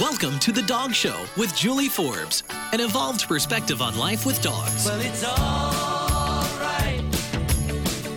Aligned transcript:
Welcome 0.00 0.40
to 0.40 0.50
The 0.50 0.62
Dog 0.62 0.92
Show 0.92 1.24
with 1.36 1.54
Julie 1.54 1.88
Forbes, 1.88 2.42
an 2.72 2.80
evolved 2.80 3.28
perspective 3.28 3.80
on 3.80 3.96
life 3.96 4.26
with 4.26 4.42
dogs. 4.42 4.86
Well, 4.86 5.00
it's 5.00 5.24
alright. 5.24 7.00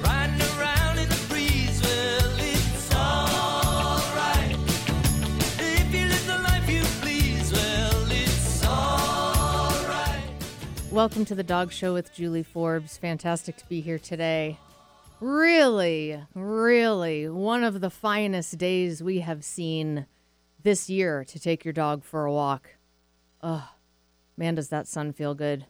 Riding 0.03 0.41
around 0.57 0.97
in 0.97 1.07
the 1.07 1.25
breeze. 1.29 1.79
Well, 1.83 2.31
it's 2.39 2.95
alright. 2.95 4.57
If 5.59 5.93
you 5.93 6.07
live 6.07 6.25
the 6.25 6.39
life 6.39 6.67
you 6.67 6.81
please. 6.99 7.53
Well, 7.53 8.07
it's. 8.09 8.63
Welcome 10.91 11.25
to 11.25 11.35
the 11.35 11.43
Dog 11.43 11.71
Show 11.71 11.93
with 11.93 12.11
Julie 12.11 12.41
Forbes. 12.41 12.97
Fantastic 12.97 13.55
to 13.57 13.67
be 13.67 13.81
here 13.81 13.99
today. 13.99 14.57
Really, 15.21 16.23
really 16.33 17.29
one 17.29 17.63
of 17.63 17.81
the 17.81 17.91
finest 17.91 18.57
days 18.57 19.03
we 19.03 19.19
have 19.19 19.43
seen 19.43 20.07
this 20.67 20.89
year 20.89 21.23
to 21.23 21.39
take 21.39 21.63
your 21.63 21.71
dog 21.71 22.03
for 22.03 22.25
a 22.25 22.33
walk. 22.33 22.71
Oh, 23.41 23.69
man, 24.35 24.55
does 24.55 24.67
that 24.67 24.85
sun 24.85 25.13
feel 25.13 25.33
good. 25.33 25.65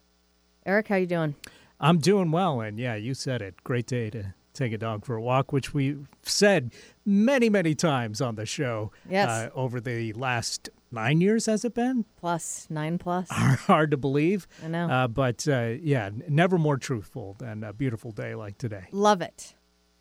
Eric, 0.66 0.88
how 0.88 0.96
you 0.96 1.06
doing? 1.06 1.36
I'm 1.80 2.00
doing 2.00 2.32
well, 2.32 2.62
and 2.62 2.80
yeah, 2.80 2.96
you 2.96 3.14
said 3.14 3.44
it. 3.44 3.64
Great 3.64 3.86
day 3.86 4.10
to 4.10 4.34
take 4.56 4.74
a 4.74 4.78
dog 4.80 5.06
for 5.06 5.16
a 5.16 5.22
walk, 5.22 5.54
which 5.54 5.72
we've 5.72 6.08
said 6.24 6.74
many, 7.06 7.48
many 7.48 7.76
times 7.76 8.22
on 8.22 8.38
the 8.38 8.48
show. 8.48 8.92
Yes. 9.08 9.30
Uh, 9.30 9.50
over 9.54 9.80
the 9.80 10.14
last 10.14 10.68
nine 10.92 11.22
years, 11.22 11.46
has 11.46 11.64
it 11.64 11.76
been? 11.76 12.04
Plus 12.20 12.66
nine 12.68 12.98
plus. 12.98 13.30
Hard 13.32 13.92
to 13.92 13.98
believe. 13.98 14.48
I 14.66 14.68
know. 14.68 14.90
Uh, 14.90 15.08
but 15.08 15.48
uh, 15.48 15.76
yeah, 15.80 16.10
never 16.28 16.58
more 16.58 16.78
truthful 16.78 17.36
than 17.38 17.64
a 17.64 17.72
beautiful 17.72 18.12
day 18.12 18.34
like 18.34 18.58
today. 18.58 18.88
Love 18.92 19.22
it. 19.22 19.54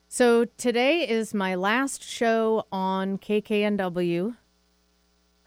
So 0.09 0.47
today 0.57 1.07
is 1.07 1.35
my 1.35 1.55
last 1.55 2.03
show 2.03 2.65
on 2.73 3.19
KKNW. 3.19 4.37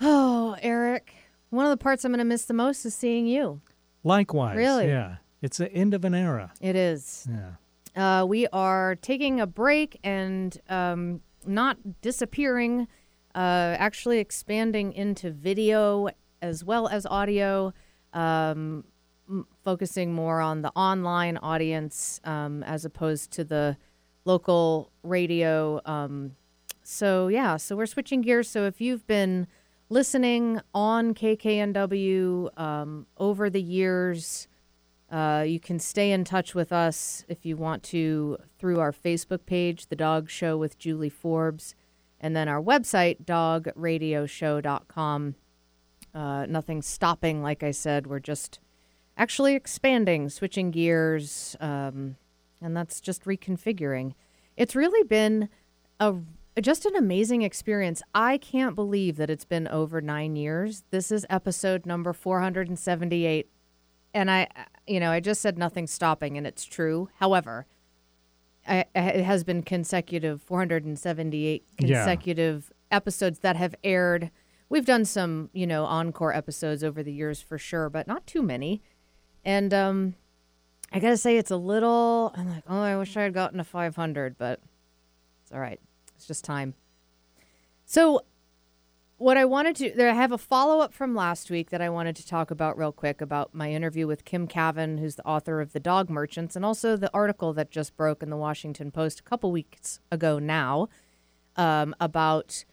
Oh, 0.02 0.56
Eric, 0.62 1.14
one 1.50 1.66
of 1.66 1.72
the 1.72 1.78
parts 1.78 2.06
I'm 2.06 2.12
going 2.12 2.20
to 2.20 2.26
miss 2.26 2.46
the 2.46 2.54
most 2.54 2.86
is 2.86 2.96
seeing 2.96 3.28
you. 3.28 3.62
Likewise. 4.04 4.56
Really? 4.56 4.88
Yeah. 4.88 5.18
It's 5.42 5.58
the 5.58 5.72
end 5.74 5.94
of 5.94 6.06
an 6.06 6.14
era. 6.14 6.52
It 6.62 6.76
is. 6.76 7.28
Yeah. 7.30 8.22
Uh, 8.22 8.26
we 8.26 8.48
are 8.48 8.96
taking 8.96 9.40
a 9.42 9.48
break 9.48 10.00
and 10.04 10.58
um, 10.70 11.22
not 11.46 12.02
disappearing, 12.02 12.88
uh, 13.36 13.76
actually 13.78 14.20
expanding 14.20 14.94
into 14.94 15.32
video 15.32 16.10
as 16.42 16.64
well 16.64 16.88
as 16.88 17.06
audio, 17.06 17.74
um, 18.14 18.84
m- 19.30 19.46
focusing 19.64 20.14
more 20.14 20.40
on 20.40 20.62
the 20.62 20.70
online 20.76 21.38
audience 21.38 22.22
um, 22.24 22.64
as 22.64 22.86
opposed 22.86 23.32
to 23.32 23.44
the 23.44 23.76
local 24.26 24.92
radio. 25.04 25.82
Um, 25.86 26.36
so, 26.84 27.28
yeah, 27.28 27.58
so 27.58 27.76
we're 27.76 27.86
switching 27.86 28.22
gears. 28.22 28.50
So, 28.50 28.66
if 28.66 28.80
you've 28.82 29.06
been 29.08 29.48
listening 29.90 30.62
on 30.74 31.14
KKNW 31.14 32.58
um, 32.60 33.06
over 33.18 33.50
the 33.50 33.62
years, 33.62 34.48
uh, 35.12 35.44
you 35.46 35.60
can 35.60 35.80
stay 35.80 36.12
in 36.12 36.24
touch 36.24 36.54
with 36.54 36.72
us 36.72 37.26
if 37.28 37.44
you 37.46 37.58
want 37.58 37.82
to 37.84 38.38
through 38.58 38.80
our 38.80 38.94
Facebook 38.94 39.46
page, 39.46 39.88
The 39.88 39.96
Dog 39.96 40.30
Show 40.30 40.58
with 40.58 40.78
Julie 40.78 41.10
Forbes, 41.10 41.74
and 42.20 42.36
then 42.36 42.48
our 42.48 42.62
website, 42.62 43.26
dogradioshow.com. 43.26 45.36
Uh, 46.14 46.46
nothing 46.48 46.82
stopping, 46.82 47.42
like 47.42 47.64
I 47.64 47.72
said. 47.72 48.08
We're 48.08 48.20
just 48.20 48.60
actually 49.18 49.56
expanding, 49.56 50.30
switching 50.30 50.72
gears, 50.72 51.56
um, 51.60 52.16
and 52.62 52.76
that's 52.76 53.02
just 53.02 53.26
reconfiguring. 53.26 54.14
It's 54.58 54.76
really 54.76 55.04
been 55.04 55.50
a 56.00 56.16
just 56.62 56.86
an 56.86 56.96
amazing 56.96 57.42
experience. 57.42 58.02
I 58.14 58.38
can't 58.38 58.76
believe 58.76 59.18
that 59.18 59.30
it's 59.30 59.46
been 59.46 59.68
over 59.68 60.02
nine 60.02 60.36
years. 60.36 60.84
This 60.92 61.12
is 61.12 61.26
episode 61.30 61.86
number 61.86 62.14
478 62.14 63.48
and 64.14 64.32
I, 64.32 64.48
you 64.88 65.00
know, 65.00 65.12
I 65.12 65.20
just 65.20 65.40
said 65.40 65.56
nothing 65.60 65.86
stopping, 65.86 66.36
and 66.36 66.48
it's 66.48 66.66
true. 66.66 67.10
However, 67.20 67.68
I, 68.68 68.86
it 68.96 69.24
has 69.24 69.44
been 69.44 69.62
consecutive 69.62 70.42
478 70.42 71.64
Yeah. 71.80 71.88
consecutive 71.88 72.72
episodes 72.90 73.40
that 73.40 73.56
have 73.56 73.76
aired. 73.84 74.32
We've 74.68 74.86
done 74.86 75.06
some, 75.06 75.52
you 75.54 75.68
know, 75.68 75.86
encore 75.86 76.34
episodes 76.34 76.84
over 76.84 77.04
the 77.04 77.14
years 77.14 77.40
for 77.40 77.60
sure, 77.60 77.88
but 77.88 78.08
not 78.08 78.26
too 78.26 78.42
many. 78.42 78.82
And 79.46 79.76
um, 79.76 80.16
I 80.92 81.00
gotta 81.00 81.18
say, 81.18 81.38
it's 81.38 81.52
a 81.52 81.56
little. 81.58 82.34
I'm 82.36 82.50
like, 82.50 82.64
oh, 82.68 82.82
I 82.82 82.98
wish 82.98 83.16
I 83.16 83.22
had 83.22 83.34
gotten 83.36 83.60
to 83.60 83.64
500, 83.64 84.40
but 84.40 84.60
it's 85.44 85.52
all 85.52 85.60
right. 85.60 85.80
It's 86.20 86.28
just 86.28 86.44
time. 86.44 86.74
So 87.86 88.26
what 89.16 89.38
I 89.38 89.46
wanted 89.46 89.78
to 89.78 89.94
there 89.96 90.10
I 90.10 90.14
have 90.14 90.34
a 90.34 90.38
follow 90.38 90.82
up 90.82 90.94
from 90.94 91.16
last 91.16 91.50
week 91.50 91.70
that 91.70 91.82
I 91.82 91.90
wanted 91.90 92.18
to 92.18 92.28
talk 92.28 92.52
about 92.52 92.78
real 92.78 92.92
quick 92.92 93.22
about 93.22 93.56
my 93.56 93.72
interview 93.72 94.06
with 94.06 94.26
Kim 94.26 94.46
Kavin, 94.46 95.00
who's 95.00 95.16
the 95.16 95.26
author 95.26 95.62
of 95.62 95.72
The 95.72 95.80
Dog 95.80 96.10
Merchants, 96.10 96.58
and 96.58 96.66
also 96.66 96.98
the 96.98 97.10
article 97.14 97.54
that 97.54 97.72
just 97.72 97.96
broke 97.96 98.22
in 98.22 98.30
the 98.30 98.36
Washington 98.36 98.92
Post 98.92 99.22
a 99.22 99.24
couple 99.24 99.50
weeks 99.50 100.02
ago 100.12 100.40
now 100.40 100.90
um, 101.56 101.96
about 102.02 102.66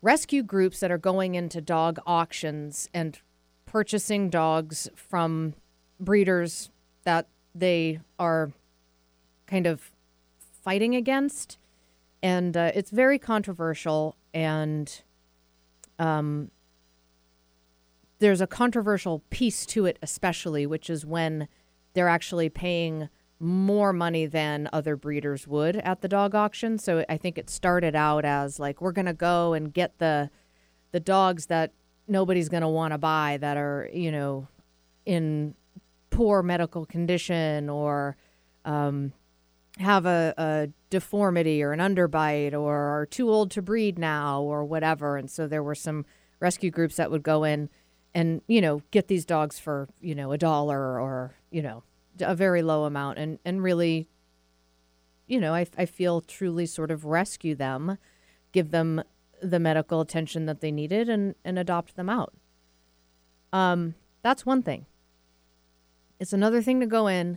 rescue 0.00 0.42
groups 0.42 0.80
that 0.80 0.90
are 0.90 0.96
going 0.96 1.34
into 1.34 1.60
dog 1.60 1.98
auctions 2.06 2.88
and 2.94 3.18
purchasing 3.66 4.30
dogs 4.30 4.88
from 4.94 5.52
breeders 6.00 6.70
that 7.04 7.28
they 7.54 8.00
are 8.18 8.50
kind 9.46 9.66
of 9.66 9.90
fighting 10.64 10.96
against. 10.96 11.58
And 12.26 12.56
uh, 12.56 12.72
it's 12.74 12.90
very 12.90 13.20
controversial 13.20 14.16
and 14.34 15.02
um, 16.00 16.50
there's 18.18 18.40
a 18.40 18.48
controversial 18.48 19.22
piece 19.30 19.64
to 19.66 19.86
it, 19.86 19.96
especially, 20.02 20.66
which 20.66 20.90
is 20.90 21.06
when 21.06 21.46
they're 21.94 22.08
actually 22.08 22.48
paying 22.48 23.10
more 23.38 23.92
money 23.92 24.26
than 24.26 24.68
other 24.72 24.96
breeders 24.96 25.46
would 25.46 25.76
at 25.76 26.00
the 26.00 26.08
dog 26.08 26.34
auction. 26.34 26.78
So 26.78 27.04
I 27.08 27.16
think 27.16 27.38
it 27.38 27.48
started 27.48 27.94
out 27.94 28.24
as 28.24 28.58
like 28.58 28.80
we're 28.80 28.90
gonna 28.90 29.14
go 29.14 29.52
and 29.52 29.72
get 29.72 29.96
the 29.98 30.28
the 30.90 30.98
dogs 30.98 31.46
that 31.46 31.70
nobody's 32.08 32.48
gonna 32.48 32.68
want 32.68 32.92
to 32.92 32.98
buy 32.98 33.38
that 33.40 33.56
are 33.56 33.88
you 33.92 34.10
know 34.10 34.48
in 35.04 35.54
poor 36.10 36.42
medical 36.42 36.86
condition 36.86 37.70
or 37.70 38.16
um, 38.64 39.12
have 39.78 40.06
a, 40.06 40.34
a 40.38 40.68
deformity 40.90 41.62
or 41.62 41.72
an 41.72 41.80
underbite 41.80 42.54
or 42.54 42.74
are 42.74 43.06
too 43.06 43.28
old 43.30 43.50
to 43.50 43.62
breed 43.62 43.98
now 43.98 44.40
or 44.40 44.64
whatever. 44.64 45.16
And 45.16 45.30
so 45.30 45.46
there 45.46 45.62
were 45.62 45.74
some 45.74 46.06
rescue 46.40 46.70
groups 46.70 46.96
that 46.96 47.10
would 47.10 47.22
go 47.22 47.44
in 47.44 47.68
and, 48.14 48.40
you 48.46 48.60
know, 48.60 48.82
get 48.90 49.08
these 49.08 49.26
dogs 49.26 49.58
for, 49.58 49.88
you 50.00 50.14
know, 50.14 50.32
a 50.32 50.38
dollar 50.38 50.98
or, 50.98 51.34
you 51.50 51.60
know, 51.60 51.82
a 52.20 52.34
very 52.34 52.62
low 52.62 52.84
amount 52.84 53.18
and, 53.18 53.38
and 53.44 53.62
really, 53.62 54.08
you 55.26 55.38
know, 55.38 55.54
I, 55.54 55.66
I 55.76 55.84
feel 55.84 56.22
truly 56.22 56.64
sort 56.64 56.90
of 56.90 57.04
rescue 57.04 57.54
them, 57.54 57.98
give 58.52 58.70
them 58.70 59.02
the 59.42 59.60
medical 59.60 60.00
attention 60.00 60.46
that 60.46 60.60
they 60.60 60.72
needed 60.72 61.10
and, 61.10 61.34
and 61.44 61.58
adopt 61.58 61.96
them 61.96 62.08
out. 62.08 62.32
Um, 63.52 63.94
that's 64.22 64.46
one 64.46 64.62
thing. 64.62 64.86
It's 66.18 66.32
another 66.32 66.62
thing 66.62 66.80
to 66.80 66.86
go 66.86 67.06
in 67.06 67.36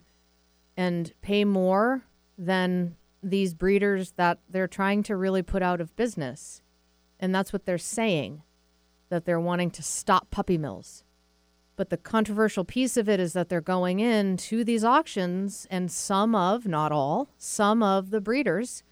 and 0.77 1.11
pay 1.21 1.43
more 1.43 2.03
than 2.39 2.95
these 3.21 3.53
breeders 3.53 4.13
that 4.13 4.39
they're 4.49 4.67
trying 4.67 5.03
to 5.03 5.15
really 5.15 5.43
put 5.43 5.61
out 5.61 5.81
of 5.81 5.95
business. 5.97 6.61
And 7.19 7.35
that's 7.35 7.51
what 7.51 7.65
they're 7.65 7.77
saying, 7.77 8.43
that 9.09 9.25
they're 9.25 9.41
wanting 9.41 9.71
to 9.71 9.83
stop 9.83 10.31
puppy 10.31 10.57
mills. 10.57 11.03
But 11.75 11.89
the 11.89 11.97
controversial 11.97 12.63
piece 12.63 12.95
of 12.95 13.09
it 13.09 13.19
is 13.19 13.33
that 13.33 13.49
they're 13.49 13.61
going 13.61 13.99
in 13.99 14.37
to 14.37 14.63
these 14.63 14.85
auctions, 14.85 15.67
and 15.69 15.91
some 15.91 16.33
of, 16.33 16.65
not 16.65 16.91
all, 16.93 17.29
some 17.37 17.83
of 17.83 18.09
the 18.09 18.21
breeders 18.21 18.83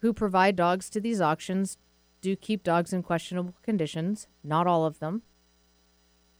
who 0.00 0.12
provide 0.12 0.54
dogs 0.54 0.88
to 0.90 1.00
these 1.00 1.20
auctions 1.20 1.78
do 2.20 2.36
keep 2.36 2.62
dogs 2.62 2.92
in 2.92 3.02
questionable 3.02 3.54
conditions, 3.62 4.28
not 4.44 4.66
all 4.66 4.84
of 4.84 5.00
them. 5.00 5.22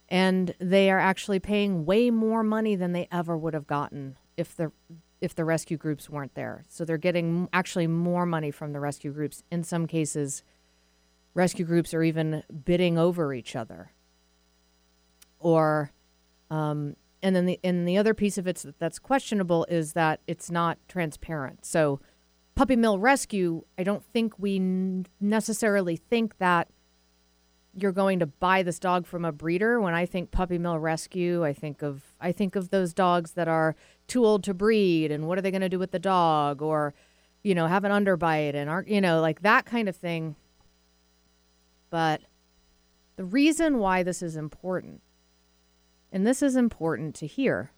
And 0.07 0.55
they 0.59 0.89
are 0.89 0.99
actually 0.99 1.39
paying 1.39 1.85
way 1.85 2.09
more 2.09 2.43
money 2.43 2.75
than 2.75 2.93
they 2.93 3.07
ever 3.11 3.37
would 3.37 3.53
have 3.53 3.67
gotten 3.67 4.17
if 4.37 4.55
the 4.55 4.71
if 5.21 5.35
the 5.35 5.45
rescue 5.45 5.77
groups 5.77 6.09
weren't 6.09 6.35
there. 6.35 6.63
So 6.69 6.85
they're 6.85 6.97
getting 6.97 7.49
actually 7.51 7.87
more 7.87 8.25
money 8.25 8.51
from 8.51 8.73
the 8.73 8.79
rescue 8.79 9.11
groups. 9.11 9.43
In 9.51 9.63
some 9.63 9.85
cases, 9.85 10.43
rescue 11.33 11.65
groups 11.65 11.93
are 11.93 12.03
even 12.03 12.43
bidding 12.65 12.97
over 12.97 13.33
each 13.33 13.55
other. 13.55 13.91
Or, 15.39 15.91
um, 16.49 16.95
and 17.21 17.35
then 17.35 17.45
the 17.45 17.59
and 17.63 17.87
the 17.87 17.97
other 17.97 18.13
piece 18.13 18.37
of 18.37 18.47
it 18.47 18.63
that's 18.79 18.99
questionable 18.99 19.65
is 19.69 19.93
that 19.93 20.21
it's 20.25 20.49
not 20.49 20.77
transparent. 20.87 21.65
So, 21.65 21.99
puppy 22.55 22.77
mill 22.77 22.97
rescue, 22.97 23.63
I 23.77 23.83
don't 23.83 24.03
think 24.03 24.39
we 24.39 25.03
necessarily 25.19 25.97
think 25.97 26.37
that 26.37 26.69
you're 27.73 27.91
going 27.91 28.19
to 28.19 28.25
buy 28.25 28.63
this 28.63 28.79
dog 28.79 29.05
from 29.05 29.25
a 29.25 29.31
breeder. 29.31 29.79
When 29.79 29.93
I 29.93 30.05
think 30.05 30.31
puppy 30.31 30.57
mill 30.57 30.79
rescue, 30.79 31.43
I 31.43 31.53
think 31.53 31.81
of 31.81 32.03
I 32.19 32.31
think 32.31 32.55
of 32.55 32.69
those 32.69 32.93
dogs 32.93 33.31
that 33.31 33.47
are 33.47 33.75
too 34.09 34.25
old 34.25 34.43
to 34.43 34.53
breed 34.53 35.11
and 35.11 35.27
what 35.27 35.37
are 35.37 35.41
they 35.41 35.51
going 35.51 35.61
to 35.61 35.69
do 35.69 35.79
with 35.79 35.91
the 35.91 35.99
dog 35.99 36.61
or 36.61 36.93
you 37.41 37.55
know, 37.55 37.67
have 37.67 37.85
an 37.85 37.91
underbite 37.91 38.53
and 38.53 38.69
aren't 38.69 38.89
you 38.89 38.99
know, 38.99 39.21
like 39.21 39.41
that 39.43 39.65
kind 39.65 39.87
of 39.87 39.95
thing. 39.95 40.35
But 41.89 42.21
The 43.19 43.25
reason 43.25 43.79
why 43.79 44.01
this 44.03 44.21
is 44.21 44.37
important, 44.37 45.01
and 46.09 46.25
this 46.25 46.41
is 46.41 46.55
important 46.55 47.15
to 47.15 47.27
hear, 47.27 47.71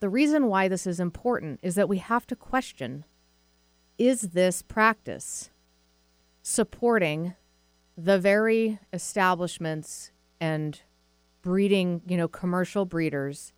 the 0.00 0.10
reason 0.10 0.46
why 0.46 0.68
this 0.68 0.86
is 0.86 1.00
important 1.00 1.58
is 1.62 1.74
that 1.76 1.88
we 1.88 1.96
have 1.96 2.26
to 2.26 2.36
question 2.36 3.06
is 3.96 4.20
this 4.20 4.60
practice 4.60 5.48
supporting 6.42 7.34
the 7.96 8.18
very 8.18 8.78
establishments 8.92 10.10
and 10.38 10.82
breeding, 11.40 12.02
you 12.06 12.18
know, 12.18 12.28
commercial 12.28 12.84
breeders 12.84 13.54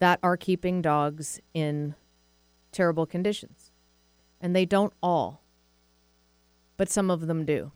that 0.00 0.18
are 0.22 0.36
keeping 0.36 0.82
dogs 0.82 1.40
in 1.54 1.94
terrible 2.72 3.06
conditions? 3.06 3.70
And 4.40 4.54
they 4.54 4.64
don't 4.66 4.92
all, 5.02 5.42
but 6.76 6.90
some 6.90 7.10
of 7.10 7.26
them 7.26 7.44
do. 7.44 7.72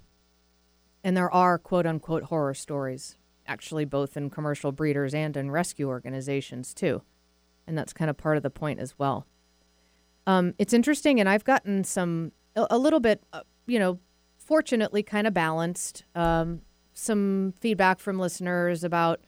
And 1.04 1.16
there 1.16 1.30
are 1.30 1.58
quote 1.58 1.86
unquote 1.86 2.24
horror 2.24 2.54
stories, 2.54 3.16
actually, 3.46 3.84
both 3.84 4.16
in 4.16 4.30
commercial 4.30 4.72
breeders 4.72 5.14
and 5.14 5.36
in 5.36 5.50
rescue 5.50 5.88
organizations, 5.88 6.74
too. 6.74 7.02
And 7.66 7.76
that's 7.76 7.92
kind 7.92 8.10
of 8.10 8.16
part 8.16 8.36
of 8.38 8.42
the 8.42 8.50
point 8.50 8.80
as 8.80 8.98
well. 8.98 9.26
Um, 10.26 10.54
it's 10.58 10.72
interesting, 10.72 11.20
and 11.20 11.28
I've 11.28 11.44
gotten 11.44 11.84
some, 11.84 12.32
a, 12.56 12.66
a 12.70 12.78
little 12.78 13.00
bit, 13.00 13.22
uh, 13.34 13.42
you 13.66 13.78
know, 13.78 13.98
fortunately 14.38 15.02
kind 15.02 15.26
of 15.26 15.34
balanced, 15.34 16.04
um, 16.14 16.62
some 16.94 17.52
feedback 17.60 17.98
from 17.98 18.18
listeners 18.18 18.84
about, 18.84 19.20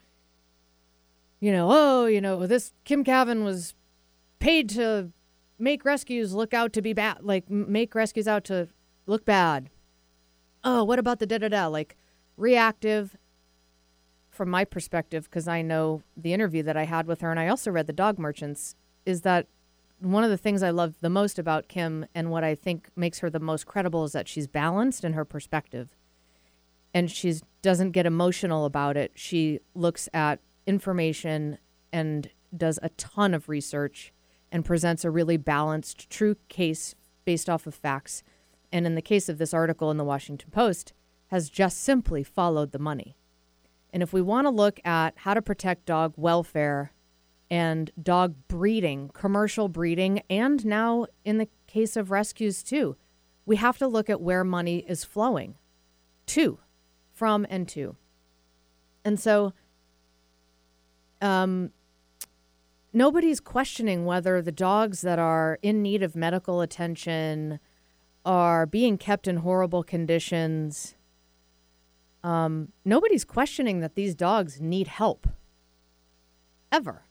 you 1.41 1.53
know, 1.53 1.69
oh, 1.71 2.07
you 2.07 2.21
know, 2.21 2.47
this 2.47 2.73
Kim 2.85 3.05
Kavin 3.05 3.45
was 3.45 3.75
paid 4.39 4.69
to 4.71 5.11
make 5.59 5.85
rescues 5.85 6.35
look 6.35 6.55
out 6.55 6.73
to 6.75 6.83
be 6.83 6.93
bad, 6.93 7.19
like 7.23 7.49
make 7.51 7.95
rescues 7.95 8.29
out 8.29 8.45
to 8.45 8.69
look 9.07 9.25
bad. 9.25 9.71
Oh, 10.65 10.85
what 10.85 10.99
about 10.99 11.19
the 11.19 11.27
da 11.27 11.39
da 11.39 11.49
da? 11.49 11.67
Like 11.67 11.97
reactive 12.37 13.17
from 14.31 14.51
my 14.51 14.65
perspective, 14.65 15.25
because 15.25 15.49
I 15.49 15.63
know 15.63 16.03
the 16.17 16.35
interview 16.35 16.63
that 16.65 16.77
I 16.77 16.85
had 16.85 17.07
with 17.07 17.23
her 17.23 17.31
and 17.31 17.41
I 17.41 17.49
also 17.49 17.71
read 17.71 17.87
The 17.87 17.93
Dog 17.93 18.19
Merchants, 18.19 18.77
is 19.07 19.23
that 19.23 19.47
one 19.99 20.25
of 20.25 20.31
the 20.31 20.37
things 20.37 20.63
I 20.63 20.71
love 20.71 20.97
the 21.01 21.09
most 21.09 21.39
about 21.39 21.69
Kim 21.69 22.05
and 22.15 22.31
what 22.31 22.45
I 22.45 22.55
think 22.55 22.91
makes 22.95 23.21
her 23.21 23.31
the 23.31 23.41
most 23.41 23.67
credible 23.67 24.05
is 24.05 24.13
that 24.13 24.29
she's 24.29 24.47
balanced 24.47 25.05
in 25.05 25.15
her 25.15 25.25
perspective. 25.25 25.89
And 26.93 27.11
she 27.11 27.37
doesn't 27.63 27.93
get 27.93 28.05
emotional 28.05 28.67
about 28.67 28.97
it. 28.97 29.13
She 29.15 29.61
looks 29.75 30.09
at 30.13 30.41
information 30.67 31.59
and 31.93 32.31
does 32.57 32.79
a 32.83 32.89
ton 32.91 33.35
of 33.35 33.49
research 33.49 34.13
and 34.53 34.65
presents 34.65 35.05
a 35.05 35.11
really 35.11 35.37
balanced, 35.37 36.09
true 36.11 36.37
case 36.49 36.95
based 37.25 37.49
off 37.49 37.67
of 37.67 37.75
facts. 37.75 38.23
And 38.73 38.87
in 38.87 38.95
the 38.95 39.03
case 39.03 39.29
of 39.29 39.39
this 39.39 39.55
article 39.55 39.91
in 39.91 39.97
the 39.97 40.05
Washington 40.05 40.51
Post, 40.51 40.93
has 41.29 41.51
just 41.51 41.83
simply 41.83 42.23
followed 42.23 42.73
the 42.73 42.79
money. 42.79 43.17
And 43.93 44.03
if 44.03 44.13
we 44.13 44.23
want 44.23 44.47
to 44.47 44.51
look 44.51 44.81
at 44.85 45.15
how 45.19 45.35
to 45.35 45.43
protect 45.43 45.87
dog 45.87 46.15
welfare 46.17 46.93
and 47.51 47.91
dog 48.01 48.35
breeding, 48.49 49.11
commercial 49.15 49.69
breeding, 49.69 50.23
and 50.29 50.65
now 50.65 51.07
in 51.25 51.39
the 51.39 51.49
case 51.67 51.97
of 51.97 52.11
rescues 52.11 52.63
too, 52.63 52.97
we 53.45 53.57
have 53.57 53.79
to 53.79 53.87
look 53.87 54.11
at 54.11 54.21
where 54.21 54.45
money 54.45 54.85
is 54.89 55.05
flowing 55.05 55.55
to, 56.27 56.59
from, 57.13 57.47
and 57.49 57.69
to. 57.69 57.97
And 59.05 59.19
so, 59.21 59.53
um, 61.21 61.71
nobody's 62.93 63.41
questioning 63.41 64.05
whether 64.05 64.41
the 64.43 64.53
dogs 64.53 65.01
that 65.03 65.19
are 65.19 65.59
in 65.63 65.83
need 65.83 66.03
of 66.03 66.17
medical 66.17 66.61
attention 66.61 67.59
are 68.25 68.67
being 68.67 68.99
kept 68.99 69.29
in 69.29 69.39
horrible 69.39 69.83
conditions. 69.83 70.95
Um, 72.25 72.73
nobody's 72.85 73.25
questioning 73.25 73.81
that 73.81 73.95
these 73.95 74.15
dogs 74.15 74.61
need 74.61 74.89
help. 74.89 75.29
Ever. 76.73 77.05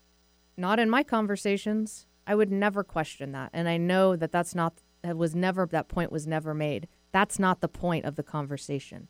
Not 0.58 0.80
in 0.80 0.90
my 0.90 1.04
conversations. 1.04 2.06
I 2.28 2.36
would 2.36 2.52
never 2.52 2.84
question 2.84 3.32
that. 3.32 3.50
And 3.54 3.70
I 3.70 3.78
know 3.78 4.16
that 4.16 4.32
that's 4.32 4.56
not, 4.56 4.74
that 5.04 5.16
was 5.16 5.36
never, 5.36 5.66
that 5.68 5.88
point 5.88 6.12
was 6.12 6.28
never 6.28 6.54
made. 6.54 6.88
That's 7.12 7.40
not 7.40 7.62
the 7.62 7.68
point 7.68 8.06
of 8.06 8.16
the 8.16 8.24
conversation. 8.24 9.08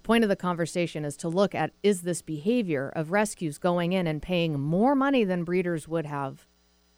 The 0.00 0.06
point 0.06 0.24
of 0.24 0.30
the 0.30 0.36
conversation 0.36 1.04
is 1.04 1.14
to 1.18 1.28
look 1.28 1.54
at 1.54 1.72
is 1.82 2.00
this 2.00 2.22
behavior 2.22 2.90
of 2.96 3.12
rescues 3.12 3.58
going 3.58 3.92
in 3.92 4.06
and 4.06 4.22
paying 4.22 4.58
more 4.58 4.94
money 4.94 5.24
than 5.24 5.44
breeders 5.44 5.86
would 5.86 6.06
have 6.06 6.46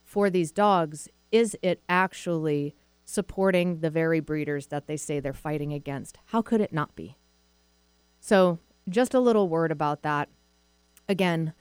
for 0.04 0.30
these 0.30 0.52
dogs, 0.52 1.08
is 1.32 1.56
it 1.62 1.82
actually 1.88 2.76
supporting 3.04 3.80
the 3.80 3.90
very 3.90 4.20
breeders 4.20 4.68
that 4.68 4.86
they 4.86 4.96
say 4.96 5.18
they're 5.18 5.32
fighting 5.32 5.72
against? 5.72 6.16
How 6.26 6.42
could 6.42 6.60
it 6.60 6.72
not 6.72 6.94
be? 6.94 7.16
So, 8.20 8.60
just 8.88 9.14
a 9.14 9.20
little 9.20 9.48
word 9.48 9.72
about 9.72 10.02
that. 10.02 10.28
Again, 11.08 11.54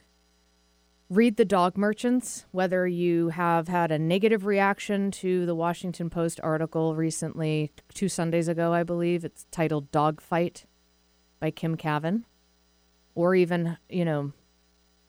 read 1.10 1.38
the 1.38 1.44
dog 1.44 1.76
merchants, 1.76 2.46
whether 2.52 2.86
you 2.86 3.30
have 3.30 3.66
had 3.66 3.90
a 3.90 3.98
negative 3.98 4.46
reaction 4.46 5.10
to 5.10 5.44
the 5.44 5.56
Washington 5.56 6.08
Post 6.08 6.38
article 6.44 6.94
recently, 6.94 7.72
two 7.92 8.08
Sundays 8.08 8.46
ago, 8.46 8.72
I 8.72 8.84
believe. 8.84 9.24
It's 9.24 9.48
titled 9.50 9.90
Dog 9.90 10.20
Fight 10.20 10.66
by 11.42 11.50
Kim 11.50 11.76
Kavin, 11.76 12.22
or 13.16 13.34
even, 13.34 13.76
you 13.88 14.04
know, 14.04 14.32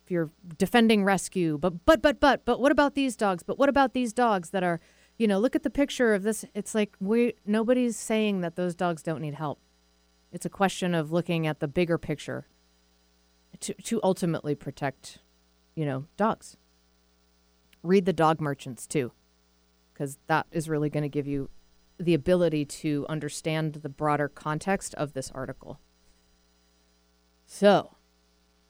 if 0.04 0.10
you're 0.10 0.32
defending 0.58 1.04
rescue, 1.04 1.60
but, 1.60 1.86
but, 1.86 2.02
but, 2.02 2.20
but, 2.20 2.44
but 2.44 2.60
what 2.60 2.72
about 2.72 2.96
these 2.96 3.16
dogs? 3.16 3.44
But 3.44 3.60
what 3.60 3.70
about 3.70 3.94
these 3.94 4.14
dogs 4.14 4.50
that 4.50 4.64
are, 4.64 4.80
you 5.20 5.28
know, 5.28 5.38
look 5.38 5.56
at 5.56 5.62
the 5.62 5.70
picture 5.70 6.16
of 6.16 6.24
this. 6.24 6.44
It's 6.56 6.74
like 6.74 6.96
we, 7.00 7.36
nobody's 7.46 7.98
saying 7.98 8.42
that 8.42 8.56
those 8.56 8.74
dogs 8.74 9.04
don't 9.04 9.22
need 9.22 9.36
help. 9.36 9.60
It's 10.32 10.44
a 10.44 10.50
question 10.50 10.96
of 10.96 11.12
looking 11.12 11.46
at 11.46 11.60
the 11.60 11.68
bigger 11.68 12.00
picture 12.00 12.48
to, 13.60 13.76
to 13.76 14.00
ultimately 14.02 14.56
protect, 14.56 15.20
you 15.76 15.86
know, 15.86 16.06
dogs. 16.18 16.58
Read 17.84 18.06
the 18.06 18.12
dog 18.12 18.42
merchants 18.42 18.88
too, 18.88 19.12
because 19.94 20.18
that 20.26 20.48
is 20.52 20.68
really 20.68 20.90
going 20.90 21.04
to 21.04 21.10
give 21.10 21.28
you 21.28 21.52
the 22.00 22.16
ability 22.16 22.66
to 22.66 23.06
understand 23.08 23.76
the 23.76 23.90
broader 23.90 24.28
context 24.28 24.96
of 24.96 25.14
this 25.14 25.30
article. 25.36 25.80
So 27.64 27.96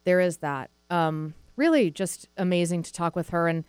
there 0.03 0.19
is 0.19 0.37
that. 0.37 0.69
Um, 0.91 1.33
really 1.55 1.89
just 1.89 2.29
amazing 2.37 2.83
to 2.83 2.93
talk 2.93 3.15
with 3.15 3.29
her. 3.29 3.47
And, 3.47 3.63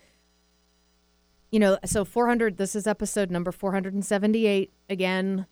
you 1.49 1.59
know, 1.59 1.79
so 1.83 2.05
400, 2.05 2.57
this 2.57 2.75
is 2.75 2.85
episode 2.85 3.31
number 3.31 3.51
478. 3.51 4.71
Again, 4.87 5.47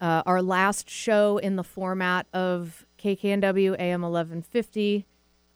uh, 0.00 0.22
our 0.26 0.40
last 0.40 0.88
show 0.88 1.38
in 1.38 1.56
the 1.56 1.64
format 1.64 2.28
of 2.32 2.86
KKNW 3.00 3.74
AM 3.80 4.02
1150. 4.02 5.06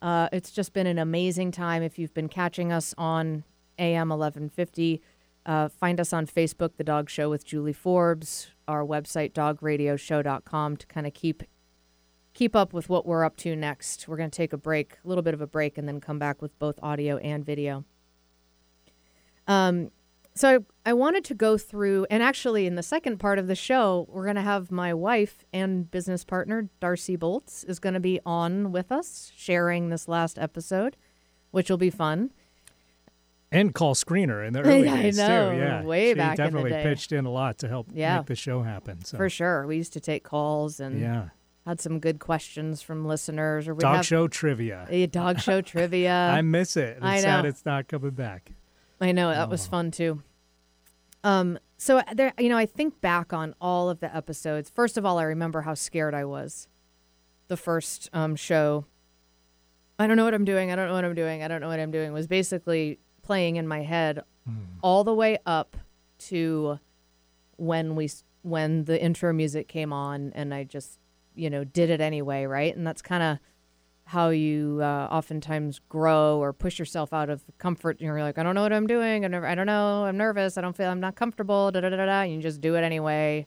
Uh, 0.03 0.29
it's 0.33 0.51
just 0.51 0.73
been 0.73 0.89
an 0.89 0.99
amazing 0.99 1.53
time. 1.53 1.85
If 1.85 1.97
you've 1.97 2.13
been 2.13 2.29
catching 2.29 2.73
us 2.73 2.93
on 2.99 3.45
AM 3.79 4.09
1150, 4.09 5.01
uh, 5.47 5.69
find 5.69 6.01
us 6.01 6.13
on 6.13 6.27
Facebook, 6.27 6.71
The 6.77 6.83
Dog 6.83 7.09
Show 7.09 7.31
with 7.31 7.45
Julie 7.45 7.73
Forbes, 7.73 8.49
our 8.67 8.85
website, 8.85 9.33
dogradioshow.com, 9.33 10.77
to 10.77 10.87
kind 10.89 11.07
of 11.07 11.15
keep 11.15 11.45
keep 12.35 12.55
up 12.57 12.73
with 12.73 12.89
what 12.89 13.07
we're 13.07 13.25
up 13.25 13.37
to 13.39 13.55
next. 13.57 14.07
We're 14.09 14.17
going 14.17 14.31
to 14.31 14.37
take 14.37 14.53
a 14.53 14.57
break, 14.59 14.97
a 15.05 15.09
little 15.09 15.23
bit 15.23 15.35
of 15.35 15.41
a 15.41 15.47
break, 15.47 15.77
and 15.79 15.87
then 15.89 16.01
come 16.01 16.19
back 16.19 16.41
with 16.41 16.57
both 16.59 16.79
audio 16.83 17.17
and 17.19 17.45
video. 17.45 17.85
Um, 19.47 19.91
so 20.35 20.59
I, 20.87 20.91
I 20.91 20.93
wanted 20.93 21.25
to 21.25 21.35
go 21.35 21.59
through, 21.59 22.07
and 22.09 22.23
actually, 22.23 22.67
in 22.67 22.77
the 22.77 22.83
second 22.83 23.19
part 23.19 23.39
of 23.39 23.49
the 23.49 23.57
show, 23.57 24.07
we're 24.09 24.25
going 24.25 24.37
to 24.37 24.43
have 24.43 24.71
my 24.71 24.95
wife 24.95 25.45
and 25.53 25.91
business 25.91 26.25
partner, 26.25 26.69
Darcie 26.81 27.19
Boltz, 27.19 27.69
is 27.69 27.79
going 27.81 27.95
to 27.95 28.01
be 28.01 28.21
on 28.25 28.71
with 28.71 28.93
us, 28.93 29.33
sharing 29.35 29.89
this 29.91 30.07
last 30.07 30.39
episode, 30.39 30.97
which 31.51 31.69
will 31.69 31.77
be 31.79 31.91
fun. 31.91 32.31
And 33.53 33.75
call 33.75 33.97
screener 33.97 34.47
in 34.47 34.53
the 34.53 34.61
early 34.65 34.89
I 34.89 35.03
days 35.03 35.19
know, 35.19 35.51
too. 35.51 35.59
Yeah, 35.59 35.83
way 35.83 36.11
she 36.11 36.15
back 36.15 36.39
in 36.39 36.45
the 36.45 36.51
definitely 36.51 36.71
day. 36.71 36.83
pitched 36.85 37.11
in 37.11 37.27
a 37.27 37.31
lot 37.31 37.59
to 37.59 37.69
help 37.69 37.89
Yeah. 37.93 38.19
make 38.19 38.27
the 38.27 38.37
show 38.37 38.63
happen. 38.63 39.05
So 39.05 39.17
For 39.17 39.29
sure. 39.29 39.67
We 39.67 39.77
used 39.77 39.93
to 39.95 40.01
take 40.01 40.23
calls 40.23 40.79
and 40.79 41.01
yeah, 41.01 41.31
had 41.67 41.81
some 41.81 42.01
good 42.01 42.19
questions 42.19 42.83
from 42.83 43.05
listeners. 43.07 43.69
Or 43.69 43.75
we 43.75 43.81
dog 43.81 43.97
have 43.97 44.07
show 44.07 44.29
trivia. 44.29 44.87
a 44.89 45.07
dog 45.07 45.41
show 45.41 45.61
trivia. 45.63 46.13
I 46.13 46.43
miss 46.43 46.77
it. 46.77 46.97
It's 46.97 47.05
I 47.05 47.21
sad 47.21 47.43
know. 47.43 47.49
it's 47.49 47.65
not 47.65 47.89
coming 47.89 48.11
back. 48.11 48.53
I 49.01 49.13
know 49.13 49.31
that 49.31 49.49
was 49.49 49.67
fun 49.67 49.91
too. 49.91 50.23
Um, 51.25 51.59
so 51.79 51.99
uh, 51.99 52.03
there, 52.15 52.33
you 52.39 52.49
know, 52.49 52.57
I 52.57 52.67
think 52.67 53.01
back 53.01 53.33
on 53.33 53.55
all 53.61 53.89
of 53.89 54.01
the 54.01 54.15
episodes. 54.15 54.71
First 54.71 54.97
of 54.99 55.07
all, 55.07 55.19
I 55.19 55.23
remember 55.25 55.63
how 55.63 55.75
scared 55.75 56.15
I 56.15 56.25
was. 56.25 56.69
The 57.49 57.57
first 57.57 58.09
um, 58.13 58.37
show. 58.37 58.85
I 59.99 60.07
don't 60.07 60.17
know 60.17 60.25
what 60.25 60.35
I'm 60.35 60.45
doing. 60.45 60.71
I 60.71 60.77
don't 60.77 60.89
know 60.89 60.95
what 60.95 61.05
I'm 61.05 61.15
doing. 61.15 61.43
I 61.43 61.49
don't 61.49 61.61
know 61.61 61.69
what 61.69 61.81
I'm 61.81 61.91
doing. 61.91 62.13
Was 62.13 62.27
basically 62.27 63.01
playing 63.23 63.57
in 63.57 63.67
my 63.67 63.83
head 63.83 64.23
all 64.83 65.05
the 65.05 65.15
way 65.15 65.39
up 65.47 65.77
to 66.19 66.79
when 67.57 67.95
we 67.97 68.11
when 68.43 68.85
the 68.85 69.01
intro 69.01 69.33
music 69.33 69.69
came 69.69 69.93
on, 69.93 70.33
and 70.35 70.55
I 70.55 70.65
just 70.65 71.00
you 71.35 71.51
know 71.51 71.65
did 71.65 71.91
it 71.91 72.01
anyway, 72.01 72.45
right? 72.45 72.75
And 72.77 72.87
that's 72.87 73.03
kind 73.03 73.23
of 73.23 73.39
how 74.05 74.31
you 74.31 74.81
uh, 74.83 75.09
oftentimes 75.11 75.81
grow 75.89 76.39
or 76.39 76.53
push 76.53 76.79
yourself 76.79 77.13
out 77.13 77.31
of 77.31 77.45
comfort. 77.59 78.01
You're 78.01 78.21
like, 78.21 78.39
I 78.39 78.43
don't 78.43 78.57
know 78.57 78.63
what 78.63 78.73
I'm 78.73 78.89
doing. 78.89 79.25
I, 79.25 79.29
never, 79.29 79.47
I 79.47 79.55
don't 79.55 79.67
know. 79.67 80.05
I'm 80.05 80.17
nervous. 80.17 80.59
I 80.59 80.61
don't 80.63 80.77
feel. 80.77 80.89
I'm 80.89 81.01
not 81.01 81.15
comfortable. 81.15 81.71
Da 81.71 81.81
da 81.81 81.91
da 81.91 82.07
da. 82.07 82.23
you 82.23 82.41
just 82.41 82.61
do 82.61 82.75
it 82.75 82.83
anyway, 82.83 83.47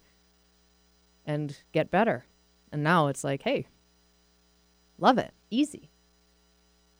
and 1.25 1.57
get 1.71 1.91
better. 1.91 2.25
And 2.71 2.83
now 2.83 3.07
it's 3.07 3.23
like, 3.23 3.43
hey, 3.43 3.67
Love 5.03 5.17
it. 5.17 5.33
Easy. 5.49 5.89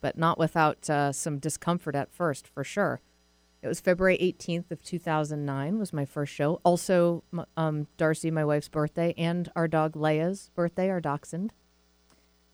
But 0.00 0.18
not 0.18 0.38
without 0.38 0.88
uh, 0.90 1.12
some 1.12 1.38
discomfort 1.38 1.94
at 1.94 2.12
first, 2.12 2.46
for 2.46 2.62
sure. 2.62 3.00
It 3.64 3.68
was 3.68 3.80
February 3.80 4.18
18th 4.18 4.70
of 4.70 4.82
2009 4.82 5.78
was 5.78 5.94
my 5.94 6.04
first 6.04 6.34
show. 6.34 6.60
Also, 6.64 7.24
um, 7.56 7.86
Darcie, 7.96 8.30
my 8.30 8.44
wife's 8.44 8.68
birthday, 8.68 9.14
and 9.16 9.50
our 9.56 9.66
dog 9.66 9.94
Leia's 9.94 10.50
birthday, 10.54 10.90
our 10.90 11.00
dachshund. 11.00 11.50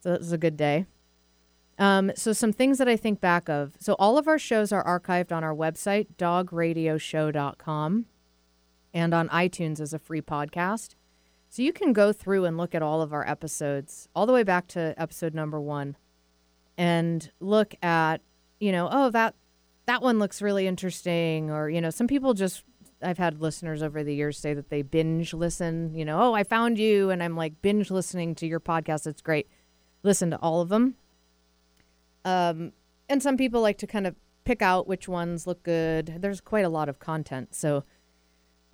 So 0.05 0.15
it 0.15 0.21
was 0.21 0.31
a 0.31 0.39
good 0.39 0.57
day. 0.57 0.87
Um, 1.81 2.13
so 2.15 2.33
some 2.33 2.53
things 2.53 2.79
that 2.79 2.89
I 2.89 2.95
think 2.95 3.21
back 3.21 3.49
of. 3.49 3.73
So 3.81 3.95
all 3.99 4.19
of 4.19 4.29
our 4.29 4.39
shows 4.39 4.71
are 4.71 4.85
archived 4.85 5.33
on 5.33 5.43
our 5.43 5.53
website, 5.55 6.07
dogradioshow.com, 6.17 8.07
and 8.95 9.13
on 9.13 9.29
iTunes 9.31 9.81
as 9.81 9.93
a 9.93 9.99
free 9.99 10.23
podcast. 10.23 10.95
So 11.49 11.63
you 11.63 11.73
can 11.73 11.93
go 11.93 12.13
through 12.13 12.45
and 12.45 12.57
look 12.57 12.73
at 12.73 12.83
all 12.83 13.03
of 13.03 13.13
our 13.13 13.29
episodes, 13.29 14.09
all 14.15 14.27
the 14.27 14.33
way 14.33 14.45
back 14.45 14.69
to 14.69 14.95
episode 14.97 15.35
number 15.35 15.61
one, 15.61 15.97
and 16.79 17.33
look 17.41 17.75
at, 17.83 18.19
you 18.61 18.71
know, 18.71 18.89
oh 18.93 19.11
that 19.11 19.35
that 19.91 20.03
one 20.03 20.21
looks 20.21 20.41
really 20.41 20.69
interesting, 20.69 21.51
or 21.51 21.69
you 21.69 21.81
know, 21.81 21.91
some 21.91 22.07
people 22.07 22.33
just. 22.33 22.63
I've 23.03 23.19
had 23.19 23.41
listeners 23.41 23.83
over 23.83 24.05
the 24.05 24.15
years 24.15 24.39
say 24.39 24.53
that 24.53 24.69
they 24.69 24.83
binge 24.83 25.33
listen. 25.35 25.95
You 25.95 26.05
know, 26.05 26.21
oh, 26.21 26.33
I 26.33 26.45
found 26.45 26.79
you, 26.79 27.11
and 27.11 27.23
I'm 27.23 27.35
like 27.35 27.61
binge 27.61 27.91
listening 27.91 28.37
to 28.37 28.47
your 28.47 28.61
podcast. 28.61 29.07
It's 29.07 29.23
great. 29.23 29.49
Listen 30.05 30.31
to 30.31 30.39
all 30.39 30.61
of 30.61 30.69
them. 30.69 30.95
Um, 32.25 32.73
and 33.09 33.21
some 33.21 33.37
people 33.37 33.63
like 33.63 33.79
to 33.79 33.87
kind 33.87 34.07
of 34.07 34.15
pick 34.45 34.63
out 34.63 34.87
which 34.87 35.09
ones 35.09 35.47
look 35.47 35.63
good. 35.65 36.19
There's 36.19 36.41
quite 36.41 36.65
a 36.65 36.69
lot 36.69 36.89
of 36.89 37.01
content, 37.01 37.55
so 37.55 37.83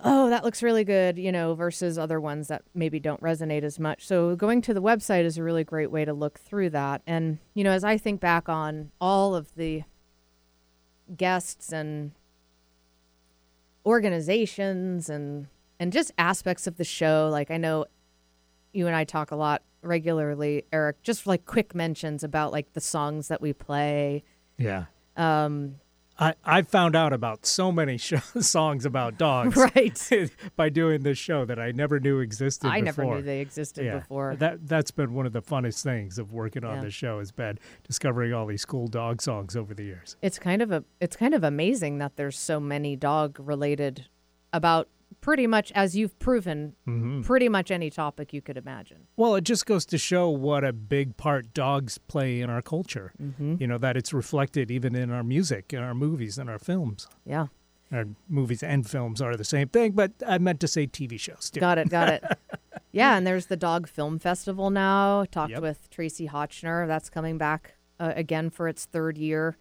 oh, 0.05 0.29
that 0.29 0.45
looks 0.45 0.63
really 0.63 0.85
good, 0.85 1.17
you 1.17 1.33
know, 1.33 1.55
versus 1.55 1.99
other 1.99 2.21
ones 2.21 2.49
that 2.49 2.63
maybe 2.75 3.01
don't 3.01 3.23
resonate 3.23 3.63
as 3.63 3.79
much. 3.79 4.07
So 4.07 4.37
going 4.37 4.61
to 4.63 4.75
the 4.75 4.83
website 4.83 5.25
is 5.25 5.39
a 5.39 5.43
really 5.43 5.65
great 5.65 5.91
way 5.91 6.05
to 6.05 6.13
look 6.13 6.39
through 6.39 6.71
that. 6.71 7.01
And, 7.07 7.39
you 7.55 7.65
know, 7.65 7.71
as 7.71 7.85
I 7.85 7.97
think 7.97 8.21
back 8.21 8.49
on 8.49 8.91
all 9.01 9.35
of 9.35 9.55
the 9.55 9.85
guests 11.17 11.73
and 11.73 12.13
organizations 13.85 15.09
and 15.09 15.47
and 15.79 15.93
just 15.93 16.11
aspects 16.17 16.67
of 16.67 16.77
the 16.77 16.85
show, 16.85 17.29
like 17.31 17.51
I 17.51 17.59
know 17.59 17.87
you 18.73 18.87
and 18.87 18.97
I 18.97 19.05
talk 19.05 19.31
a 19.31 19.37
lot 19.37 19.63
regularly, 19.83 20.65
Eric, 20.73 21.03
just 21.03 21.27
like 21.27 21.47
quick 21.47 21.75
mentions 21.75 22.25
about 22.25 22.53
like 22.53 22.73
the 22.73 22.81
songs 22.81 23.29
that 23.29 23.41
we 23.41 23.53
play. 23.53 24.25
Yeah. 24.59 24.87
Um, 25.17 25.77
I, 26.19 26.35
I 26.45 26.63
found 26.63 26.97
out 26.97 27.13
about 27.13 27.45
so 27.45 27.71
many 27.71 27.97
show, 28.09 28.19
songs 28.41 28.87
about 28.87 29.19
dogs 29.19 29.57
right. 29.75 30.11
by 30.57 30.69
doing 30.69 31.03
this 31.03 31.19
show 31.19 31.45
that 31.45 31.59
I 31.59 31.73
never 31.73 32.01
knew 32.01 32.21
existed 32.21 32.69
I 32.69 32.81
before. 32.81 33.05
never 33.05 33.17
knew 33.17 33.23
they 33.23 33.41
existed 33.41 33.85
yeah. 33.85 33.99
before. 33.99 34.37
That 34.37 34.67
that's 34.67 34.91
been 34.91 35.13
one 35.15 35.27
of 35.27 35.33
the 35.33 35.43
funnest 35.43 35.83
things 35.83 36.19
of 36.19 36.33
working 36.33 36.65
on 36.65 36.77
Yeah. 36.77 36.85
this 36.85 36.95
show 36.95 37.19
has 37.19 37.33
been 37.33 37.59
discovering 37.87 38.33
all 38.33 38.47
these 38.47 38.65
cool 38.65 38.87
dog 38.89 39.21
songs 39.21 39.57
over 39.57 39.75
the 39.75 39.85
years. 39.85 40.17
it's 40.23 40.39
kind 40.39 40.63
of 40.63 40.73
a 40.73 40.85
it's 41.01 41.17
kind 41.17 41.35
of 41.35 41.45
amazing 41.45 41.99
that 41.99 42.17
there's 42.17 42.39
so 42.39 42.59
many 42.59 42.97
dog 42.97 43.39
related 43.39 44.07
about 44.53 44.89
pretty 45.27 45.47
much 45.47 45.73
as 45.75 45.97
you've 45.99 46.17
proven 46.19 46.75
Mm-hmm. 46.87 47.23
pretty 47.23 47.49
much 47.49 47.69
any 47.73 47.91
topic 47.91 48.33
you 48.33 48.41
could 48.41 48.57
imagine 48.57 49.01
Well, 49.17 49.35
it 49.35 49.45
just 49.53 49.67
goes 49.67 49.85
to 49.87 49.99
show 49.99 50.31
what 50.31 50.63
a 50.65 50.73
big 50.73 51.17
part 51.17 51.53
dogs 51.53 51.99
play 51.99 52.41
in 52.41 52.49
our 52.55 52.63
culture. 52.63 53.09
Mm-hmm. 53.21 53.57
You 53.61 53.67
know 53.67 53.79
that 53.79 53.97
it's 53.97 54.13
reflected 54.23 54.71
even 54.71 54.95
in 54.95 55.11
our 55.11 55.25
music, 55.25 55.73
in 55.73 55.81
our 55.89 55.95
movies, 55.95 56.39
and 56.39 56.49
our 56.49 56.61
films. 56.71 57.09
yeah 57.35 57.47
Our 57.93 58.07
movies 58.29 58.63
and 58.63 58.89
films 58.89 59.21
are 59.21 59.37
the 59.37 59.45
same 59.55 59.69
thing, 59.77 59.93
but 60.01 60.13
I 60.35 60.39
meant 60.39 60.61
to 60.61 60.69
say 60.69 60.87
TV 60.87 61.19
shows 61.27 61.51
too. 61.51 61.61
got 61.61 61.77
it 61.79 61.89
got 61.89 62.09
it 62.17 62.23
yeah 63.01 63.17
and 63.17 63.27
there's 63.27 63.47
the 63.47 63.57
dog 63.69 63.89
film 63.89 64.19
festival 64.21 64.71
now 64.71 65.25
talked 65.39 65.53
Yep. 65.59 65.63
with 65.63 65.79
Tracie 65.91 66.29
Hotchner 66.29 66.87
that's 66.87 67.11
coming 67.11 67.37
back 67.47 67.63
uh, 67.99 68.13
again 68.25 68.49
for 68.51 68.69
its 68.69 68.85
third 68.95 69.19
year 69.19 69.57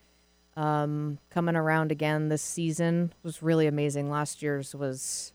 um, 0.57 1.17
coming 1.29 1.55
around 1.55 1.91
again 1.91 2.29
this 2.29 2.41
season 2.41 3.11
was 3.23 3.41
really 3.43 3.67
amazing 3.67 4.09
last 4.09 4.41
year's 4.41 4.73
was 4.75 5.33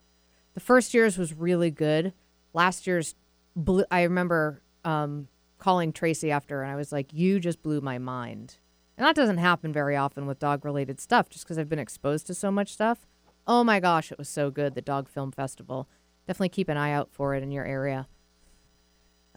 the 0.55 0.61
first 0.61 0.95
year's 0.95 1.17
was 1.17 1.33
really 1.33 1.71
good. 1.71 2.13
Last 2.53 2.87
year's 2.87 3.15
blew, 3.57 3.85
i 3.91 4.03
remember 4.03 4.63
um, 4.85 5.29
calling 5.59 5.93
tracie 5.93 6.31
after 6.31 6.63
and 6.63 6.73
i 6.73 6.77
was 6.77 6.93
like 6.93 7.13
you 7.13 7.39
just 7.41 7.63
blew 7.63 7.81
my 7.81 7.99
mind. 7.99 8.57
And 8.97 9.07
that 9.07 9.17
doesn't 9.17 9.39
happen 9.39 9.73
very 9.73 9.97
often 9.97 10.27
with 10.27 10.39
dog 10.39 10.65
related 10.65 11.01
stuff 11.01 11.29
just 11.29 11.45
because 11.45 11.59
i've 11.59 11.69
been 11.69 11.79
exposed 11.79 12.27
to 12.29 12.35
so 12.35 12.51
much 12.51 12.73
stuff. 12.73 13.07
Oh 13.47 13.65
my 13.65 13.81
gosh 13.81 14.11
it 14.11 14.19
was 14.19 14.29
so 14.29 14.51
good 14.51 14.75
the 14.75 14.83
dog 14.83 15.09
film 15.09 15.33
festival. 15.33 15.89
Definitely 16.27 16.51
keep 16.51 16.69
an 16.69 16.77
eye 16.77 16.93
out 16.93 17.11
for 17.11 17.35
it 17.35 17.43
in 17.43 17.51
your 17.51 17.65
area. 17.65 18.07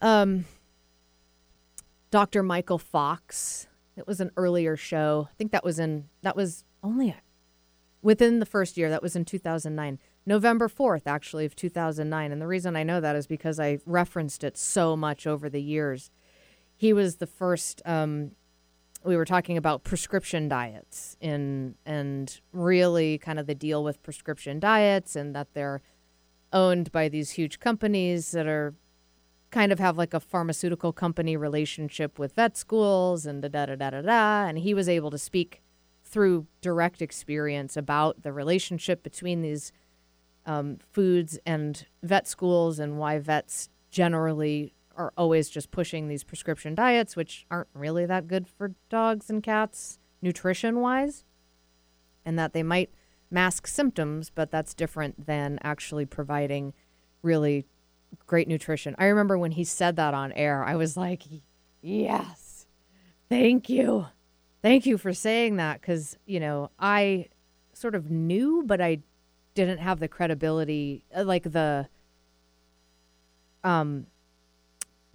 Um 0.00 0.44
dr 2.10 2.42
michael 2.42 2.78
fox. 2.78 3.66
It 3.96 4.06
was 4.06 4.20
an 4.20 4.30
earlier 4.36 4.76
show. 4.76 5.28
I 5.30 5.34
think 5.36 5.52
that 5.52 5.64
was 5.64 5.78
in 5.78 6.08
that 6.22 6.36
was 6.36 6.64
only 6.82 7.14
within 8.02 8.38
the 8.38 8.46
first 8.46 8.76
year 8.76 8.90
that 8.90 9.02
was 9.02 9.16
in 9.16 9.24
2009 9.24 9.98
november 10.26 10.68
4th 10.68 11.02
actually 11.06 11.44
of 11.44 11.54
2009 11.54 12.32
and 12.32 12.40
the 12.40 12.46
reason 12.46 12.76
i 12.76 12.82
know 12.82 13.00
that 13.00 13.16
is 13.16 13.26
because 13.26 13.60
i 13.60 13.78
referenced 13.86 14.44
it 14.44 14.56
so 14.56 14.96
much 14.96 15.26
over 15.26 15.48
the 15.48 15.62
years. 15.62 16.10
He 16.76 16.92
was 16.92 17.16
the 17.16 17.26
first 17.26 17.80
um, 17.84 18.32
we 19.04 19.16
were 19.16 19.26
talking 19.26 19.56
about 19.56 19.84
prescription 19.84 20.48
diets 20.48 21.16
in 21.20 21.74
and 21.84 22.40
really 22.52 23.18
kind 23.18 23.38
of 23.38 23.46
the 23.46 23.54
deal 23.54 23.84
with 23.84 24.02
prescription 24.02 24.58
diets 24.58 25.14
and 25.14 25.34
that 25.36 25.52
they're 25.52 25.82
owned 26.52 26.90
by 26.90 27.08
these 27.08 27.32
huge 27.32 27.58
companies 27.60 28.30
that 28.30 28.46
are 28.46 28.74
kind 29.50 29.72
of 29.72 29.78
have 29.78 29.98
like 29.98 30.14
a 30.14 30.20
pharmaceutical 30.20 30.92
company 30.92 31.36
relationship 31.36 32.18
with 32.18 32.34
vet 32.34 32.56
schools 32.56 33.26
and 33.26 33.42
da 33.42 33.48
da 33.48 33.66
da 33.66 33.76
da 33.76 33.90
da 33.90 34.00
da. 34.00 34.46
And 34.46 34.58
he 34.58 34.72
was 34.72 34.88
able 34.88 35.10
to 35.10 35.18
speak 35.18 35.62
through 36.02 36.46
direct 36.60 37.02
experience 37.02 37.76
about 37.76 38.22
the 38.22 38.32
relationship 38.32 39.02
between 39.02 39.42
these 39.42 39.70
um, 40.46 40.78
foods 40.92 41.38
and 41.46 41.86
vet 42.02 42.26
schools 42.28 42.78
and 42.78 42.98
why 42.98 43.18
vets 43.18 43.68
generally 43.90 44.74
are 44.96 45.12
always 45.16 45.48
just 45.48 45.70
pushing 45.70 46.08
these 46.08 46.24
prescription 46.24 46.74
diets, 46.74 47.16
which 47.16 47.46
aren't 47.50 47.68
really 47.74 48.06
that 48.06 48.28
good 48.28 48.46
for 48.46 48.74
dogs 48.88 49.30
and 49.30 49.42
cats 49.42 49.98
nutrition 50.22 50.80
wise, 50.80 51.24
and 52.24 52.38
that 52.38 52.52
they 52.52 52.62
might 52.62 52.90
mask 53.30 53.66
symptoms, 53.66 54.30
but 54.34 54.50
that's 54.50 54.74
different 54.74 55.26
than 55.26 55.58
actually 55.62 56.06
providing 56.06 56.72
really 57.22 57.66
great 58.26 58.48
nutrition. 58.48 58.94
I 58.98 59.06
remember 59.06 59.36
when 59.36 59.52
he 59.52 59.64
said 59.64 59.96
that 59.96 60.14
on 60.14 60.32
air, 60.32 60.64
I 60.64 60.76
was 60.76 60.96
like, 60.96 61.22
yes, 61.82 62.66
thank 63.28 63.68
you. 63.68 64.06
Thank 64.62 64.86
you 64.86 64.96
for 64.96 65.12
saying 65.12 65.56
that 65.56 65.80
because, 65.80 66.16
you 66.24 66.40
know, 66.40 66.70
I 66.78 67.28
sort 67.72 67.94
of 67.94 68.10
knew, 68.10 68.62
but 68.64 68.80
I 68.80 69.00
didn't 69.54 69.78
have 69.78 70.00
the 70.00 70.08
credibility, 70.08 71.04
uh, 71.16 71.24
like 71.24 71.44
the 71.44 71.88
um, 73.62 74.06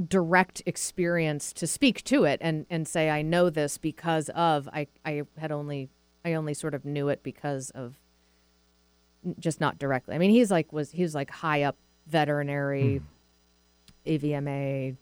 direct 0.08 0.62
experience 0.66 1.54
to 1.54 1.68
speak 1.68 2.04
to 2.06 2.24
it 2.24 2.40
and, 2.42 2.66
and 2.70 2.88
say, 2.88 3.10
I 3.10 3.22
know 3.22 3.50
this 3.50 3.78
because 3.78 4.30
of, 4.30 4.68
I, 4.70 4.88
I 5.06 5.24
had 5.38 5.52
only, 5.52 5.90
I 6.24 6.34
only 6.34 6.54
sort 6.54 6.74
of 6.74 6.86
knew 6.86 7.10
it 7.10 7.22
because 7.22 7.70
of 7.72 8.00
just 9.40 9.60
not 9.60 9.78
directly. 9.78 10.16
I 10.16 10.18
mean, 10.18 10.32
he's 10.32 10.50
like, 10.50 10.72
was, 10.72 10.92
he 10.92 11.04
was 11.04 11.14
like 11.14 11.30
high 11.30 11.64
up 11.64 11.76
veterinary, 12.08 13.02
AVMA, 14.08 14.96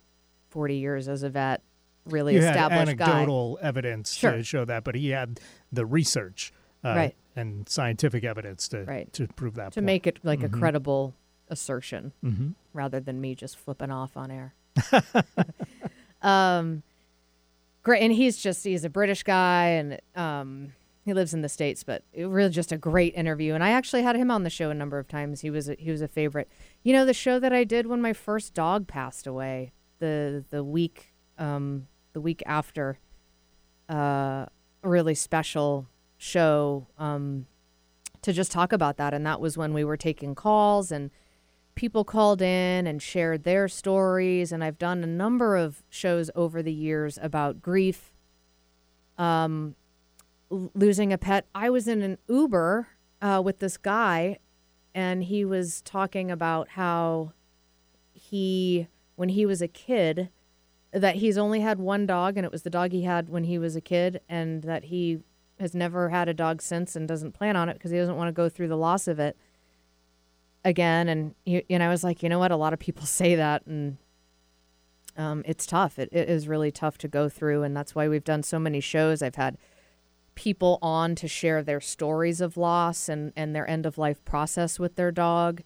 40 0.50 0.76
years 0.76 1.08
as 1.08 1.22
a 1.22 1.30
vet, 1.30 1.62
really 2.06 2.34
you 2.34 2.42
had 2.42 2.50
established 2.56 2.96
guy. 2.98 3.04
anecdotal 3.06 3.58
evidence 3.62 4.14
Sure. 4.14 4.32
to 4.32 4.42
show 4.42 4.64
that, 4.64 4.82
but 4.84 4.94
he 4.94 5.10
had 5.10 5.40
the 5.72 5.86
research 5.86 6.52
uh, 6.84 6.94
Right. 6.94 7.16
and 7.36 7.68
scientific 7.68 8.24
evidence 8.24 8.68
to 8.68 8.84
Right. 8.84 9.12
to 9.14 9.26
prove 9.28 9.54
that. 9.54 9.72
to 9.72 9.80
point. 9.80 9.86
make 9.86 10.06
it 10.06 10.18
like 10.22 10.42
a 10.42 10.48
credible 10.48 11.14
assertion 11.48 12.12
Mhm. 12.24 12.54
rather 12.72 13.00
than 13.00 13.20
me 13.20 13.34
just 13.34 13.56
flipping 13.56 13.90
off 13.90 14.16
on 14.16 14.30
air. 14.30 14.54
um, 16.22 16.82
great, 17.82 18.02
and 18.02 18.12
he's 18.12 18.36
just 18.38 18.64
he's 18.64 18.84
a 18.84 18.90
British 18.90 19.22
guy, 19.22 19.68
and 19.68 20.00
um, 20.14 20.72
he 21.04 21.14
lives 21.14 21.32
in 21.34 21.40
the 21.42 21.48
states, 21.48 21.82
but 21.84 22.02
it 22.12 22.24
really 22.26 22.50
just 22.50 22.72
a 22.72 22.76
great 22.78 23.14
interview. 23.14 23.54
And 23.54 23.62
I 23.64 23.70
actually 23.70 24.02
had 24.02 24.16
him 24.16 24.30
on 24.30 24.42
the 24.42 24.50
show 24.50 24.70
a 24.70 24.74
number 24.74 24.98
of 24.98 25.08
times. 25.08 25.40
He 25.40 25.50
was 25.50 25.68
a, 25.68 25.74
he 25.78 25.90
was 25.90 26.02
a 26.02 26.08
favorite. 26.08 26.48
You 26.82 26.92
know, 26.92 27.04
the 27.04 27.14
show 27.14 27.38
that 27.38 27.52
I 27.52 27.64
did 27.64 27.86
when 27.86 28.00
my 28.02 28.12
first 28.12 28.54
dog 28.54 28.86
passed 28.86 29.26
away, 29.26 29.72
the 30.00 30.44
the 30.50 30.62
week 30.64 31.14
um, 31.38 31.86
the 32.12 32.20
week 32.20 32.42
after, 32.46 32.98
uh, 33.88 33.94
a 34.82 34.88
really 34.88 35.14
special 35.14 35.86
show. 36.18 36.86
Um, 36.98 37.46
to 38.22 38.32
just 38.32 38.52
talk 38.52 38.72
about 38.72 38.96
that. 38.96 39.14
And 39.14 39.24
that 39.26 39.40
was 39.40 39.56
when 39.56 39.72
we 39.72 39.84
were 39.84 39.96
taking 39.96 40.34
calls 40.34 40.90
and 40.90 41.10
people 41.74 42.04
called 42.04 42.42
in 42.42 42.86
and 42.86 43.00
shared 43.00 43.44
their 43.44 43.68
stories. 43.68 44.52
And 44.52 44.64
I've 44.64 44.78
done 44.78 45.02
a 45.02 45.06
number 45.06 45.56
of 45.56 45.82
shows 45.88 46.30
over 46.34 46.62
the 46.62 46.72
years 46.72 47.18
about 47.22 47.62
grief, 47.62 48.12
um, 49.16 49.76
l- 50.50 50.70
losing 50.74 51.12
a 51.12 51.18
pet. 51.18 51.46
I 51.54 51.70
was 51.70 51.86
in 51.86 52.02
an 52.02 52.18
Uber 52.28 52.88
uh, 53.22 53.40
with 53.44 53.60
this 53.60 53.76
guy, 53.76 54.38
and 54.94 55.24
he 55.24 55.44
was 55.44 55.80
talking 55.82 56.30
about 56.30 56.70
how 56.70 57.32
he, 58.12 58.88
when 59.14 59.28
he 59.28 59.46
was 59.46 59.62
a 59.62 59.68
kid, 59.68 60.30
that 60.90 61.16
he's 61.16 61.38
only 61.38 61.60
had 61.60 61.78
one 61.78 62.06
dog, 62.06 62.36
and 62.36 62.44
it 62.44 62.50
was 62.50 62.62
the 62.62 62.70
dog 62.70 62.92
he 62.92 63.02
had 63.02 63.28
when 63.28 63.44
he 63.44 63.58
was 63.58 63.76
a 63.76 63.80
kid, 63.80 64.20
and 64.28 64.62
that 64.62 64.84
he 64.84 65.20
has 65.60 65.74
never 65.74 66.08
had 66.08 66.28
a 66.28 66.34
dog 66.34 66.62
since 66.62 66.94
and 66.96 67.08
doesn't 67.08 67.32
plan 67.32 67.56
on 67.56 67.68
it 67.68 67.74
because 67.74 67.90
he 67.90 67.98
doesn't 67.98 68.16
want 68.16 68.28
to 68.28 68.32
go 68.32 68.48
through 68.48 68.68
the 68.68 68.76
loss 68.76 69.08
of 69.08 69.18
it 69.18 69.36
again. 70.64 71.08
And 71.08 71.34
you, 71.44 71.62
I 71.70 71.88
was 71.88 72.04
like, 72.04 72.22
you 72.22 72.28
know 72.28 72.38
what? 72.38 72.50
A 72.50 72.56
lot 72.56 72.72
of 72.72 72.78
people 72.78 73.06
say 73.06 73.34
that, 73.34 73.66
and 73.66 73.98
um, 75.16 75.42
it's 75.46 75.66
tough. 75.66 75.98
It, 75.98 76.08
it 76.12 76.28
is 76.28 76.48
really 76.48 76.70
tough 76.70 76.98
to 76.98 77.08
go 77.08 77.28
through, 77.28 77.62
and 77.62 77.76
that's 77.76 77.94
why 77.94 78.08
we've 78.08 78.24
done 78.24 78.42
so 78.42 78.58
many 78.58 78.80
shows. 78.80 79.22
I've 79.22 79.36
had 79.36 79.58
people 80.34 80.78
on 80.80 81.16
to 81.16 81.26
share 81.26 81.64
their 81.64 81.80
stories 81.80 82.40
of 82.40 82.56
loss 82.56 83.08
and 83.08 83.32
and 83.34 83.56
their 83.56 83.68
end 83.68 83.84
of 83.84 83.98
life 83.98 84.24
process 84.24 84.78
with 84.78 84.94
their 84.94 85.10
dog, 85.10 85.62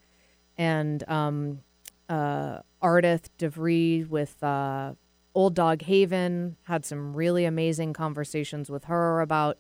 and 0.57 1.07
um, 1.09 1.61
uh, 2.09 2.61
Ardith 2.83 3.27
DeVries 3.39 4.09
with 4.09 4.43
uh, 4.43 4.95
Old 5.35 5.55
Dog 5.55 5.83
Haven 5.83 6.57
had 6.65 6.85
some 6.85 7.15
really 7.15 7.45
amazing 7.45 7.93
conversations 7.93 8.71
with 8.71 8.85
her 8.85 9.21
about 9.21 9.59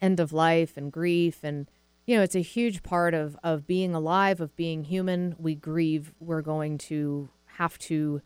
end 0.00 0.20
of 0.20 0.32
life 0.32 0.76
and 0.76 0.92
grief. 0.92 1.40
And 1.42 1.68
you 2.06 2.16
know 2.16 2.22
it's 2.22 2.36
a 2.36 2.40
huge 2.40 2.82
part 2.82 3.14
of 3.14 3.36
of 3.42 3.66
being 3.66 3.94
alive 3.94 4.40
of 4.40 4.54
being 4.56 4.84
human. 4.84 5.34
We 5.38 5.54
grieve. 5.54 6.14
We're 6.20 6.42
going 6.42 6.78
to 6.78 7.28
have 7.56 7.78
to 7.78 8.22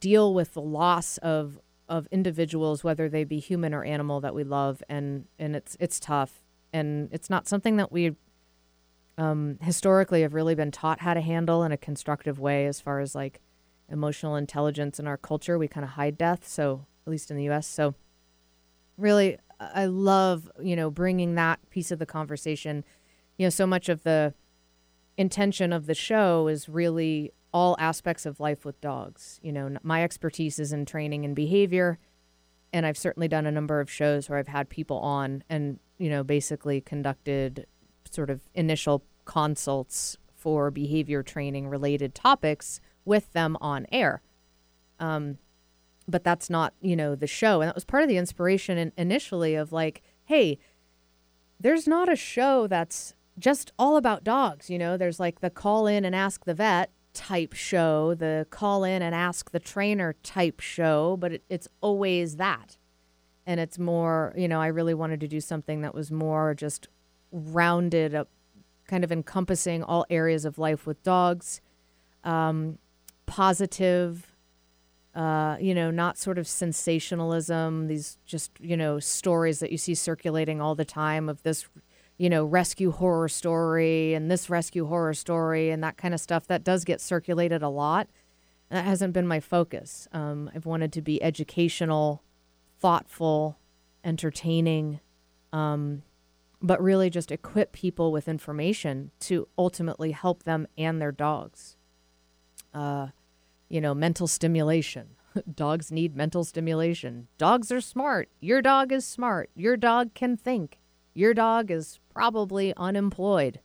deal 0.00 0.32
with 0.34 0.54
the 0.54 0.60
loss 0.60 1.18
of 1.18 1.58
of 1.88 2.08
individuals 2.10 2.82
whether 2.82 3.08
they 3.08 3.24
be 3.24 3.38
human 3.38 3.72
or 3.72 3.84
animal 3.84 4.20
that 4.20 4.34
we 4.34 4.44
love. 4.44 4.82
And 4.88 5.26
and 5.38 5.54
it's 5.54 5.76
it's 5.80 6.00
tough. 6.00 6.42
And 6.72 7.08
it's 7.12 7.30
not 7.30 7.48
something 7.48 7.76
that 7.76 7.92
we 7.92 8.16
um, 9.18 9.58
historically 9.62 10.22
have 10.22 10.34
really 10.34 10.54
been 10.54 10.70
taught 10.70 11.00
how 11.00 11.14
to 11.14 11.20
handle 11.20 11.62
in 11.62 11.72
a 11.72 11.76
constructive 11.76 12.38
way 12.38 12.66
as 12.66 12.80
far 12.80 13.00
as 13.00 13.14
like 13.14 13.40
emotional 13.88 14.36
intelligence 14.36 14.98
in 14.98 15.06
our 15.06 15.16
culture. 15.16 15.58
We 15.58 15.68
kind 15.68 15.84
of 15.84 15.90
hide 15.90 16.18
death 16.18 16.46
so 16.46 16.86
at 17.06 17.10
least 17.10 17.30
in 17.30 17.36
the 17.36 17.48
us 17.48 17.66
so 17.66 17.94
really 18.98 19.38
i 19.60 19.86
love 19.86 20.50
you 20.62 20.76
know 20.76 20.90
bringing 20.90 21.34
that 21.34 21.58
piece 21.70 21.90
of 21.90 21.98
the 21.98 22.06
conversation. 22.06 22.84
You 23.38 23.46
know 23.46 23.50
so 23.50 23.66
much 23.66 23.88
of 23.88 24.02
the 24.02 24.34
intention 25.16 25.72
of 25.72 25.86
the 25.86 25.94
show 25.94 26.48
is 26.48 26.68
really 26.68 27.32
all 27.52 27.76
aspects 27.78 28.26
of 28.26 28.40
life 28.40 28.64
with 28.64 28.80
dogs. 28.80 29.40
You 29.42 29.52
know 29.52 29.76
my 29.82 30.02
expertise 30.02 30.58
is 30.58 30.72
in 30.72 30.86
training 30.86 31.24
and 31.24 31.34
behavior 31.34 31.98
and 32.72 32.84
i've 32.84 32.98
certainly 32.98 33.28
done 33.28 33.46
a 33.46 33.52
number 33.52 33.78
of 33.80 33.88
shows 33.88 34.28
where 34.28 34.40
i've 34.40 34.48
had 34.48 34.68
people 34.68 34.98
on 34.98 35.44
and 35.48 35.78
you 35.98 36.10
know 36.10 36.24
basically 36.24 36.80
conducted 36.80 37.64
sort 38.10 38.28
of 38.28 38.40
initial 38.54 39.04
consults 39.24 40.16
for 40.34 40.70
behavior 40.70 41.22
training 41.22 41.68
related 41.68 42.14
topics 42.14 42.80
with 43.04 43.32
them 43.32 43.56
on 43.60 43.86
air. 43.90 44.22
Um, 44.98 45.38
but 46.08 46.24
that's 46.24 46.48
not 46.50 46.74
you 46.80 46.96
know 46.96 47.14
the 47.14 47.26
show. 47.26 47.60
And 47.60 47.68
that 47.68 47.74
was 47.74 47.84
part 47.84 48.02
of 48.02 48.08
the 48.08 48.16
inspiration 48.16 48.78
in, 48.78 48.92
initially 48.96 49.54
of 49.54 49.72
like 49.72 50.02
hey 50.24 50.58
there's 51.58 51.88
not 51.88 52.12
a 52.12 52.16
show 52.16 52.66
that's 52.66 53.14
just 53.38 53.72
all 53.78 53.96
about 53.96 54.24
dogs 54.24 54.70
you 54.70 54.78
know? 54.78 54.96
There's 54.96 55.20
like 55.20 55.40
the 55.40 55.50
call 55.50 55.86
in 55.86 56.04
and 56.04 56.14
ask 56.14 56.44
the 56.44 56.54
vet 56.54 56.90
type 57.12 57.54
show 57.54 58.14
the 58.14 58.46
call 58.50 58.84
in 58.84 59.00
and 59.00 59.14
ask 59.14 59.50
the 59.50 59.60
trainer 59.60 60.14
type 60.22 60.60
show 60.60 61.16
but 61.18 61.32
it, 61.32 61.42
it's 61.48 61.68
always 61.80 62.36
that. 62.36 62.76
And 63.46 63.60
it's 63.60 63.78
more 63.78 64.32
you 64.36 64.48
know 64.48 64.60
i 64.60 64.66
really 64.66 64.94
wanted 64.94 65.20
to 65.20 65.28
do 65.28 65.40
something 65.40 65.80
that 65.82 65.94
was 65.94 66.10
more 66.10 66.54
just 66.54 66.88
rounded 67.32 68.14
up 68.14 68.28
kind 68.86 69.04
of 69.04 69.10
encompassing 69.10 69.82
all 69.82 70.06
areas 70.10 70.44
of 70.44 70.58
life 70.58 70.86
with 70.86 71.02
dogs 71.02 71.60
um, 72.24 72.78
positive 73.26 74.35
uh, 75.16 75.56
you 75.58 75.74
know, 75.74 75.90
not 75.90 76.18
sort 76.18 76.36
of 76.36 76.46
sensationalism, 76.46 77.86
these 77.86 78.18
just, 78.26 78.52
you 78.60 78.76
know, 78.76 78.98
stories 78.98 79.60
that 79.60 79.72
you 79.72 79.78
see 79.78 79.94
circulating 79.94 80.60
all 80.60 80.74
the 80.74 80.84
time 80.84 81.30
of 81.30 81.42
this, 81.42 81.66
you 82.18 82.28
know, 82.28 82.44
rescue 82.44 82.90
horror 82.90 83.28
story 83.28 84.12
and 84.12 84.30
this 84.30 84.50
rescue 84.50 84.86
horror 84.86 85.14
story 85.14 85.70
and 85.70 85.82
that 85.82 85.96
kind 85.96 86.12
of 86.12 86.20
stuff. 86.20 86.46
That 86.46 86.62
does 86.62 86.84
get 86.84 87.00
circulated 87.00 87.62
a 87.62 87.70
lot. 87.70 88.08
That 88.68 88.84
hasn't 88.84 89.14
been 89.14 89.26
my 89.26 89.40
focus. 89.40 90.06
Um, 90.12 90.50
I've 90.54 90.66
wanted 90.66 90.92
to 90.92 91.00
be 91.00 91.22
educational, 91.22 92.22
thoughtful, 92.78 93.58
entertaining, 94.04 95.00
um, 95.50 96.02
but 96.60 96.82
really 96.82 97.08
just 97.08 97.30
equip 97.30 97.72
people 97.72 98.12
with 98.12 98.28
information 98.28 99.12
to 99.20 99.48
ultimately 99.56 100.12
help 100.12 100.42
them 100.42 100.66
and 100.76 101.00
their 101.00 101.12
dogs. 101.12 101.78
Uh, 102.74 103.08
you 103.68 103.80
know, 103.80 103.94
mental 103.94 104.26
stimulation. 104.26 105.08
Dogs 105.54 105.90
need 105.90 106.16
mental 106.16 106.44
stimulation. 106.44 107.28
Dogs 107.38 107.70
are 107.70 107.80
smart. 107.80 108.28
Your 108.40 108.62
dog 108.62 108.92
is 108.92 109.04
smart. 109.04 109.50
Your 109.54 109.76
dog 109.76 110.14
can 110.14 110.36
think. 110.36 110.78
Your 111.14 111.34
dog 111.34 111.70
is 111.70 111.98
probably 112.12 112.74
unemployed. 112.76 113.60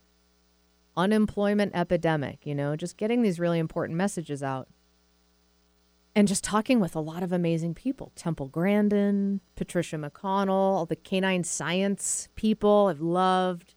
Unemployment 0.95 1.73
epidemic, 1.75 2.45
you 2.45 2.55
know, 2.55 2.75
just 2.75 2.97
getting 2.97 3.21
these 3.21 3.39
really 3.39 3.59
important 3.59 3.97
messages 3.97 4.43
out. 4.43 4.67
And 6.13 6.27
just 6.27 6.43
talking 6.43 6.81
with 6.81 6.95
a 6.95 6.99
lot 6.99 7.23
of 7.23 7.31
amazing 7.31 7.73
people. 7.73 8.11
Temple 8.15 8.47
Grandin, 8.47 9.39
Patricia 9.55 9.95
McConnell, 9.95 10.49
all 10.49 10.85
the 10.85 10.97
canine 10.97 11.45
science 11.45 12.27
people 12.35 12.87
I've 12.89 12.99
loved. 12.99 13.75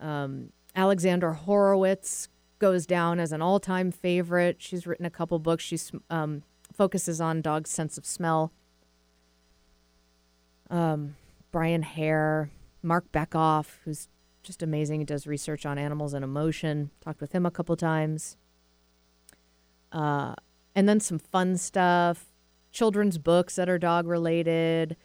Um, 0.00 0.50
Alexandra 0.74 1.34
Horowitz, 1.34 2.28
goes 2.60 2.86
down 2.86 3.18
as 3.18 3.32
an 3.32 3.42
all-time 3.42 3.90
favorite. 3.90 4.56
She's 4.60 4.86
written 4.86 5.04
a 5.04 5.10
couple 5.10 5.38
books. 5.40 5.64
She 5.64 5.78
um, 6.08 6.44
focuses 6.72 7.20
on 7.20 7.42
dogs' 7.42 7.70
sense 7.70 7.98
of 7.98 8.06
smell. 8.06 8.52
Um, 10.70 11.16
Brian 11.50 11.82
Hare, 11.82 12.50
Marc 12.82 13.10
Bekoff, 13.10 13.78
who's 13.84 14.08
just 14.44 14.62
amazing. 14.62 15.00
He 15.00 15.04
does 15.04 15.26
research 15.26 15.66
on 15.66 15.78
animals 15.78 16.14
and 16.14 16.22
emotion. 16.22 16.90
Talked 17.00 17.20
with 17.20 17.32
him 17.32 17.44
a 17.44 17.50
couple 17.50 17.76
times. 17.76 18.36
Uh, 19.90 20.34
and 20.74 20.88
then 20.88 21.00
some 21.00 21.18
fun 21.18 21.56
stuff, 21.56 22.26
children's 22.70 23.18
books 23.18 23.56
that 23.56 23.68
are 23.68 23.78
dog 23.78 24.06
related. 24.06 24.96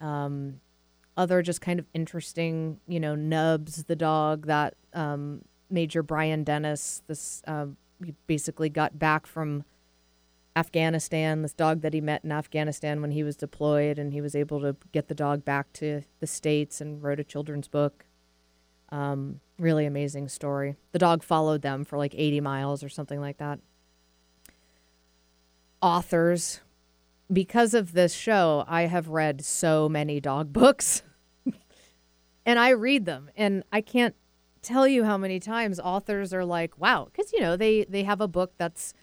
Um, 0.00 0.60
other 1.16 1.42
just 1.42 1.60
kind 1.60 1.78
of 1.78 1.86
interesting, 1.92 2.80
you 2.88 2.98
know, 2.98 3.14
Nubs, 3.14 3.84
the 3.84 3.96
dog 3.96 4.46
that 4.46 4.74
um, 4.94 5.42
Major 5.72 6.02
Brian 6.02 6.44
Dennis. 6.44 7.02
This 7.06 7.42
uh, 7.46 7.66
he 8.04 8.14
basically 8.26 8.68
got 8.68 8.98
back 8.98 9.26
from 9.26 9.64
Afghanistan. 10.54 11.42
This 11.42 11.54
dog 11.54 11.80
that 11.80 11.94
he 11.94 12.00
met 12.00 12.24
in 12.24 12.32
Afghanistan 12.32 13.00
when 13.00 13.12
he 13.12 13.22
was 13.22 13.36
deployed, 13.36 13.98
and 13.98 14.12
he 14.12 14.20
was 14.20 14.34
able 14.34 14.60
to 14.60 14.76
get 14.92 15.08
the 15.08 15.14
dog 15.14 15.44
back 15.44 15.72
to 15.74 16.02
the 16.20 16.26
states 16.26 16.80
and 16.80 17.02
wrote 17.02 17.20
a 17.20 17.24
children's 17.24 17.68
book. 17.68 18.04
Um, 18.90 19.40
really 19.58 19.86
amazing 19.86 20.28
story. 20.28 20.76
The 20.92 20.98
dog 20.98 21.22
followed 21.22 21.62
them 21.62 21.84
for 21.84 21.96
like 21.96 22.14
80 22.14 22.40
miles 22.40 22.84
or 22.84 22.90
something 22.90 23.20
like 23.20 23.38
that. 23.38 23.58
Authors. 25.80 26.60
Because 27.32 27.72
of 27.72 27.92
this 27.92 28.12
show, 28.12 28.64
I 28.68 28.82
have 28.82 29.08
read 29.08 29.42
so 29.42 29.88
many 29.88 30.20
dog 30.20 30.52
books. 30.52 31.02
and 32.44 32.58
I 32.58 32.70
read 32.70 33.06
them 33.06 33.30
and 33.34 33.64
I 33.72 33.80
can't 33.80 34.14
tell 34.62 34.86
you 34.86 35.04
how 35.04 35.18
many 35.18 35.40
times 35.40 35.78
authors 35.80 36.32
are 36.32 36.44
like, 36.44 36.78
"Wow," 36.78 37.08
cuz 37.14 37.32
you 37.32 37.40
know, 37.40 37.56
they 37.56 37.84
they 37.84 38.04
have 38.04 38.20
a 38.20 38.28
book 38.28 38.52
that's 38.58 38.94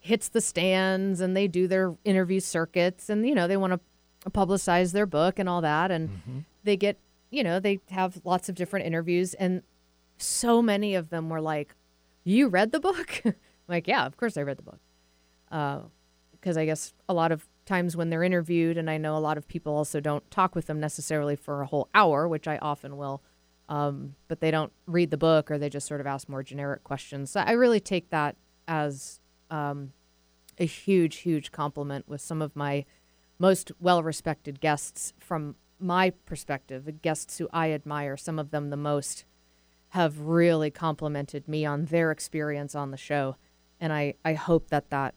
hits 0.00 0.28
the 0.28 0.40
stands 0.40 1.20
and 1.20 1.36
they 1.36 1.48
do 1.48 1.66
their 1.66 1.94
interview 2.04 2.38
circuits 2.40 3.08
and 3.08 3.26
you 3.26 3.34
know, 3.34 3.48
they 3.48 3.56
want 3.56 3.72
to 3.72 4.30
publicize 4.30 4.92
their 4.92 5.06
book 5.06 5.38
and 5.38 5.48
all 5.48 5.60
that 5.62 5.90
and 5.90 6.44
they 6.62 6.76
get, 6.76 6.98
you 7.30 7.42
know, 7.42 7.58
they 7.58 7.80
have 7.90 8.20
lots 8.24 8.48
of 8.48 8.54
different 8.54 8.86
interviews 8.86 9.34
and 9.34 9.62
so 10.18 10.62
many 10.62 10.94
of 10.94 11.10
them 11.10 11.28
were 11.28 11.40
like, 11.40 11.74
"You 12.22 12.48
read 12.48 12.72
the 12.72 12.80
book?" 12.80 13.22
Like, 13.66 13.88
"Yeah, 13.88 14.04
of 14.04 14.16
course 14.18 14.36
I 14.36 14.42
read 14.42 14.58
the 14.58 14.62
book." 14.62 14.80
Uh 15.50 15.80
because 16.32 16.58
I 16.58 16.66
guess 16.66 16.92
a 17.08 17.14
lot 17.14 17.32
of 17.32 17.48
times 17.64 17.96
when 17.96 18.10
they're 18.10 18.22
interviewed, 18.22 18.76
and 18.76 18.90
I 18.90 18.98
know 18.98 19.16
a 19.16 19.18
lot 19.18 19.38
of 19.38 19.48
people 19.48 19.74
also 19.74 19.98
don't 19.98 20.30
talk 20.30 20.54
with 20.54 20.66
them 20.66 20.78
necessarily 20.78 21.36
for 21.36 21.62
a 21.62 21.66
whole 21.66 21.88
hour, 21.94 22.28
which 22.28 22.46
I 22.46 22.58
often 22.58 22.98
will, 22.98 23.22
um, 23.68 24.14
but 24.28 24.40
they 24.40 24.50
don't 24.50 24.72
read 24.86 25.10
the 25.10 25.16
book 25.16 25.50
or 25.50 25.58
they 25.58 25.68
just 25.68 25.86
sort 25.86 26.00
of 26.00 26.06
ask 26.06 26.28
more 26.28 26.42
generic 26.42 26.84
questions. 26.84 27.30
So 27.30 27.40
I 27.40 27.52
really 27.52 27.80
take 27.80 28.10
that 28.10 28.36
as 28.68 29.20
um, 29.50 29.92
a 30.58 30.66
huge, 30.66 31.16
huge 31.16 31.52
compliment 31.52 32.08
with 32.08 32.20
some 32.20 32.42
of 32.42 32.54
my 32.54 32.84
most 33.38 33.72
well 33.80 34.02
respected 34.02 34.60
guests 34.60 35.12
from 35.18 35.56
my 35.78 36.10
perspective, 36.10 36.84
the 36.84 36.92
guests 36.92 37.38
who 37.38 37.48
I 37.52 37.72
admire, 37.72 38.16
some 38.16 38.38
of 38.38 38.50
them 38.50 38.70
the 38.70 38.76
most, 38.76 39.24
have 39.90 40.20
really 40.20 40.70
complimented 40.70 41.46
me 41.46 41.64
on 41.64 41.86
their 41.86 42.10
experience 42.10 42.74
on 42.74 42.90
the 42.90 42.96
show. 42.96 43.36
And 43.80 43.92
I, 43.92 44.14
I 44.24 44.34
hope 44.34 44.68
that 44.70 44.90
that 44.90 45.14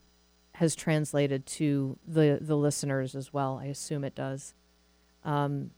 has 0.52 0.74
translated 0.74 1.46
to 1.46 1.98
the, 2.06 2.38
the 2.40 2.56
listeners 2.56 3.14
as 3.14 3.32
well. 3.32 3.58
I 3.62 3.66
assume 3.66 4.04
it 4.04 4.14
does. 4.14 4.54
Um, 5.24 5.70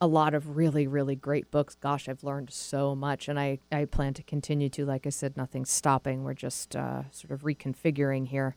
a 0.00 0.06
lot 0.06 0.34
of 0.34 0.56
really, 0.56 0.86
really 0.86 1.16
great 1.16 1.50
books. 1.50 1.74
Gosh, 1.74 2.08
I've 2.08 2.24
learned 2.24 2.50
so 2.52 2.94
much, 2.94 3.28
and 3.28 3.38
I, 3.38 3.58
I 3.70 3.84
plan 3.84 4.14
to 4.14 4.22
continue 4.22 4.68
to. 4.70 4.84
Like 4.84 5.06
I 5.06 5.10
said, 5.10 5.36
nothing's 5.36 5.70
stopping. 5.70 6.24
We're 6.24 6.34
just 6.34 6.76
uh, 6.76 7.02
sort 7.10 7.30
of 7.32 7.42
reconfiguring 7.42 8.28
here 8.28 8.56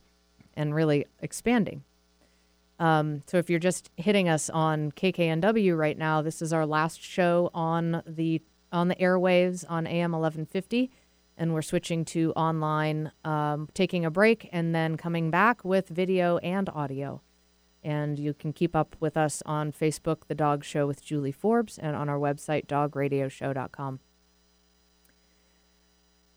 and 0.55 0.75
really 0.75 1.05
expanding. 1.19 1.83
Um, 2.79 3.23
so 3.27 3.37
if 3.37 3.49
you're 3.49 3.59
just 3.59 3.91
hitting 3.95 4.27
us 4.27 4.49
on 4.49 4.91
KKNW 4.93 5.77
right 5.77 5.97
now, 5.97 6.21
this 6.21 6.41
is 6.41 6.51
our 6.51 6.65
last 6.65 7.01
show 7.01 7.51
on 7.53 8.01
the 8.07 8.41
on 8.71 8.87
the 8.87 8.95
airwaves 8.95 9.65
on 9.69 9.85
AM 9.85 10.13
1150, 10.13 10.89
and 11.37 11.53
we're 11.53 11.61
switching 11.61 12.05
to 12.05 12.31
online, 12.33 13.11
um, 13.25 13.67
taking 13.73 14.05
a 14.05 14.09
break, 14.09 14.49
and 14.51 14.73
then 14.73 14.95
coming 14.95 15.29
back 15.29 15.65
with 15.65 15.89
video 15.89 16.37
and 16.37 16.69
audio. 16.69 17.21
And 17.83 18.19
you 18.19 18.33
can 18.33 18.53
keep 18.53 18.75
up 18.75 18.95
with 18.99 19.17
us 19.17 19.41
on 19.45 19.71
Facebook, 19.71 20.27
The 20.27 20.35
Dog 20.35 20.63
Show 20.63 20.85
with 20.85 21.03
Julie 21.03 21.31
Forbes, 21.31 21.77
and 21.77 21.95
on 21.95 22.09
our 22.09 22.19
website, 22.19 22.67
dogradioshow.com. 22.67 23.99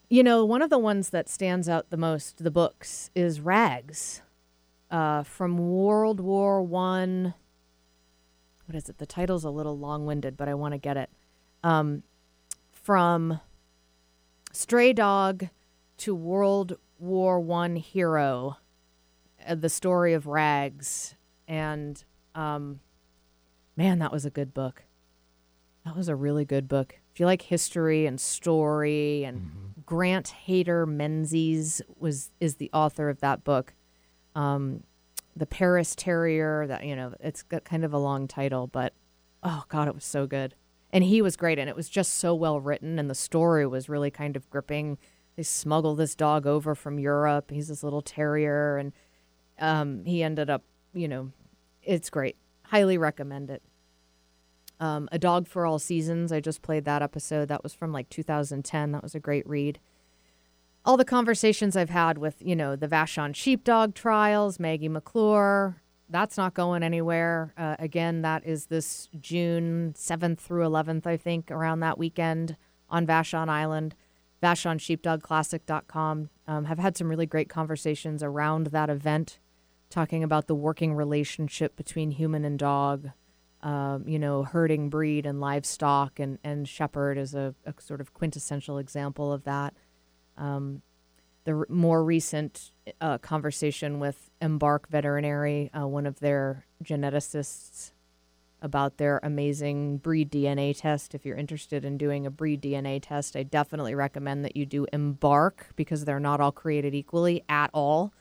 You 0.08 0.22
know, 0.22 0.44
one 0.44 0.62
of 0.62 0.70
the 0.70 0.78
ones 0.78 1.10
that 1.10 1.28
stands 1.28 1.68
out 1.68 1.90
the 1.90 1.96
most, 1.96 2.44
the 2.44 2.50
books, 2.50 3.10
is 3.14 3.40
Rags 3.40 4.22
uh, 4.90 5.22
from 5.22 5.58
World 5.58 6.20
War 6.20 6.62
One. 6.62 7.34
What 8.66 8.76
is 8.76 8.88
it? 8.88 8.98
The 8.98 9.06
title's 9.06 9.44
a 9.44 9.50
little 9.50 9.76
long-winded, 9.76 10.36
but 10.36 10.48
I 10.48 10.54
want 10.54 10.72
to 10.72 10.78
get 10.78 10.96
it. 10.96 11.10
Um, 11.62 12.04
from 12.70 13.40
Stray 14.52 14.92
Dog 14.92 15.48
to 15.98 16.14
World 16.14 16.76
War 16.98 17.40
One 17.40 17.76
hero, 17.76 18.58
uh, 19.46 19.54
the 19.56 19.68
story 19.68 20.12
of 20.12 20.26
Rags, 20.26 21.16
and 21.48 22.02
um, 22.34 22.80
man, 23.76 23.98
that 23.98 24.12
was 24.12 24.24
a 24.24 24.30
good 24.30 24.54
book. 24.54 24.84
That 25.84 25.96
was 25.96 26.08
a 26.08 26.16
really 26.16 26.44
good 26.44 26.68
book. 26.68 26.98
If 27.12 27.20
you 27.20 27.26
like 27.26 27.42
history 27.42 28.06
and 28.06 28.20
story, 28.20 29.24
and 29.24 29.74
Grant 29.84 30.28
Hayter 30.28 30.86
Menzies 30.86 31.82
was 31.98 32.30
is 32.40 32.56
the 32.56 32.70
author 32.72 33.08
of 33.08 33.20
that 33.20 33.44
book. 33.44 33.74
Um, 34.34 34.82
the 35.36 35.46
Paris 35.46 35.94
Terrier. 35.94 36.66
That 36.66 36.84
you 36.84 36.96
know, 36.96 37.14
it's 37.20 37.42
got 37.42 37.64
kind 37.64 37.84
of 37.84 37.92
a 37.92 37.98
long 37.98 38.26
title, 38.26 38.66
but 38.66 38.94
oh 39.42 39.64
god, 39.68 39.88
it 39.88 39.94
was 39.94 40.04
so 40.04 40.26
good. 40.26 40.54
And 40.90 41.04
he 41.04 41.20
was 41.20 41.36
great, 41.36 41.58
and 41.58 41.68
it 41.68 41.76
was 41.76 41.88
just 41.88 42.14
so 42.14 42.34
well 42.34 42.60
written, 42.60 42.98
and 42.98 43.10
the 43.10 43.14
story 43.14 43.66
was 43.66 43.88
really 43.88 44.10
kind 44.10 44.36
of 44.36 44.48
gripping. 44.48 44.96
They 45.36 45.42
smuggle 45.42 45.96
this 45.96 46.14
dog 46.14 46.46
over 46.46 46.74
from 46.74 46.98
Europe. 47.00 47.50
He's 47.50 47.68
this 47.68 47.82
little 47.82 48.02
terrier, 48.02 48.78
and 48.78 48.92
um, 49.58 50.04
he 50.04 50.22
ended 50.22 50.48
up, 50.48 50.62
you 50.94 51.08
know, 51.08 51.32
it's 51.82 52.10
great. 52.10 52.36
Highly 52.64 52.96
recommend 52.96 53.50
it. 53.50 53.62
Um, 54.80 55.08
a 55.12 55.18
Dog 55.18 55.46
for 55.46 55.66
All 55.66 55.78
Seasons. 55.78 56.32
I 56.32 56.40
just 56.40 56.62
played 56.62 56.84
that 56.84 57.02
episode. 57.02 57.48
That 57.48 57.62
was 57.62 57.74
from 57.74 57.92
like 57.92 58.08
2010. 58.08 58.92
That 58.92 59.02
was 59.02 59.14
a 59.14 59.20
great 59.20 59.46
read. 59.48 59.78
All 60.84 60.96
the 60.96 61.04
conversations 61.04 61.76
I've 61.76 61.90
had 61.90 62.18
with, 62.18 62.36
you 62.40 62.56
know, 62.56 62.76
the 62.76 62.88
Vashon 62.88 63.34
sheepdog 63.34 63.94
trials, 63.94 64.58
Maggie 64.58 64.88
McClure, 64.88 65.82
that's 66.08 66.36
not 66.36 66.54
going 66.54 66.82
anywhere. 66.82 67.54
Uh, 67.56 67.76
again, 67.78 68.22
that 68.22 68.46
is 68.46 68.66
this 68.66 69.08
June 69.20 69.94
7th 69.96 70.38
through 70.38 70.64
11th, 70.64 71.06
I 71.06 71.16
think, 71.16 71.50
around 71.50 71.80
that 71.80 71.98
weekend 71.98 72.56
on 72.88 73.06
Vashon 73.06 73.48
Island. 73.48 73.94
VashonSheepdogClassic.com. 74.42 76.28
Um, 76.46 76.64
have 76.66 76.78
had 76.78 76.96
some 76.96 77.08
really 77.08 77.26
great 77.26 77.48
conversations 77.48 78.22
around 78.22 78.66
that 78.68 78.90
event, 78.90 79.38
talking 79.94 80.24
about 80.24 80.48
the 80.48 80.54
working 80.56 80.92
relationship 80.92 81.76
between 81.76 82.10
human 82.10 82.44
and 82.44 82.58
dog, 82.58 83.10
um, 83.62 84.08
you 84.08 84.18
know, 84.18 84.42
herding 84.42 84.90
breed 84.90 85.24
and 85.24 85.40
livestock, 85.40 86.18
and, 86.18 86.38
and 86.42 86.68
shepherd 86.68 87.16
is 87.16 87.32
a, 87.34 87.54
a 87.64 87.72
sort 87.78 88.00
of 88.00 88.12
quintessential 88.12 88.78
example 88.78 89.32
of 89.32 89.44
that. 89.44 89.72
Um, 90.36 90.82
the 91.44 91.54
r- 91.54 91.66
more 91.68 92.02
recent 92.02 92.72
uh, 93.00 93.18
conversation 93.18 94.00
with 94.00 94.30
Embark 94.42 94.88
Veterinary, 94.88 95.70
uh, 95.72 95.86
one 95.86 96.06
of 96.06 96.18
their 96.18 96.66
geneticists, 96.82 97.92
about 98.60 98.96
their 98.96 99.20
amazing 99.22 99.98
breed 99.98 100.32
DNA 100.32 100.74
test. 100.76 101.14
If 101.14 101.24
you're 101.24 101.36
interested 101.36 101.84
in 101.84 101.98
doing 101.98 102.26
a 102.26 102.30
breed 102.30 102.62
DNA 102.62 102.98
test, 103.00 103.36
I 103.36 103.42
definitely 103.42 103.94
recommend 103.94 104.44
that 104.44 104.56
you 104.56 104.64
do 104.66 104.86
Embark 104.92 105.68
because 105.76 106.04
they're 106.04 106.18
not 106.18 106.40
all 106.40 106.50
created 106.50 106.94
equally 106.94 107.44
at 107.48 107.70
all. 107.74 108.12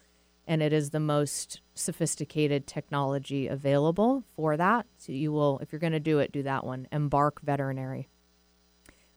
And 0.45 0.61
it 0.61 0.73
is 0.73 0.89
the 0.89 0.99
most 0.99 1.61
sophisticated 1.73 2.67
technology 2.67 3.47
available 3.47 4.23
for 4.35 4.57
that. 4.57 4.85
So 4.97 5.11
you 5.11 5.31
will, 5.31 5.59
if 5.59 5.71
you're 5.71 5.79
going 5.79 5.93
to 5.93 5.99
do 5.99 6.19
it, 6.19 6.31
do 6.31 6.43
that 6.43 6.65
one. 6.65 6.87
Embark 6.91 7.41
Veterinary. 7.41 8.09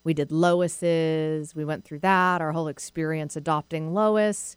We 0.05 0.15
did 0.15 0.31
Lois's. 0.31 1.55
We 1.55 1.65
went 1.65 1.85
through 1.85 1.99
that, 1.99 2.41
our 2.41 2.53
whole 2.53 2.69
experience 2.69 3.35
adopting 3.35 3.93
Lois. 3.93 4.57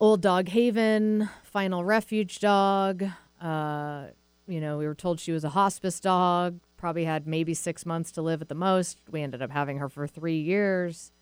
Old 0.00 0.22
Dog 0.22 0.48
Haven, 0.48 1.28
Final 1.44 1.84
Refuge 1.84 2.40
Dog. 2.40 3.04
Uh, 3.40 4.06
you 4.48 4.60
know, 4.60 4.78
we 4.78 4.86
were 4.86 4.94
told 4.94 5.20
she 5.20 5.32
was 5.32 5.44
a 5.44 5.50
hospice 5.50 6.00
dog, 6.00 6.58
probably 6.76 7.04
had 7.04 7.26
maybe 7.26 7.54
six 7.54 7.86
months 7.86 8.10
to 8.12 8.22
live 8.22 8.42
at 8.42 8.48
the 8.48 8.54
most. 8.54 8.98
We 9.10 9.22
ended 9.22 9.42
up 9.42 9.50
having 9.50 9.78
her 9.78 9.88
for 9.88 10.06
three 10.06 10.40
years, 10.40 11.12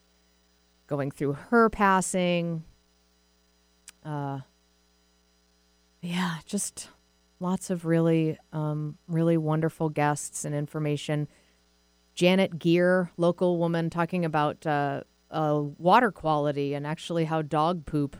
going 0.86 1.10
through 1.10 1.34
her 1.50 1.68
passing. 1.68 2.64
Uh, 4.04 4.40
yeah, 6.00 6.36
just 6.46 6.88
lots 7.40 7.70
of 7.70 7.84
really, 7.84 8.38
um, 8.52 8.96
really 9.08 9.36
wonderful 9.36 9.88
guests 9.88 10.44
and 10.44 10.54
information. 10.54 11.28
Janet 12.14 12.58
Gear, 12.58 13.10
local 13.16 13.58
woman, 13.58 13.90
talking 13.90 14.24
about 14.24 14.66
uh, 14.66 15.02
uh, 15.30 15.62
water 15.78 16.10
quality 16.10 16.74
and 16.74 16.86
actually 16.86 17.24
how 17.24 17.42
dog 17.42 17.86
poop, 17.86 18.16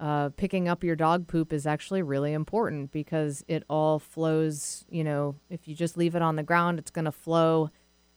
uh, 0.00 0.30
picking 0.30 0.68
up 0.68 0.82
your 0.82 0.96
dog 0.96 1.28
poop 1.28 1.52
is 1.52 1.66
actually 1.66 2.02
really 2.02 2.32
important 2.32 2.90
because 2.90 3.44
it 3.46 3.62
all 3.70 3.98
flows. 3.98 4.84
You 4.90 5.04
know, 5.04 5.36
if 5.48 5.68
you 5.68 5.74
just 5.74 5.96
leave 5.96 6.14
it 6.14 6.22
on 6.22 6.36
the 6.36 6.42
ground, 6.42 6.78
it's 6.78 6.90
going 6.90 7.04
to 7.04 7.12
flow 7.12 7.70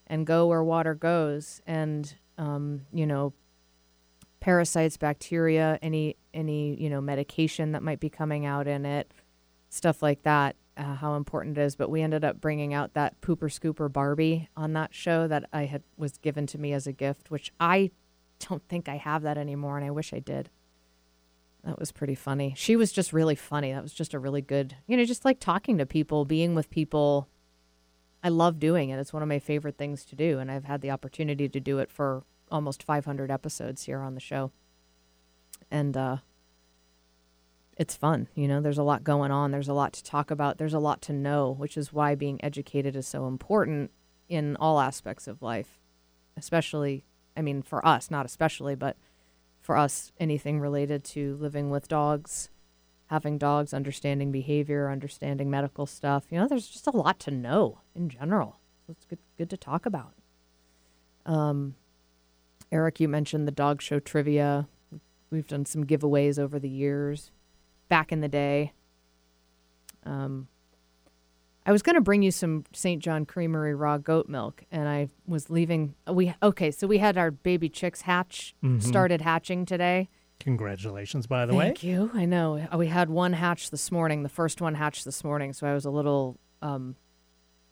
and 0.07 0.25
go 0.25 0.47
where 0.47 0.63
water 0.63 0.95
goes. 0.95 1.61
And, 1.67 2.13
um, 2.37 2.81
you 2.91 3.05
know, 3.05 3.33
parasites, 4.45 4.95
bacteria, 4.95 5.79
any 5.81 6.15
any 6.31 6.79
you 6.79 6.87
know 6.87 7.01
medication 7.01 7.71
that 7.71 7.81
might 7.81 7.99
be 7.99 8.11
coming 8.11 8.45
out 8.45 8.67
in 8.67 8.85
it, 8.85 9.11
stuff 9.69 10.03
like 10.03 10.21
that. 10.21 10.55
Uh, 10.77 10.93
how 10.93 11.15
important 11.15 11.57
it 11.57 11.61
is, 11.61 11.75
but 11.75 11.89
we 11.89 12.01
ended 12.03 12.23
up 12.23 12.39
bringing 12.39 12.71
out 12.71 12.93
that 12.93 13.19
pooper 13.21 13.49
scooper 13.49 13.91
Barbie 13.91 14.47
on 14.55 14.73
that 14.73 14.93
show 14.93 15.27
that 15.27 15.45
I 15.51 15.65
had 15.65 15.81
was 15.97 16.19
given 16.19 16.45
to 16.47 16.59
me 16.59 16.73
as 16.73 16.85
a 16.85 16.91
gift, 16.91 17.31
which 17.31 17.51
I 17.59 17.89
don't 18.47 18.61
think 18.67 18.87
I 18.87 18.97
have 18.97 19.23
that 19.23 19.39
anymore, 19.39 19.77
and 19.77 19.85
I 19.85 19.89
wish 19.89 20.13
I 20.13 20.19
did. 20.19 20.51
That 21.63 21.79
was 21.79 21.91
pretty 21.91 22.13
funny. 22.13 22.53
She 22.55 22.75
was 22.75 22.91
just 22.91 23.13
really 23.13 23.33
funny. 23.33 23.73
That 23.73 23.81
was 23.81 23.93
just 23.93 24.13
a 24.13 24.19
really 24.19 24.41
good, 24.41 24.75
you 24.85 24.95
know, 24.95 25.05
just 25.05 25.25
like 25.25 25.39
talking 25.39 25.79
to 25.79 25.87
people, 25.87 26.23
being 26.23 26.53
with 26.53 26.69
people. 26.69 27.27
I 28.23 28.29
love 28.29 28.59
doing 28.59 28.89
it. 28.89 28.99
It's 28.99 29.13
one 29.13 29.23
of 29.23 29.29
my 29.29 29.39
favorite 29.39 29.79
things 29.79 30.05
to 30.05 30.15
do, 30.15 30.37
and 30.37 30.51
I've 30.51 30.65
had 30.65 30.81
the 30.81 30.91
opportunity 30.91 31.49
to 31.49 31.59
do 31.59 31.79
it 31.79 31.89
for 31.89 32.21
almost 32.55 32.83
500 32.83 33.29
episodes 33.29 33.83
here 33.83 33.99
on 33.99 34.15
the 34.15 34.21
show. 34.21 34.51
And 35.69 35.95
uh, 35.95 36.17
it's 37.77 37.95
fun. 37.95 38.27
You 38.33 38.47
know, 38.47 38.61
there's 38.61 38.77
a 38.77 38.83
lot 38.83 39.03
going 39.03 39.31
on. 39.31 39.51
There's 39.51 39.67
a 39.67 39.73
lot 39.73 39.93
to 39.93 40.03
talk 40.03 40.31
about. 40.31 40.57
There's 40.57 40.73
a 40.73 40.79
lot 40.79 41.01
to 41.03 41.13
know, 41.13 41.51
which 41.51 41.77
is 41.77 41.91
why 41.91 42.15
being 42.15 42.43
educated 42.43 42.95
is 42.95 43.07
so 43.07 43.27
important 43.27 43.91
in 44.29 44.55
all 44.55 44.79
aspects 44.79 45.27
of 45.27 45.41
life, 45.41 45.79
especially, 46.37 47.03
I 47.35 47.41
mean, 47.41 47.61
for 47.61 47.85
us, 47.85 48.09
not 48.09 48.25
especially, 48.25 48.75
but 48.75 48.95
for 49.61 49.77
us, 49.77 50.11
anything 50.19 50.59
related 50.59 51.03
to 51.03 51.35
living 51.35 51.69
with 51.69 51.87
dogs, 51.87 52.49
having 53.07 53.37
dogs, 53.37 53.73
understanding 53.73 54.31
behavior, 54.31 54.89
understanding 54.89 55.49
medical 55.49 55.85
stuff. 55.85 56.25
You 56.29 56.39
know, 56.39 56.47
there's 56.47 56.67
just 56.67 56.87
a 56.87 56.95
lot 56.95 57.19
to 57.19 57.31
know 57.31 57.79
in 57.93 58.09
general. 58.09 58.59
So 58.87 58.91
it's 58.91 59.05
good, 59.05 59.19
good 59.37 59.49
to 59.49 59.57
talk 59.57 59.85
about. 59.85 60.13
Um, 61.25 61.75
Eric, 62.75 62.99
you 62.99 63.07
mentioned 63.07 63.47
the 63.47 63.53
dog 63.53 63.81
show 63.81 63.99
trivia. 64.01 64.67
We've 65.29 65.47
done 65.47 65.65
some 65.65 65.85
giveaways 65.85 66.37
over 66.37 66.59
the 66.59 66.67
years, 66.67 67.31
back 67.87 68.11
in 68.11 68.19
the 68.19 68.27
day. 68.27 68.73
Um, 70.03 70.49
I 71.65 71.71
was 71.71 71.81
going 71.81 71.95
to 71.95 72.01
bring 72.01 72.21
you 72.21 72.31
some 72.31 72.65
St. 72.73 73.01
John 73.01 73.25
Creamery 73.25 73.73
raw 73.73 73.97
goat 73.97 74.27
milk, 74.27 74.65
and 74.73 74.89
I 74.89 75.07
was 75.25 75.49
leaving. 75.49 75.95
We 76.05 76.33
okay, 76.43 76.69
so 76.69 76.85
we 76.85 76.97
had 76.97 77.17
our 77.17 77.31
baby 77.31 77.69
chicks 77.69 78.01
hatch, 78.01 78.53
started 78.79 79.21
hatching 79.21 79.65
today. 79.65 80.09
Congratulations, 80.39 81.27
by 81.27 81.45
the 81.45 81.55
way. 81.55 81.67
Thank 81.67 81.81
you. 81.81 82.11
I 82.13 82.25
know 82.25 82.67
we 82.75 82.87
had 82.87 83.09
one 83.09 83.31
hatch 83.31 83.71
this 83.71 83.89
morning. 83.89 84.23
The 84.23 84.29
first 84.29 84.59
one 84.59 84.75
hatched 84.75 85.05
this 85.05 85.23
morning, 85.23 85.53
so 85.53 85.65
I 85.65 85.73
was 85.73 85.85
a 85.85 85.89
little, 85.89 86.37
um, 86.61 86.97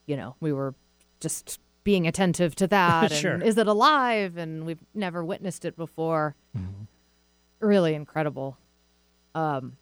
you 0.06 0.16
know, 0.16 0.38
we 0.40 0.54
were 0.54 0.74
just 1.20 1.60
being 1.84 2.08
attentive 2.08 2.56
to 2.56 2.68
that. 2.68 3.12
Sure. 3.24 3.34
And 3.34 3.44
is 3.44 3.58
it 3.58 3.68
alive? 3.68 4.38
And 4.38 4.66
we've 4.66 4.80
never 4.94 5.24
witnessed 5.24 5.66
it 5.66 5.76
before. 5.76 6.36
Really 7.60 7.94
incredible. 7.94 8.58
Um, 9.36 9.78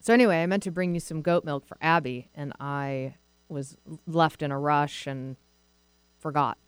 so 0.00 0.12
anyway, 0.12 0.42
I 0.42 0.46
meant 0.46 0.62
to 0.64 0.70
bring 0.70 0.94
you 0.94 1.00
some 1.00 1.22
goat 1.22 1.44
milk 1.44 1.66
for 1.66 1.76
Abby, 1.80 2.28
and 2.34 2.52
I 2.60 3.14
was 3.48 3.76
left 4.06 4.42
in 4.42 4.50
a 4.50 4.58
rush 4.58 5.06
and 5.06 5.36
forgot. 6.18 6.58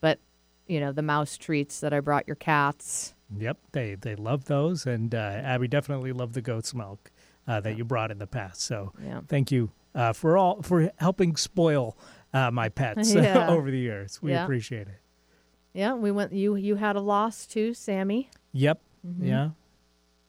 But 0.00 0.20
you 0.68 0.78
know, 0.80 0.92
the 0.92 1.02
mouse 1.02 1.36
treats 1.36 1.80
that 1.80 1.92
I 1.92 2.00
brought 2.00 2.26
your 2.26 2.36
cats. 2.36 3.14
Yep, 3.36 3.58
they 3.72 3.94
they 3.96 4.14
love 4.14 4.44
those, 4.46 4.86
and 4.86 5.12
uh, 5.14 5.18
Abby 5.18 5.66
definitely 5.68 6.12
loved 6.12 6.34
the 6.34 6.42
goat's 6.42 6.72
milk. 6.74 7.10
uh, 7.48 7.60
that 7.60 7.76
you 7.78 7.84
brought 7.84 8.10
in 8.10 8.18
the 8.18 8.26
past. 8.26 8.60
So 8.60 8.92
Yeah. 9.02 9.20
thank 9.26 9.50
you 9.50 9.70
uh, 9.94 10.12
for 10.12 10.36
all 10.36 10.62
for 10.62 10.90
helping 10.98 11.34
spoil 11.36 11.96
uh, 12.34 12.50
my 12.50 12.68
pets 12.68 13.14
Yeah. 13.14 13.48
over 13.50 13.70
the 13.70 13.78
years. 13.78 14.20
We 14.22 14.32
Yeah. 14.32 14.44
appreciate 14.44 14.88
it. 14.88 15.00
Yeah, 15.74 15.94
we 15.94 16.10
went. 16.10 16.32
You 16.32 16.56
you 16.56 16.76
had 16.76 16.96
a 16.96 17.00
loss 17.00 17.46
too, 17.46 17.74
Sammy. 17.74 18.30
Yep. 18.52 18.80
Mm-hmm. 19.06 19.24
Yeah. 19.26 19.50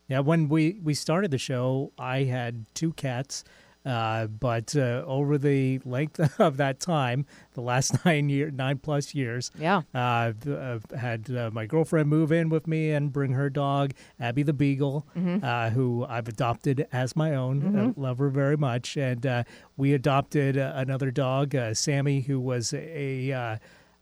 Yeah. 0.07 0.19
When 0.19 0.49
we 0.49 0.79
we 0.83 0.93
started 0.93 1.31
the 1.31 1.37
show, 1.37 1.91
I 1.97 2.23
had 2.23 2.65
two 2.73 2.93
cats. 2.93 3.43
Uh, 3.85 4.27
but 4.27 4.75
uh, 4.75 5.03
over 5.07 5.37
the 5.37 5.79
length 5.85 6.19
of 6.39 6.57
that 6.57 6.79
time, 6.79 7.25
the 7.53 7.61
last 7.61 7.93
nine 8.05 8.27
year, 8.29 8.51
nine 8.51 8.77
plus 8.77 9.15
years, 9.15 9.51
Yeah. 9.57 9.83
uh, 9.95 10.33
th- 10.39 10.55
uh, 10.57 10.97
had 10.97 11.29
uh, 11.33 11.49
my 11.53 11.65
girlfriend 11.65 12.09
move 12.09 12.31
in 12.31 12.49
with 12.49 12.67
me 12.67 12.91
and 12.91 13.11
bring 13.11 13.31
her 13.31 13.49
dog, 13.49 13.93
Abby 14.19 14.43
the 14.43 14.53
Beagle, 14.53 15.07
Mm-hmm. 15.17 15.43
uh, 15.43 15.69
who 15.69 16.05
I've 16.09 16.27
adopted 16.27 16.87
as 16.91 17.15
my 17.15 17.33
own. 17.35 17.75
Uh, 17.75 17.93
love 17.95 18.17
her 18.17 18.29
very 18.29 18.57
much. 18.57 18.97
And 18.97 19.25
uh, 19.25 19.43
we 19.77 19.93
adopted 19.93 20.57
uh, 20.57 20.73
another 20.75 21.09
dog, 21.09 21.55
uh, 21.55 21.73
Sammy, 21.73 22.21
who 22.21 22.39
was 22.39 22.73
a. 22.73 23.31
Uh, 23.31 23.57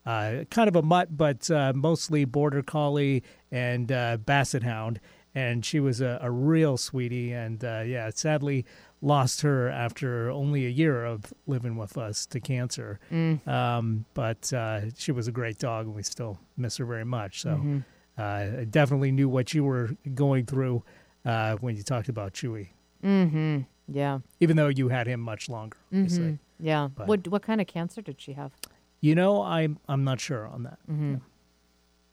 uh, 0.05 0.45
kind 0.49 0.69
of 0.69 0.75
a 0.77 0.81
mutt, 0.81 1.17
but 1.17 1.51
uh, 1.51 1.73
mostly 1.75 2.23
border 2.23 2.63
collie 2.63 3.21
and 3.51 3.91
uh, 3.91 4.15
basset 4.15 4.63
hound. 4.63 5.01
And 5.35 5.65
she 5.65 5.81
was 5.81 5.99
a, 5.99 6.17
a 6.21 6.31
real 6.31 6.77
sweetie. 6.77 7.33
And 7.33 7.61
uh, 7.65 7.83
yeah, 7.85 8.09
sadly 8.15 8.65
lost 9.01 9.41
her 9.41 9.69
after 9.69 10.29
only 10.31 10.65
a 10.65 10.69
year 10.69 11.05
of 11.05 11.33
living 11.45 11.77
with 11.77 11.97
us 11.97 12.25
to 12.27 12.39
cancer. 12.39 12.99
Um, 13.45 14.05
but 14.13 14.51
uh, 14.53 14.89
she 14.95 15.11
was 15.11 15.27
a 15.27 15.31
great 15.31 15.57
dog, 15.59 15.85
and 15.85 15.95
we 15.95 16.03
still 16.03 16.39
miss 16.57 16.77
her 16.77 16.85
very 16.85 17.05
much. 17.05 17.41
So 17.41 17.81
uh, 18.17 18.21
I 18.23 18.65
definitely 18.69 19.11
knew 19.11 19.29
what 19.29 19.53
you 19.53 19.63
were 19.63 19.91
going 20.15 20.45
through 20.45 20.83
uh, 21.25 21.57
when 21.57 21.75
you 21.75 21.83
talked 21.83 22.09
about 22.09 22.33
Chewy, 22.33 22.69
Mm-hmm. 23.03 23.59
Yeah. 23.89 24.19
even 24.39 24.57
though 24.57 24.67
you 24.69 24.89
had 24.89 25.07
him 25.07 25.19
much 25.21 25.47
longer. 25.49 25.77
Mhm. 25.93 26.39
Yeah. 26.59 26.89
But- 26.95 27.07
What 27.07 27.27
what 27.27 27.41
kind 27.43 27.61
of 27.61 27.67
cancer 27.67 28.01
did 28.01 28.19
she 28.19 28.33
have? 28.33 28.51
You 28.99 29.13
know, 29.13 29.43
I'm 29.43 29.77
I'm 29.87 30.03
not 30.03 30.19
sure 30.19 30.47
on 30.47 30.63
that. 30.63 30.79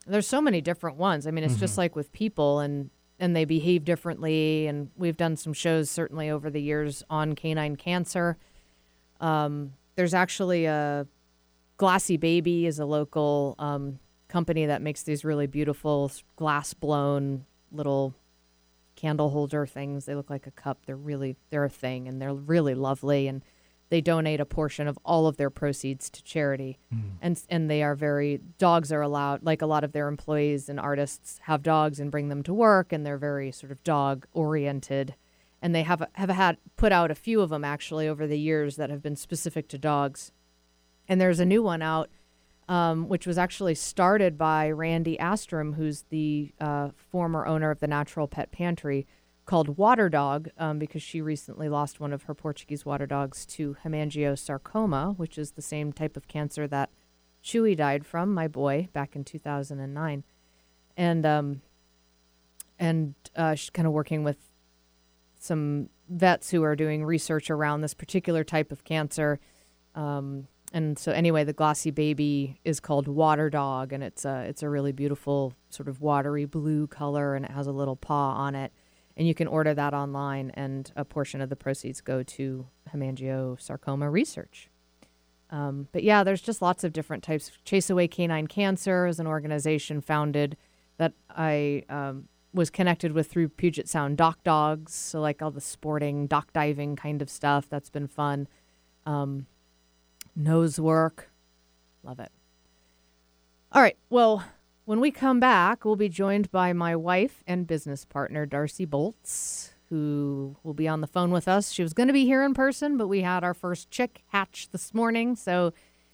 There's 0.07 0.27
so 0.27 0.39
many 0.39 0.61
different 0.61 0.97
ones. 0.97 1.25
I 1.25 1.31
mean, 1.31 1.43
it's 1.43 1.55
just 1.59 1.77
like 1.79 1.95
with 1.95 2.11
people 2.13 2.59
and 2.59 2.91
and 3.19 3.35
they 3.35 3.45
behave 3.45 3.85
differently 3.85 4.67
and 4.67 4.89
we've 4.97 5.17
done 5.17 5.37
some 5.37 5.53
shows 5.53 5.89
certainly 5.89 6.29
over 6.29 6.49
the 6.49 6.61
years 6.61 7.03
on 7.09 7.33
canine 7.33 7.75
cancer. 7.75 8.37
Um, 9.19 9.73
there's 9.95 10.13
actually 10.13 10.65
a 10.65 11.07
glassybaby 11.79 12.65
is 12.65 12.79
a 12.79 12.85
local 12.85 13.55
um, 13.59 13.99
company 14.27 14.65
that 14.65 14.81
makes 14.81 15.03
these 15.03 15.23
really 15.23 15.47
beautiful 15.47 16.11
glass 16.35 16.73
blown 16.73 17.45
little 17.71 18.13
candle 18.95 19.29
holder 19.29 19.65
things. 19.65 20.05
They 20.05 20.15
look 20.15 20.29
like 20.29 20.47
a 20.47 20.51
cup. 20.51 20.79
They're 20.85 20.95
really 20.95 21.35
they're 21.49 21.65
a 21.65 21.69
thing 21.69 22.07
and 22.07 22.21
they're 22.21 22.33
really 22.33 22.75
lovely 22.75 23.27
and 23.27 23.43
they 23.95 24.01
donate 24.01 24.41
a 24.41 24.45
portion 24.45 24.89
of 24.89 24.99
all 25.05 25.25
of 25.25 25.37
their 25.37 25.49
proceeds 25.49 26.09
to 26.09 26.21
charity. 26.21 26.77
And 27.21 27.41
and 27.49 27.71
they 27.71 27.81
are 27.81 27.95
very 27.95 28.41
dogs 28.57 28.91
are 28.91 28.99
allowed 28.99 29.41
like 29.43 29.61
a 29.61 29.65
lot 29.65 29.85
of 29.85 29.93
their 29.93 30.09
employees 30.09 30.67
and 30.67 30.81
artists 30.81 31.39
have 31.43 31.63
dogs 31.63 31.97
and 31.97 32.11
bring 32.11 32.27
them 32.27 32.43
to 32.43 32.53
work 32.53 32.91
and 32.91 33.05
they're 33.05 33.17
very 33.17 33.53
sort 33.53 33.71
of 33.71 33.81
dog 33.85 34.27
oriented. 34.33 35.15
And 35.61 35.73
they 35.73 35.83
have 35.83 36.05
have 36.15 36.29
had 36.29 36.57
put 36.75 36.91
out 36.91 37.09
a 37.09 37.15
few 37.15 37.39
of 37.39 37.51
them 37.51 37.63
actually 37.63 38.05
over 38.05 38.27
the 38.27 38.37
years 38.37 38.75
that 38.75 38.89
have 38.89 39.01
been 39.01 39.15
specific 39.15 39.69
to 39.69 39.77
dogs. 39.77 40.33
And 41.07 41.21
there's 41.21 41.39
a 41.39 41.45
new 41.45 41.63
one 41.63 41.81
out 41.81 42.09
um, 42.67 43.07
which 43.07 43.25
was 43.25 43.37
actually 43.37 43.75
started 43.75 44.37
by 44.37 44.69
Randy 44.71 45.15
Astrom, 45.17 45.75
who's 45.75 46.01
the 46.09 46.51
uh, 46.59 46.89
former 46.97 47.45
owner 47.45 47.71
of 47.71 47.79
the 47.79 47.87
Natural 47.87 48.27
Pet 48.27 48.51
Pantry, 48.51 49.07
called 49.45 49.77
Water 49.77 50.09
Dog, 50.09 50.49
um, 50.57 50.79
because 50.79 51.03
she 51.03 51.21
recently 51.21 51.69
lost 51.69 51.99
one 51.99 52.13
of 52.13 52.23
her 52.23 52.33
Portuguese 52.33 52.85
water 52.85 53.05
dogs 53.05 53.45
to 53.45 53.77
hemangiosarcoma, 53.83 55.17
which 55.17 55.37
is 55.37 55.51
the 55.51 55.61
same 55.61 55.93
type 55.93 56.17
of 56.17 56.27
cancer 56.27 56.67
that 56.67 56.89
Chewy 57.43 57.77
died 57.77 58.05
from, 58.05 58.33
my 58.33 58.47
boy, 58.47 58.89
back 58.91 59.15
in 59.15 59.23
2009. 59.23 60.23
And 60.97 61.25
um, 61.25 61.61
and 62.79 63.13
uh, 63.35 63.55
she's 63.55 63.69
kind 63.69 63.87
of 63.87 63.93
working 63.93 64.23
with 64.23 64.37
some 65.39 65.89
vets 66.09 66.49
who 66.51 66.63
are 66.63 66.75
doing 66.75 67.05
research 67.05 67.49
around 67.49 67.81
this 67.81 67.93
particular 67.93 68.43
type 68.43 68.71
of 68.71 68.83
cancer. 68.83 69.39
Um, 69.93 70.47
and 70.73 70.97
so 70.99 71.11
anyway, 71.11 71.43
the 71.43 71.53
glassybaby 71.53 72.57
is 72.65 72.79
called 72.79 73.07
Water 73.07 73.49
Dog, 73.49 73.93
and 73.93 74.03
it's 74.03 74.25
a 74.25 74.41
it's 74.41 74.63
a 74.63 74.69
really 74.69 74.91
beautiful 74.91 75.53
sort 75.69 75.87
of 75.87 76.01
watery 76.01 76.45
blue 76.45 76.87
color, 76.87 77.35
and 77.35 77.45
it 77.45 77.51
has 77.51 77.67
a 77.67 77.71
little 77.71 77.95
paw 77.95 78.33
on 78.33 78.55
it. 78.55 78.73
And 79.17 79.27
you 79.27 79.33
can 79.33 79.47
order 79.47 79.73
that 79.73 79.93
online, 79.93 80.51
and 80.55 80.91
a 80.95 81.05
portion 81.05 81.39
of 81.39 81.49
the 81.49 81.55
proceeds 81.55 82.01
go 82.01 82.21
to 82.23 82.67
hemangiosarcoma 82.93 84.11
research. 84.11 84.69
Um, 85.49 85.87
but 85.93 86.03
yeah, 86.03 86.23
there's 86.23 86.41
just 86.41 86.61
lots 86.61 86.83
of 86.83 86.91
different 86.91 87.23
types. 87.23 87.51
Chase 87.63 87.89
Away 87.89 88.07
Canine 88.07 88.47
Cancer 88.47 89.07
is 89.07 89.19
an 89.19 89.27
organization 89.27 90.01
founded 90.01 90.57
that 90.97 91.13
I 91.29 91.83
um, 91.87 92.27
was 92.53 92.69
connected 92.69 93.11
with 93.11 93.29
through 93.29 93.49
Puget 93.49 93.87
Sound 93.87 94.17
Dock 94.17 94.43
Dogs. 94.43 94.93
So, 94.93 95.21
like 95.21 95.41
all 95.41 95.51
the 95.51 95.61
sporting, 95.61 96.27
dock 96.27 96.51
diving 96.53 96.95
kind 96.95 97.21
of 97.21 97.29
stuff. 97.29 97.69
That's 97.69 97.89
been 97.89 98.07
fun. 98.07 98.47
Um, 99.05 99.45
nose 100.35 100.79
work. 100.79 101.29
Love 102.03 102.19
it. 102.19 102.31
All 103.71 103.81
right. 103.81 103.97
Well, 104.09 104.43
when 104.85 104.99
we 104.99 105.11
come 105.11 105.39
back, 105.39 105.83
we'll 105.83 105.95
be 105.95 106.09
joined 106.09 106.51
by 106.51 106.71
my 106.71 106.95
wife 106.95 107.43
and 107.47 107.67
business 107.67 108.05
partner, 108.05 108.45
Darcie 108.45 108.87
Boltz, 108.87 109.71
who 109.89 110.55
will 110.63 110.73
be 110.75 110.87
on 110.87 111.01
the 111.01 111.07
phone 111.07 111.31
with 111.31 111.47
us. 111.47 111.71
She 111.71 111.81
was 111.81 111.93
going 111.93 112.07
to 112.07 112.13
be 112.13 112.25
here 112.25 112.43
in 112.43 112.53
person, 112.53 112.95
but 112.97 113.07
we 113.07 113.21
had 113.21 113.43
our 113.43 113.53
first 113.53 113.89
chick 113.89 114.23
hatch 114.27 114.69
this 114.71 114.93
morning. 114.93 115.35
So, 115.35 115.73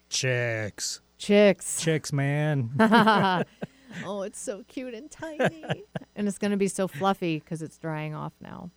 Chicks, 0.10 1.02
chicks. 1.18 1.82
chicks, 1.82 2.12
man. 2.12 2.72
oh, 4.06 4.22
it's 4.24 4.40
so 4.40 4.64
cute 4.68 4.94
and 4.94 5.12
tiny. 5.12 5.84
and 6.16 6.28
it's 6.28 6.38
going 6.38 6.52
to 6.52 6.58
be 6.58 6.68
so 6.68 6.88
fluffy 6.88 7.40
because 7.40 7.62
it's 7.62 7.78
drying 7.78 8.16
off 8.16 8.34
now. 8.42 8.72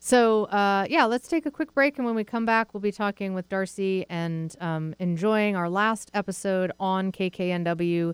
So, 0.00 0.46
uh, 0.46 0.86
yeah, 0.90 1.04
let's 1.04 1.28
take 1.28 1.46
a 1.46 1.50
quick 1.52 1.74
break. 1.74 1.96
And 1.96 2.04
when 2.04 2.16
we 2.16 2.24
come 2.24 2.44
back, 2.44 2.74
we'll 2.74 2.80
be 2.80 2.90
talking 2.90 3.34
with 3.34 3.48
Darcie 3.48 4.04
and 4.08 4.54
um, 4.60 4.96
enjoying 4.98 5.54
our 5.54 5.68
last 5.70 6.10
episode 6.12 6.72
on 6.80 7.12
KKNW. 7.12 8.12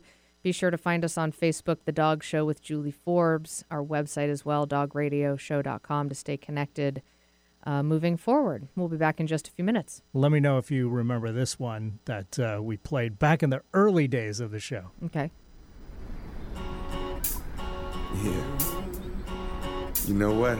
Be 0.49 0.53
sure 0.53 0.71
to 0.71 0.79
find 0.79 1.05
us 1.05 1.19
on 1.19 1.31
Facebook, 1.31 1.81
The 1.85 1.93
Dog 1.93 2.25
Show 2.25 2.47
with 2.47 2.63
Julie 2.63 2.91
Forbes, 2.91 3.67
our 3.71 3.85
website 3.85 4.31
as 4.31 4.47
well, 4.47 4.67
dogradioshow.com, 4.67 6.09
to 6.09 6.15
stay 6.15 6.39
connected 6.39 7.03
uh, 7.65 7.83
moving 7.83 8.17
forward. 8.17 8.67
We'll 8.75 8.89
be 8.89 8.97
back 8.97 9.21
in 9.21 9.27
just 9.27 9.47
a 9.47 9.51
few 9.51 9.63
minutes. 9.63 10.01
Let 10.15 10.33
me 10.33 10.41
know 10.41 10.57
if 10.57 10.71
you 10.71 10.89
remember 10.89 11.33
this 11.33 11.59
one 11.59 11.99
that 12.07 12.39
uh, 12.39 12.63
we 12.63 12.79
played 12.79 13.19
back 13.19 13.43
in 13.43 13.51
the 13.51 13.61
early 13.75 14.09
days 14.09 14.41
of 14.41 14.51
the 14.51 14.59
show. 14.59 14.91
Okay. 15.05 15.31
Yeah. 18.25 18.45
You 20.07 20.15
know 20.15 20.33
what? 20.33 20.59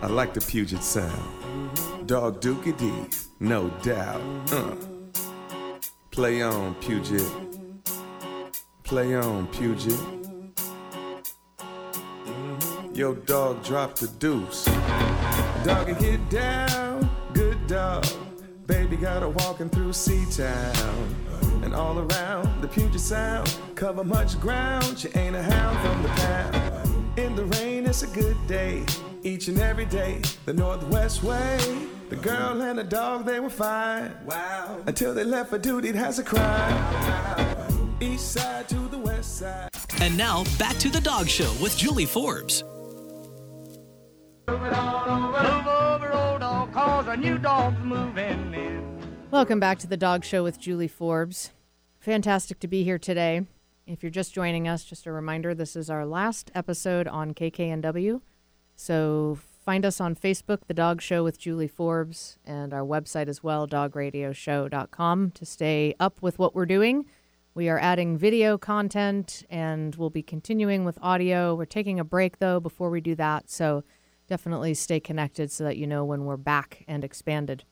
I 0.00 0.06
like 0.06 0.32
the 0.32 0.42
Puget 0.42 0.84
Sound. 0.84 2.06
Dog 2.06 2.40
Dookie 2.40 2.78
D, 2.78 2.92
no 3.40 3.68
doubt. 3.82 4.22
Uh. 4.52 4.76
Play 6.12 6.42
on, 6.42 6.76
Puget. 6.76 7.51
Play 8.84 9.14
on, 9.14 9.46
Puget. 9.48 9.98
Yo, 12.92 13.14
dog 13.14 13.64
dropped 13.64 14.00
the 14.00 14.08
deuce. 14.18 14.64
Doggy 15.64 15.94
get 15.94 16.28
down, 16.28 17.08
good 17.32 17.66
dog. 17.66 18.04
Baby 18.66 18.96
got 18.96 19.22
her 19.22 19.30
walking 19.30 19.70
through 19.70 19.92
Sea-Town. 19.92 21.14
And 21.62 21.74
all 21.74 21.98
around 21.98 22.60
the 22.60 22.68
Puget 22.68 23.00
Sound, 23.00 23.56
cover 23.76 24.04
much 24.04 24.38
ground. 24.40 24.98
She 24.98 25.08
ain't 25.14 25.36
a 25.36 25.42
hound 25.42 25.78
from 25.78 26.02
the 26.02 26.08
pound. 26.08 27.18
In 27.18 27.34
the 27.34 27.44
rain, 27.56 27.86
it's 27.86 28.02
a 28.02 28.08
good 28.08 28.36
day. 28.46 28.84
Each 29.22 29.48
and 29.48 29.58
every 29.58 29.86
day, 29.86 30.20
the 30.44 30.52
Northwest 30.52 31.22
way. 31.22 31.58
The 32.08 32.16
girl 32.16 32.60
and 32.60 32.78
the 32.78 32.84
dog, 32.84 33.24
they 33.24 33.40
were 33.40 33.48
fine. 33.48 34.12
Wow. 34.26 34.82
Until 34.86 35.14
they 35.14 35.24
left 35.24 35.50
for 35.50 35.58
duty, 35.58 35.88
it 35.88 35.94
has 35.94 36.18
a 36.18 36.24
crime. 36.24 37.51
East 38.02 38.32
side 38.32 38.68
to 38.68 38.88
the 38.88 38.98
west 38.98 39.38
side. 39.38 39.70
And 40.00 40.18
now 40.18 40.42
back 40.58 40.76
to 40.78 40.88
the 40.88 41.00
dog 41.00 41.28
show 41.28 41.52
with 41.62 41.76
Julie 41.76 42.04
Forbes. 42.04 42.64
Move 44.48 44.60
over, 44.60 46.12
old 46.12 46.40
dog, 46.40 46.72
cause 46.72 47.06
a 47.06 47.16
new 47.16 47.38
dog's 47.38 47.78
moving 47.84 48.54
in. 48.54 48.98
Welcome 49.30 49.60
back 49.60 49.78
to 49.78 49.86
the 49.86 49.96
Dog 49.96 50.24
Show 50.24 50.42
with 50.42 50.58
Julie 50.58 50.88
Forbes. 50.88 51.52
Fantastic 52.00 52.58
to 52.58 52.66
be 52.66 52.82
here 52.82 52.98
today. 52.98 53.46
If 53.86 54.02
you're 54.02 54.10
just 54.10 54.34
joining 54.34 54.66
us, 54.66 54.82
just 54.82 55.06
a 55.06 55.12
reminder 55.12 55.54
this 55.54 55.76
is 55.76 55.88
our 55.88 56.04
last 56.04 56.50
episode 56.56 57.06
on 57.06 57.34
KKNW. 57.34 58.20
So 58.74 59.38
find 59.64 59.86
us 59.86 60.00
on 60.00 60.16
Facebook, 60.16 60.66
The 60.66 60.74
Dog 60.74 61.00
Show 61.00 61.22
with 61.22 61.38
Julie 61.38 61.68
Forbes, 61.68 62.36
and 62.44 62.74
our 62.74 62.84
website 62.84 63.28
as 63.28 63.44
well, 63.44 63.68
dogradioshow.com, 63.68 65.30
to 65.30 65.46
stay 65.46 65.94
up 66.00 66.20
with 66.20 66.40
what 66.40 66.52
we're 66.52 66.66
doing. 66.66 67.06
We 67.54 67.68
are 67.68 67.78
adding 67.78 68.16
video 68.16 68.56
content 68.56 69.44
and 69.50 69.94
we'll 69.96 70.10
be 70.10 70.22
continuing 70.22 70.86
with 70.86 70.98
audio. 71.02 71.54
We're 71.54 71.66
taking 71.66 72.00
a 72.00 72.04
break 72.04 72.38
though 72.38 72.60
before 72.60 72.88
we 72.88 73.02
do 73.02 73.14
that. 73.16 73.50
So 73.50 73.84
definitely 74.26 74.72
stay 74.72 75.00
connected 75.00 75.50
so 75.50 75.64
that 75.64 75.76
you 75.76 75.86
know 75.86 76.02
when 76.02 76.24
we're 76.24 76.38
back 76.38 76.82
and 76.88 77.04
expanded. 77.04 77.64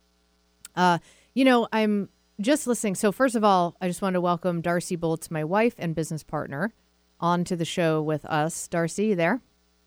Uh, 0.76 0.98
you 1.32 1.46
know, 1.46 1.66
I'm 1.72 2.10
just 2.42 2.66
listening. 2.66 2.94
So 2.94 3.10
first 3.10 3.34
of 3.34 3.42
all, 3.42 3.74
I 3.80 3.88
just 3.88 4.02
want 4.02 4.14
to 4.14 4.20
welcome 4.20 4.62
Darcie 4.62 4.98
Boltz, 4.98 5.30
my 5.30 5.44
wife 5.44 5.74
and 5.78 5.94
business 5.94 6.22
partner, 6.22 6.74
on 7.18 7.44
to 7.44 7.56
the 7.56 7.64
show 7.64 8.02
with 8.02 8.26
us. 8.26 8.68
Darcie, 8.68 9.08
you 9.08 9.14
there? 9.14 9.40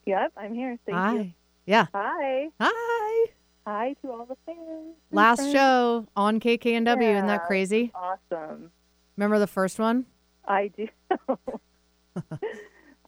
Yep, 0.07 0.33
I'm 0.35 0.55
here. 0.55 0.79
Thank 0.87 0.95
you. 0.95 0.95
Hi. 0.95 1.13
you. 1.13 1.33
Yeah. 1.67 1.85
Hi. 1.93 2.49
Hi. 2.59 3.25
Hi 3.67 3.95
to 4.01 4.11
all 4.11 4.25
the 4.25 4.37
fans. 4.45 4.95
Last 5.11 5.37
friends. 5.37 5.53
show 5.53 6.07
on 6.15 6.39
KKNW. 6.39 7.15
Isn't 7.15 7.27
that 7.27 7.45
crazy? 7.45 7.91
Awesome. 7.93 8.71
Remember 9.17 9.39
the 9.39 9.47
first 9.47 9.79
one? 9.79 10.05
I 10.45 10.69
do. 10.75 10.87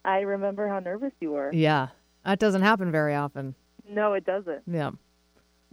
I 0.05 0.19
remember 0.21 0.67
how 0.67 0.79
nervous 0.79 1.11
you 1.19 1.31
were. 1.31 1.51
Yeah. 1.53 1.87
That 2.23 2.39
doesn't 2.39 2.61
happen 2.61 2.91
very 2.91 3.15
often. 3.15 3.55
No, 3.89 4.13
it 4.13 4.25
doesn't. 4.25 4.63
Yeah. 4.67 4.91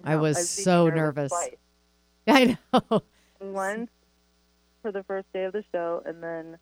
I 0.04 0.14
No, 0.14 0.20
was 0.22 0.36
I've 0.38 0.44
seen 0.44 0.64
so 0.64 0.88
nervous. 0.88 1.30
twice. 1.30 1.56
I 2.28 2.56
know. 2.72 3.02
Once 3.40 3.90
for 4.80 4.92
the 4.92 5.02
first 5.04 5.26
day 5.32 5.44
of 5.44 5.52
the 5.52 5.64
show, 5.72 6.02
and 6.06 6.22
then 6.22 6.58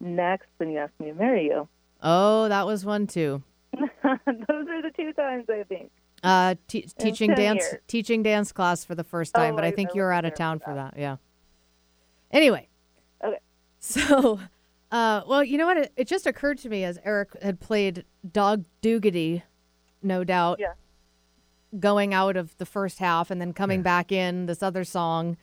next 0.00 0.46
when 0.58 0.70
you 0.70 0.78
asked 0.78 0.98
me 1.00 1.06
to 1.06 1.14
marry 1.14 1.44
you. 1.46 1.68
Oh, 2.02 2.48
that 2.48 2.66
was 2.66 2.84
one 2.84 3.06
too. 3.06 3.42
Those 3.74 3.88
are 4.04 4.82
the 4.82 4.90
two 4.96 5.12
times 5.12 5.44
I 5.48 5.64
think. 5.68 5.90
Uh, 6.22 6.54
te- 6.68 6.88
teaching 6.98 7.34
dance, 7.34 7.62
years. 7.62 7.80
teaching 7.86 8.22
dance 8.22 8.52
class 8.52 8.84
for 8.84 8.94
the 8.94 9.04
first 9.04 9.34
time, 9.34 9.54
Oh, 9.54 9.56
but 9.56 9.64
I 9.64 9.68
I- 9.68 9.70
think 9.72 9.90
I 9.90 9.92
you 9.96 10.02
were 10.02 10.12
out 10.12 10.24
of 10.24 10.34
town 10.34 10.58
for 10.58 10.66
for 10.66 10.74
that. 10.74 10.94
Yeah. 10.98 11.16
Anyway. 12.30 12.68
Okay. 13.80 14.00
So, 14.08 14.40
uh, 14.92 15.22
well, 15.26 15.42
you 15.44 15.56
know 15.56 15.66
what? 15.66 15.76
It, 15.78 15.92
it 15.96 16.06
just 16.08 16.26
occurred 16.26 16.58
to 16.58 16.68
me 16.68 16.84
as 16.84 16.98
Eric 17.04 17.30
had 17.42 17.60
played 17.60 18.04
Dog 18.30 18.64
Doogity, 18.82 19.42
no 20.02 20.24
doubt, 20.24 20.58
Yeah. 20.60 20.72
going 21.78 22.12
out 22.12 22.36
of 22.36 22.56
the 22.58 22.66
first 22.66 22.98
half 22.98 23.30
and 23.30 23.40
then 23.40 23.52
coming 23.52 23.82
back 23.82 24.10
in 24.12 24.46
this 24.46 24.62
other 24.62 24.84
song 24.84 25.36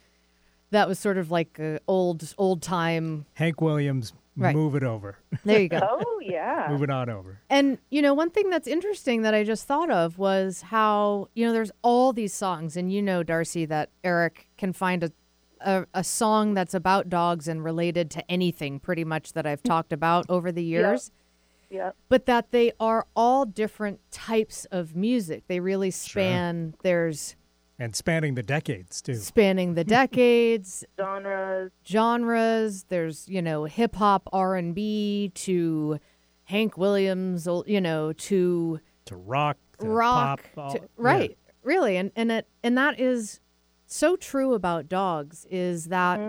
that 0.71 0.87
was 0.87 0.99
sort 0.99 1.17
of 1.17 1.31
like 1.31 1.57
a 1.59 1.79
old, 1.87 2.33
old 2.37 2.61
time. 2.61 3.25
Hank 3.35 3.61
Williams, 3.61 4.11
Right. 4.35 4.53
move 4.55 4.75
it 4.75 4.83
over. 4.83 5.17
There 5.45 5.59
you 5.61 5.69
go. 5.69 5.79
Oh 6.05 6.19
yeah. 6.21 6.67
move 6.69 6.83
it 6.83 6.89
on 6.89 7.09
over. 7.09 7.39
And 7.49 7.77
you 7.89 8.01
know, 8.01 8.13
one 8.13 8.29
thing 8.29 8.49
that's 8.49 8.67
interesting 8.67 9.21
that 9.21 9.33
I 9.33 9.43
just 9.45 9.65
thought 9.65 9.89
of 9.89 10.17
was 10.19 10.61
how 10.63 11.29
you 11.33 11.45
know 11.45 11.53
there's 11.53 11.71
all 11.83 12.11
these 12.13 12.33
songs, 12.33 12.75
and 12.75 12.91
you 12.91 13.01
know, 13.01 13.23
Darcie, 13.23 13.67
that 13.69 13.89
Eric 14.03 14.47
can 14.57 14.73
find 14.73 15.03
a 15.05 15.11
a, 15.61 15.85
a 15.93 16.03
song 16.03 16.53
that's 16.53 16.73
about 16.73 17.09
dogs 17.09 17.47
and 17.47 17.63
related 17.63 18.09
to 18.11 18.31
anything 18.31 18.79
pretty 18.79 19.03
much 19.03 19.33
that 19.33 19.45
I've 19.45 19.63
talked 19.63 19.91
about 19.93 20.25
over 20.29 20.51
the 20.51 20.63
years. 20.63 21.11
Yep. 21.69 21.95
But 22.07 22.25
that 22.27 22.51
they 22.51 22.71
are 22.79 23.05
all 23.15 23.45
different 23.45 23.99
types 24.11 24.65
of 24.71 24.95
music. 24.95 25.43
They 25.47 25.59
really 25.59 25.91
span. 25.91 26.75
There's 26.81 27.35
And 27.77 27.93
spanning 27.95 28.35
the 28.35 28.43
decades, 28.43 29.01
too. 29.01 29.15
spanning 29.15 29.73
the 29.73 29.83
decades, 29.99 30.85
Genres. 30.97 31.71
genres. 31.85 32.85
There's 32.87 33.27
you 33.27 33.41
know 33.41 33.65
hip 33.65 33.95
hop, 33.95 34.29
R 34.31 34.55
and 34.55 34.73
B 34.73 35.31
to 35.35 35.99
Hank 36.45 36.77
Williams, 36.77 37.47
you 37.65 37.81
know 37.81 38.13
to 38.13 38.79
To 39.05 39.15
rock, 39.17 39.57
to 39.79 39.85
rock, 39.87 40.41
pop. 40.55 40.63
all- 40.67 40.71
to- 40.73 40.79
yeah. 40.79 40.87
right? 40.97 41.37
Really, 41.63 41.97
and 41.97 42.11
and 42.15 42.31
it 42.31 42.47
and 42.63 42.77
that 42.77 42.97
is 42.97 43.41
so 43.87 44.15
true 44.15 44.53
about 44.53 44.87
dogs. 44.87 45.45
Is 45.49 45.85
that 45.85 46.19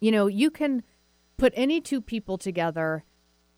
you 0.00 0.10
know 0.10 0.26
you 0.28 0.50
can 0.50 0.82
put 1.36 1.52
any 1.56 1.80
two 1.80 2.00
people 2.00 2.38
together, 2.38 3.04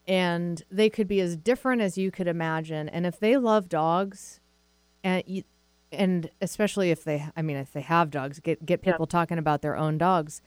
and 0.08 0.62
they 0.70 0.88
could 0.90 1.06
be 1.06 1.20
as 1.20 1.36
different 1.36 1.82
as 1.82 1.96
you 1.98 2.10
could 2.10 2.26
imagine, 2.26 2.88
and 2.88 3.06
if 3.06 3.20
they 3.20 3.36
love 3.36 3.68
dogs, 3.68 4.40
and 5.04 5.22
you, 5.26 5.44
and 5.92 6.30
especially 6.40 6.90
if 6.90 7.04
they, 7.04 7.24
I 7.36 7.42
mean, 7.42 7.56
if 7.56 7.72
they 7.72 7.82
have 7.82 8.10
dogs, 8.10 8.40
get 8.40 8.64
get 8.66 8.82
people 8.82 9.06
talking 9.06 9.38
about 9.38 9.62
their 9.62 9.76
own 9.76 9.98
dogs. 9.98 10.40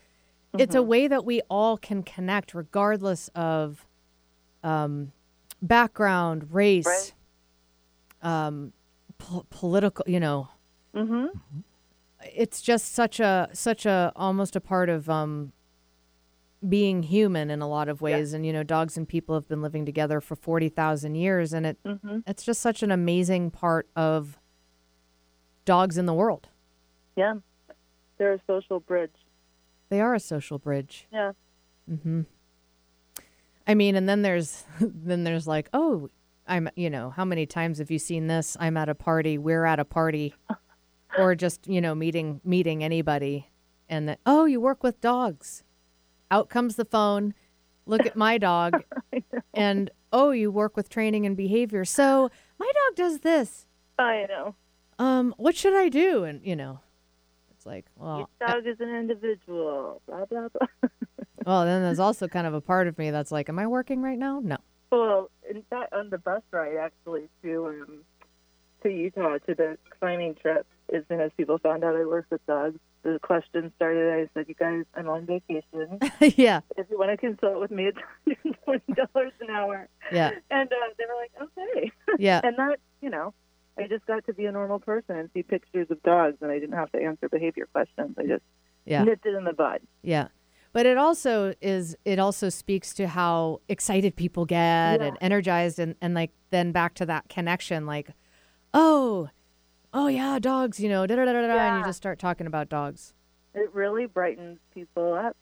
It's 0.57 0.73
a 0.75 0.81
way 0.81 1.07
that 1.07 1.23
we 1.25 1.41
all 1.49 1.77
can 1.77 2.01
connect, 2.03 2.53
regardless 2.55 3.29
of 3.35 3.85
um, 4.63 5.11
background, 5.61 6.51
race, 6.51 6.85
Right. 6.85 7.13
um, 8.47 8.73
po- 9.19 9.45
political. 9.49 10.03
You 10.07 10.19
know, 10.19 10.47
Mhm. 10.95 11.29
It's 12.35 12.61
just 12.61 12.93
such 12.93 13.19
a 13.19 13.49
such 13.53 13.85
a 13.85 14.11
almost 14.15 14.55
a 14.55 14.61
part 14.61 14.89
of 14.89 15.09
um, 15.09 15.51
being 16.67 17.03
human 17.03 17.49
in 17.49 17.61
a 17.61 17.67
lot 17.67 17.87
of 17.89 18.01
ways. 18.01 18.33
And 18.33 18.45
you 18.45 18.53
know, 18.53 18.63
dogs 18.63 18.97
and 18.97 19.07
people 19.07 19.35
have 19.35 19.47
been 19.47 19.61
living 19.61 19.85
together 19.85 20.19
for 20.21 20.35
forty 20.35 20.69
thousand 20.69 21.15
years, 21.15 21.53
and 21.53 21.65
it 21.65 21.77
Mhm. 21.83 22.23
it's 22.27 22.43
just 22.43 22.61
such 22.61 22.83
an 22.83 22.91
amazing 22.91 23.51
part 23.51 23.87
of 23.95 24.39
dogs 25.65 25.97
in 25.97 26.05
the 26.05 26.13
world. 26.13 26.47
Yeah. 27.15 27.35
They're 28.17 28.33
a 28.33 28.41
social 28.47 28.79
bridge. 28.79 29.11
They 29.89 30.01
are 30.01 30.15
a 30.15 30.19
social 30.19 30.57
bridge. 30.57 31.07
Yeah. 31.11 31.33
Mm-hmm. 31.89 32.21
I 33.67 33.73
mean, 33.75 33.95
and 33.95 34.07
then 34.07 34.21
there's 34.21 34.63
then 34.79 35.23
there's 35.23 35.47
like, 35.47 35.69
oh, 35.73 36.09
I'm 36.47 36.69
you 36.75 36.89
know, 36.89 37.09
how 37.11 37.25
many 37.25 37.45
times 37.45 37.77
have 37.79 37.91
you 37.91 37.99
seen 37.99 38.27
this? 38.27 38.55
I'm 38.59 38.77
at 38.77 38.89
a 38.89 38.95
party, 38.95 39.37
we're 39.37 39.65
at 39.65 39.79
a 39.79 39.85
party, 39.85 40.33
or 41.17 41.35
just 41.35 41.67
you 41.67 41.81
know 41.81 41.95
meeting 41.95 42.41
meeting 42.43 42.83
anybody, 42.83 43.49
and 43.89 44.07
that 44.07 44.19
oh, 44.25 44.45
you 44.45 44.61
work 44.61 44.83
with 44.83 45.01
dogs. 45.01 45.63
Out 46.29 46.49
comes 46.49 46.75
the 46.75 46.85
phone. 46.85 47.33
Look 47.85 48.05
at 48.05 48.15
my 48.15 48.37
dog, 48.37 48.83
and 49.53 49.89
oh, 50.11 50.31
you 50.31 50.51
work 50.51 50.75
with 50.75 50.89
training 50.89 51.25
and 51.25 51.37
behavior. 51.37 51.85
So 51.85 52.29
my 52.57 52.65
dog 52.65 52.95
does 52.95 53.19
this. 53.19 53.65
I 53.97 54.25
know. 54.27 54.55
Um, 54.99 55.33
what 55.37 55.55
should 55.55 55.73
I 55.73 55.89
do? 55.89 56.23
And 56.23 56.45
you 56.45 56.55
know, 56.55 56.79
it's 57.55 57.65
like, 57.65 57.85
well, 57.95 58.29
Each 58.41 58.47
dog 58.47 58.67
is 58.67 58.79
an 58.79 58.93
individual. 58.93 60.01
Blah 60.07 60.25
blah 60.25 60.49
blah. 60.49 60.67
Well, 61.47 61.63
then 61.63 61.81
there's 61.81 61.99
also 61.99 62.27
kind 62.27 62.45
of 62.45 62.53
a 62.53 62.59
part 62.59 62.89
of 62.89 62.97
me 62.97 63.09
that's 63.09 63.31
like, 63.31 63.47
am 63.47 63.57
I 63.57 63.67
working 63.67 64.01
right 64.01 64.19
now? 64.19 64.41
No. 64.43 64.57
Well, 64.91 65.31
in 65.49 65.63
fact, 65.69 65.93
on 65.93 66.09
the 66.09 66.17
bus 66.17 66.41
ride 66.51 66.75
actually 66.75 67.29
to 67.41 67.67
um, 67.67 67.99
to 68.83 68.89
Utah 68.89 69.37
to 69.47 69.55
the 69.55 69.77
climbing 69.97 70.35
trip, 70.35 70.67
as 70.93 71.03
soon 71.09 71.19
as 71.21 71.31
people 71.37 71.57
found 71.57 71.83
out 71.83 71.95
I 71.95 72.05
worked 72.05 72.31
with 72.31 72.45
dogs, 72.45 72.79
the 73.03 73.19
question 73.21 73.71
started. 73.75 74.13
I 74.13 74.29
said, 74.33 74.47
"You 74.47 74.55
guys, 74.55 74.85
I'm 74.95 75.07
on 75.09 75.25
vacation. 75.25 75.99
yeah. 76.37 76.61
if 76.77 76.87
you 76.89 76.97
want 76.97 77.11
to 77.11 77.17
consult 77.17 77.59
with 77.59 77.71
me, 77.71 77.91
it's 78.25 78.57
twenty 78.63 78.93
dollars 78.93 79.33
an 79.41 79.49
hour." 79.49 79.87
Yeah. 80.11 80.31
And 80.49 80.71
uh, 80.71 80.75
they 80.97 81.03
were 81.05 81.15
like, 81.19 81.49
"Okay." 81.57 81.91
Yeah. 82.19 82.41
and 82.43 82.57
that, 82.57 82.79
you 83.01 83.09
know, 83.09 83.33
I 83.77 83.87
just 83.87 84.05
got 84.05 84.25
to 84.25 84.33
be 84.33 84.45
a 84.45 84.51
normal 84.51 84.79
person 84.79 85.15
and 85.17 85.29
see 85.33 85.43
pictures 85.43 85.87
of 85.89 86.01
dogs, 86.03 86.37
and 86.41 86.51
I 86.51 86.59
didn't 86.59 86.75
have 86.75 86.91
to 86.93 87.01
answer 87.01 87.29
behavior 87.29 87.67
questions. 87.71 88.15
I 88.17 88.23
just 88.23 88.43
Yeah. 88.85 89.03
nipped 89.03 89.25
it 89.25 89.35
in 89.35 89.43
the 89.43 89.53
bud. 89.53 89.81
Yeah. 90.01 90.29
But 90.73 90.85
it 90.85 90.97
also 90.97 91.53
is 91.61 91.95
it 92.05 92.19
also 92.19 92.49
speaks 92.49 92.93
to 92.95 93.07
how 93.07 93.61
excited 93.67 94.15
people 94.15 94.45
get 94.45 94.99
Yeah. 94.99 95.07
and 95.07 95.17
energized 95.21 95.79
and, 95.79 95.95
and 96.01 96.13
like 96.13 96.31
then 96.49 96.71
back 96.71 96.93
to 96.95 97.05
that 97.07 97.29
connection, 97.29 97.85
like, 97.85 98.09
oh, 98.73 99.29
oh 99.93 100.07
yeah, 100.07 100.39
dogs, 100.39 100.79
you 100.79 100.89
know, 100.89 101.05
da 101.05 101.15
da 101.15 101.25
da 101.25 101.33
da 101.33 101.47
da 101.47 101.53
and 101.53 101.79
you 101.79 101.85
just 101.85 101.97
start 101.97 102.19
talking 102.19 102.47
about 102.47 102.69
dogs. 102.69 103.13
It 103.53 103.73
really 103.73 104.05
brightens 104.05 104.59
people 104.73 105.13
up. 105.13 105.35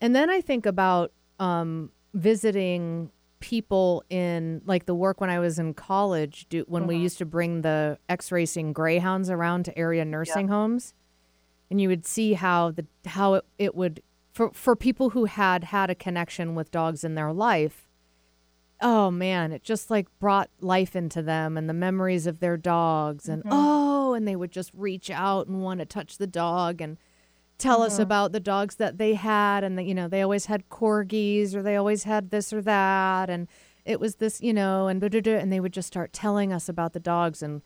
And 0.00 0.14
then 0.14 0.28
I 0.28 0.40
think 0.40 0.66
about 0.66 1.12
um, 1.38 1.90
visiting 2.12 3.10
people 3.40 4.04
in 4.08 4.62
like 4.66 4.86
the 4.86 4.94
work 4.94 5.20
when 5.20 5.30
I 5.30 5.38
was 5.38 5.58
in 5.58 5.74
college, 5.74 6.46
do, 6.48 6.64
when 6.68 6.86
we 6.86 6.96
used 6.96 7.18
to 7.18 7.26
bring 7.26 7.62
the 7.62 7.98
X 8.08 8.30
racing 8.30 8.72
greyhounds 8.72 9.30
around 9.30 9.64
to 9.64 9.78
area 9.78 10.04
nursing 10.04 10.48
homes, 10.48 10.94
and 11.70 11.80
you 11.80 11.88
would 11.88 12.06
see 12.06 12.34
how 12.34 12.70
the 12.70 12.86
how 13.06 13.34
it, 13.34 13.44
it 13.58 13.74
would 13.74 14.02
for 14.32 14.50
for 14.52 14.76
people 14.76 15.10
who 15.10 15.24
had 15.24 15.64
had 15.64 15.90
a 15.90 15.94
connection 15.94 16.54
with 16.54 16.70
dogs 16.70 17.04
in 17.04 17.14
their 17.14 17.32
life. 17.32 17.88
Oh 18.82 19.10
man, 19.10 19.52
it 19.52 19.62
just 19.62 19.90
like 19.90 20.08
brought 20.18 20.50
life 20.60 20.94
into 20.96 21.22
them 21.22 21.56
and 21.56 21.68
the 21.68 21.74
memories 21.74 22.26
of 22.26 22.40
their 22.40 22.56
dogs 22.56 23.28
and 23.28 23.42
oh, 23.48 24.12
and 24.14 24.26
they 24.26 24.36
would 24.36 24.50
just 24.50 24.72
reach 24.74 25.08
out 25.08 25.46
and 25.46 25.62
want 25.62 25.80
to 25.80 25.86
touch 25.86 26.18
the 26.18 26.26
dog 26.26 26.80
and 26.80 26.98
tell 27.58 27.82
us 27.82 27.98
about 28.00 28.32
the 28.32 28.40
dogs 28.40 28.74
that 28.76 28.98
they 28.98 29.14
had 29.14 29.62
and 29.62 29.78
that 29.78 29.84
you 29.84 29.94
know 29.94 30.08
they 30.08 30.20
always 30.20 30.46
had 30.46 30.68
corgis 30.68 31.54
or 31.54 31.62
they 31.62 31.76
always 31.76 32.02
had 32.02 32.30
this 32.30 32.52
or 32.52 32.60
that 32.60 33.30
and 33.30 33.46
it 33.84 34.00
was 34.00 34.16
this 34.16 34.40
you 34.40 34.52
know 34.52 34.88
and 34.88 35.02
and 35.02 35.52
they 35.52 35.60
would 35.60 35.72
just 35.72 35.86
start 35.86 36.12
telling 36.12 36.52
us 36.52 36.68
about 36.68 36.92
the 36.92 37.00
dogs 37.00 37.40
and 37.42 37.62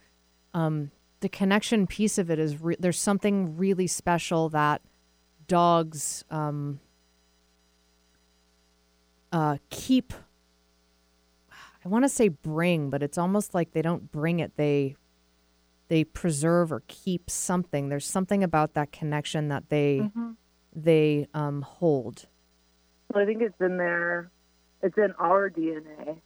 um, 0.53 0.91
the 1.21 1.29
connection 1.29 1.87
piece 1.87 2.19
of 2.19 2.31
it 2.31 2.39
is 2.39 2.61
re- 2.61 2.77
there's 2.79 3.01
something 3.01 3.57
really 3.57 3.87
special 3.87 4.49
that 4.51 4.83
dogs 5.49 6.25
um, 6.31 6.81
uh, 9.33 9.57
keep 9.71 10.13
i 11.87 11.89
want 11.89 12.05
to 12.05 12.09
say 12.09 12.29
bring 12.29 12.91
but 12.91 13.03
it's 13.03 13.17
almost 13.17 13.55
like 13.55 13.73
they 13.73 13.83
don't 13.83 14.13
bring 14.13 14.41
it 14.41 14.53
they 14.57 14.97
they 15.89 16.03
preserve 16.03 16.73
or 16.73 16.83
keep 16.89 17.31
something. 17.31 17.91
There's 17.91 18.09
something 18.09 18.43
about 18.43 18.75
that 18.75 18.91
connection 18.91 19.47
that 19.51 19.69
they 19.69 20.11
they 20.75 21.29
um, 21.33 21.63
hold. 21.63 22.27
Well, 23.15 23.23
I 23.23 23.27
think 23.27 23.41
it's 23.41 23.61
in 23.61 23.77
there. 23.77 24.29
It's 24.83 24.99
in 24.99 25.13
our 25.21 25.49
DNA. 25.49 26.19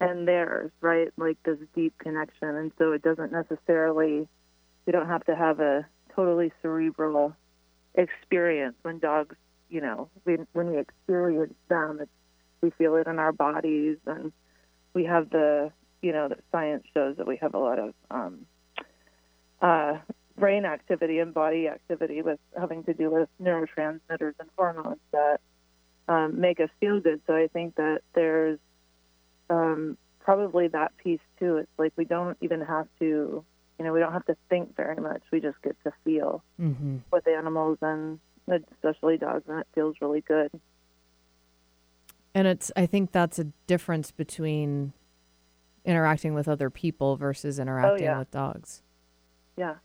and 0.00 0.26
theirs, 0.26 0.70
right? 0.80 1.12
Like 1.16 1.36
this 1.44 1.58
deep 1.74 1.96
connection. 1.98 2.48
And 2.48 2.72
so 2.78 2.92
it 2.92 3.02
doesn't 3.02 3.32
necessarily, 3.32 4.26
you 4.86 4.92
don't 4.92 5.08
have 5.08 5.24
to 5.26 5.36
have 5.36 5.60
a 5.60 5.86
totally 6.14 6.52
cerebral 6.62 7.36
experience 7.94 8.76
when 8.82 8.98
dogs, 8.98 9.36
you 9.68 9.80
know, 9.80 10.08
when, 10.24 10.46
when 10.52 10.70
we 10.70 10.78
experience 10.78 11.54
them, 11.68 11.98
it's, 12.00 12.10
we 12.62 12.70
feel 12.70 12.96
it 12.96 13.06
in 13.06 13.18
our 13.18 13.32
bodies 13.32 13.96
and 14.06 14.32
we 14.94 15.04
have 15.04 15.30
the, 15.30 15.70
you 16.02 16.12
know, 16.12 16.28
the 16.28 16.36
science 16.52 16.84
shows 16.94 17.16
that 17.16 17.26
we 17.26 17.36
have 17.36 17.54
a 17.54 17.58
lot 17.58 17.78
of 17.78 17.94
um, 18.10 18.46
uh, 19.62 19.98
brain 20.38 20.64
activity 20.64 21.18
and 21.18 21.34
body 21.34 21.68
activity 21.68 22.22
with 22.22 22.38
having 22.58 22.82
to 22.84 22.94
do 22.94 23.10
with 23.10 23.28
neurotransmitters 23.42 24.34
and 24.38 24.48
hormones 24.56 25.00
that 25.12 25.40
um, 26.08 26.40
make 26.40 26.60
us 26.60 26.70
feel 26.80 27.00
good. 27.00 27.20
So 27.26 27.34
I 27.34 27.48
think 27.48 27.76
that 27.76 28.00
there's 28.14 28.58
um, 29.48 29.96
probably 30.20 30.68
that 30.68 30.96
piece 30.96 31.20
too. 31.38 31.58
It's 31.58 31.78
like 31.78 31.92
we 31.96 32.04
don't 32.04 32.36
even 32.40 32.60
have 32.60 32.88
to, 32.98 33.44
you 33.78 33.84
know, 33.84 33.92
we 33.92 34.00
don't 34.00 34.12
have 34.12 34.26
to 34.26 34.36
think 34.48 34.76
very 34.76 34.96
much. 34.96 35.22
We 35.30 35.40
just 35.40 35.60
get 35.62 35.76
to 35.84 35.92
feel 36.04 36.42
Mm-hmm. 36.60 36.98
with 37.10 37.26
animals 37.26 37.78
and 37.80 38.20
especially 38.48 39.16
dogs, 39.16 39.44
and 39.48 39.60
it 39.60 39.66
feels 39.74 39.96
really 40.02 40.20
good. 40.20 40.50
And 42.34 42.46
it's 42.46 42.70
I 42.76 42.86
think 42.86 43.12
that's 43.12 43.38
a 43.38 43.44
difference 43.66 44.10
between 44.10 44.92
interacting 45.84 46.34
with 46.34 46.46
other 46.48 46.70
people 46.70 47.16
versus 47.16 47.58
interacting 47.58 48.04
yeah. 48.04 48.18
with 48.18 48.30
dogs. 48.30 48.82
Yeah. 49.56 49.76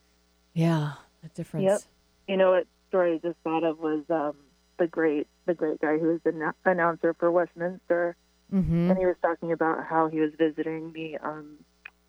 Yeah, 0.53 0.93
a 1.23 1.29
difference. 1.29 1.65
Yep. 1.65 1.81
You 2.27 2.37
know 2.37 2.51
what 2.51 2.67
story 2.89 3.15
I 3.15 3.27
just 3.27 3.37
thought 3.43 3.63
of 3.63 3.79
was 3.79 4.03
um, 4.09 4.35
the 4.77 4.87
great 4.87 5.27
the 5.45 5.53
great 5.53 5.79
guy 5.81 5.97
who 5.97 6.07
was 6.07 6.19
the 6.23 6.53
announcer 6.65 7.13
for 7.13 7.31
Westminster, 7.31 8.15
Mm-hmm. 8.53 8.91
and 8.91 8.97
he 8.99 9.07
was 9.07 9.15
talking 9.23 9.51
about 9.51 9.83
how 9.85 10.07
he 10.07 10.19
was 10.19 10.31
visiting 10.37 10.93
the 10.93 11.17
um, 11.17 11.57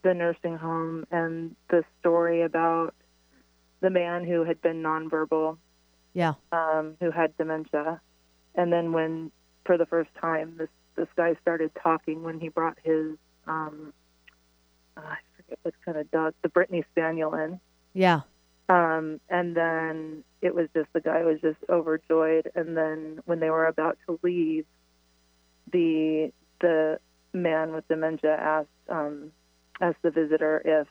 the 0.03 0.13
nursing 0.13 0.57
home 0.59 1.07
and 1.11 1.57
the 1.71 1.83
story 1.99 2.43
about 2.43 2.95
the 3.81 3.89
man 3.89 4.23
who 4.25 4.45
had 4.45 4.61
been 4.61 4.83
nonverbal, 4.83 5.57
Yeah. 6.13 6.35
um, 6.53 6.97
who 7.01 7.11
had 7.11 7.37
dementia, 7.39 8.01
and 8.55 8.71
then 8.71 8.93
when 8.93 9.33
for 9.67 9.77
the 9.77 9.87
first 9.87 10.11
time 10.21 10.55
this 10.59 10.69
this 10.97 11.09
guy 11.17 11.35
started 11.43 11.71
talking 11.83 12.23
when 12.23 12.41
he 12.41 12.49
brought 12.49 12.79
his 12.83 13.17
um, 13.47 13.93
I 14.97 15.17
forget 15.37 15.59
what 15.63 15.75
kind 15.85 15.99
of 15.99 16.11
dog, 16.11 16.35
the 16.43 16.49
Brittany 16.49 16.85
Spaniel 16.93 17.35
in. 17.35 17.61
Yeah. 17.93 18.21
Um, 18.69 19.21
and 19.29 19.57
then 19.57 20.25
it 20.43 20.55
was 20.55 20.69
just 20.75 20.89
the 20.93 21.01
guy 21.01 21.23
was 21.23 21.41
just 21.41 21.59
overjoyed. 21.69 22.51
And 22.55 22.77
then 22.77 23.21
when 23.27 23.41
they 23.41 23.51
were 23.51 23.67
about 23.67 23.99
to 24.07 24.19
leave, 24.23 24.67
the 25.73 26.33
the 26.61 26.99
man 27.33 27.73
with 27.73 27.87
dementia 27.89 28.35
asked 28.35 28.69
um, 28.89 29.33
asked 29.81 30.03
the 30.03 30.11
visitor 30.11 30.63
if 30.65 30.89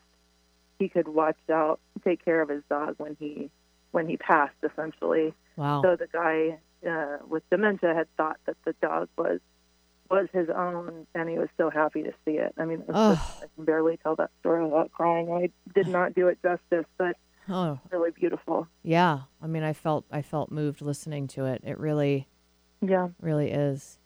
he 0.80 0.90
could 0.90 1.08
watch 1.08 1.38
out, 1.52 1.80
take 2.04 2.24
care 2.24 2.42
of 2.42 2.50
his 2.50 2.64
dog 2.70 2.96
when 2.98 3.18
he 3.20 3.50
when 3.92 4.08
he 4.08 4.18
passed, 4.18 4.56
essentially. 4.64 5.34
Wow. 5.56 5.82
So 5.82 5.96
the 5.96 6.08
guy 6.08 6.60
uh, 6.86 7.18
with 7.28 7.44
dementia 7.50 7.94
had 7.94 8.08
thought 8.18 8.38
that 8.46 8.58
the 8.66 8.74
dog 8.82 9.10
was 9.18 9.40
was 10.10 10.28
his 10.34 10.50
own, 10.50 11.08
and 11.16 11.30
he 11.30 11.40
was 11.40 11.50
so 11.58 11.70
happy 11.70 12.04
to 12.04 12.14
see 12.24 12.34
it. 12.34 12.54
I 12.60 12.66
mean, 12.66 12.82
it 12.82 12.88
just, 12.88 13.44
I 13.44 13.46
can 13.56 13.66
barely 13.66 13.98
tell 13.98 14.16
that 14.18 14.30
story 14.40 14.64
without 14.64 14.92
crying. 14.92 15.32
I 15.32 15.50
did 15.74 15.88
not 15.88 16.14
do 16.14 16.28
it 16.28 16.38
justice, 16.44 16.86
but 16.98 17.18
oh. 17.50 17.80
really 17.92 18.12
beautiful. 18.12 18.68
Yeah. 18.84 19.22
I 19.42 19.48
mean, 19.48 19.64
I 19.64 19.74
felt 19.74 20.06
I 20.12 20.22
felt 20.22 20.52
moved 20.52 20.82
listening 20.82 21.28
to 21.30 21.46
it. 21.46 21.62
It 21.66 21.80
really 21.80 22.28
Yeah. 22.82 23.10
really 23.20 23.52
is. 23.52 23.98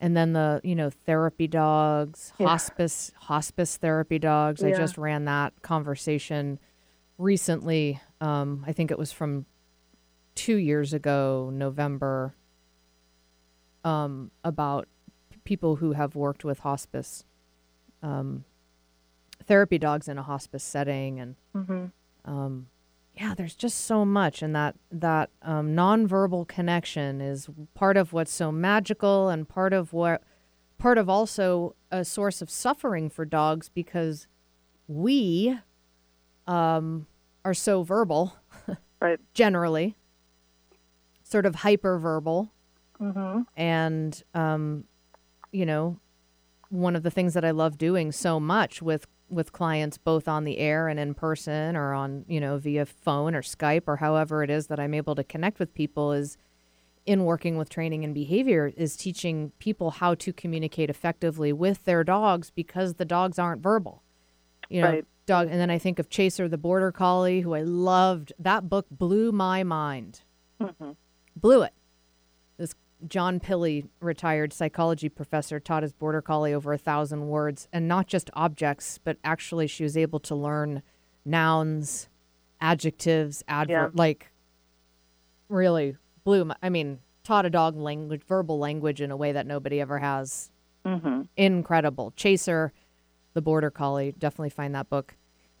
And 0.00 0.16
then 0.16 0.32
the, 0.32 0.60
you 0.62 0.74
know, 0.74 0.90
therapy 0.90 1.46
dogs, 1.48 2.32
Yeah. 2.38 2.48
hospice 2.48 3.12
hospice 3.16 3.76
therapy 3.78 4.18
dogs. 4.18 4.62
I 4.62 4.72
just 4.72 4.98
ran 4.98 5.24
that 5.24 5.60
conversation 5.62 6.58
recently. 7.16 8.00
Um, 8.20 8.64
I 8.66 8.72
think 8.72 8.90
it 8.90 8.98
was 8.98 9.12
from 9.12 9.46
two 10.38 10.54
years 10.56 10.92
ago, 10.94 11.50
November, 11.52 12.32
um, 13.84 14.30
about 14.44 14.86
people 15.44 15.76
who 15.76 15.92
have 15.92 16.14
worked 16.14 16.44
with 16.44 16.60
hospice 16.60 17.24
um, 18.02 18.44
therapy 19.44 19.78
dogs 19.78 20.06
in 20.08 20.16
a 20.18 20.22
hospice 20.22 20.62
setting 20.62 21.18
and 21.18 21.34
hmm 21.54 21.86
um, 22.24 22.66
yeah, 23.16 23.34
there's 23.34 23.56
just 23.56 23.78
so 23.86 24.04
much, 24.04 24.42
and 24.42 24.54
that 24.54 24.76
that 24.92 25.30
um, 25.42 25.74
nonverbal 25.74 26.46
connection 26.46 27.20
is 27.20 27.48
part 27.74 27.96
of 27.96 28.12
what's 28.12 28.32
so 28.32 28.52
magical, 28.52 29.28
and 29.28 29.48
part 29.48 29.72
of 29.72 29.92
what, 29.92 30.22
part 30.78 30.98
of 30.98 31.08
also 31.08 31.74
a 31.90 32.04
source 32.04 32.40
of 32.42 32.48
suffering 32.48 33.10
for 33.10 33.24
dogs 33.24 33.70
because 33.70 34.28
we 34.86 35.58
um, 36.46 37.06
are 37.44 37.54
so 37.54 37.82
verbal, 37.82 38.36
Right. 39.00 39.18
generally, 39.34 39.96
sort 41.28 41.46
of 41.46 41.56
hyperverbal, 41.56 42.50
hmm 42.98 43.40
and 43.56 44.22
um, 44.34 44.84
you 45.52 45.66
know, 45.66 45.98
one 46.70 46.96
of 46.96 47.02
the 47.02 47.10
things 47.10 47.34
that 47.34 47.44
I 47.44 47.50
love 47.50 47.78
doing 47.78 48.12
so 48.12 48.38
much 48.40 48.80
with 48.82 49.06
with 49.30 49.52
clients, 49.52 49.98
both 49.98 50.26
on 50.26 50.44
the 50.44 50.58
air 50.58 50.88
and 50.88 50.98
in 50.98 51.14
person, 51.14 51.76
or 51.76 51.92
on 51.92 52.24
you 52.28 52.40
know 52.40 52.56
via 52.58 52.86
phone 52.86 53.34
or 53.34 53.42
Skype 53.42 53.84
or 53.86 53.96
however 53.96 54.42
it 54.42 54.50
is 54.50 54.66
that 54.68 54.80
I'm 54.80 54.94
able 54.94 55.14
to 55.14 55.24
connect 55.24 55.58
with 55.58 55.74
people, 55.74 56.12
is 56.12 56.36
in 57.06 57.24
working 57.24 57.56
with 57.56 57.70
training 57.70 58.04
and 58.04 58.12
behavior 58.14 58.70
is 58.76 58.94
teaching 58.96 59.50
people 59.58 59.92
how 59.92 60.14
to 60.14 60.30
communicate 60.32 60.90
effectively 60.90 61.52
with 61.54 61.84
their 61.86 62.04
dogs 62.04 62.50
because 62.50 62.94
the 62.94 63.04
dogs 63.06 63.38
aren't 63.38 63.62
verbal. 63.62 64.02
You 64.68 64.82
know, 64.82 64.88
Right. 64.90 65.04
dog. 65.24 65.48
And 65.50 65.58
then 65.58 65.70
I 65.70 65.78
think 65.78 65.98
of 65.98 66.10
Chaser 66.10 66.48
the 66.48 66.58
Border 66.58 66.92
Collie, 66.92 67.40
who 67.40 67.54
I 67.54 67.62
loved. 67.62 68.34
That 68.38 68.68
book 68.68 68.86
blew 68.90 69.32
my 69.32 69.62
mind. 69.62 70.20
hmm 70.60 70.90
Blew 71.40 71.62
it. 71.62 71.72
This 72.56 72.74
John 73.06 73.38
Pilley, 73.40 73.88
retired 74.00 74.52
psychology 74.52 75.08
professor, 75.08 75.60
taught 75.60 75.82
his 75.82 75.92
border 75.92 76.20
collie 76.20 76.52
over 76.54 76.72
a 76.72 76.78
thousand 76.78 77.28
words, 77.28 77.68
and 77.72 77.86
not 77.86 78.06
just 78.06 78.30
objects, 78.34 78.98
but 79.02 79.16
actually 79.22 79.66
she 79.66 79.82
was 79.84 79.96
able 79.96 80.18
to 80.20 80.34
learn 80.34 80.82
nouns, 81.24 82.08
adjectives, 82.60 83.44
adverb, 83.46 83.92
Yeah. 83.94 83.98
like 83.98 84.30
really 85.48 85.96
blew 86.24 86.44
my. 86.44 86.56
I 86.62 86.68
mean, 86.70 86.98
taught 87.24 87.46
a 87.46 87.50
dog 87.50 87.76
language, 87.76 88.22
verbal 88.26 88.58
language 88.58 89.00
in 89.00 89.10
a 89.10 89.16
way 89.16 89.32
that 89.32 89.46
nobody 89.46 89.80
ever 89.80 89.98
has. 89.98 90.50
hmm 90.84 91.22
Incredible. 91.36 92.12
Chaser, 92.16 92.72
the 93.34 93.42
border 93.42 93.70
collie, 93.70 94.12
definitely 94.18 94.50
find 94.50 94.74
that 94.74 94.88
book. 94.90 95.14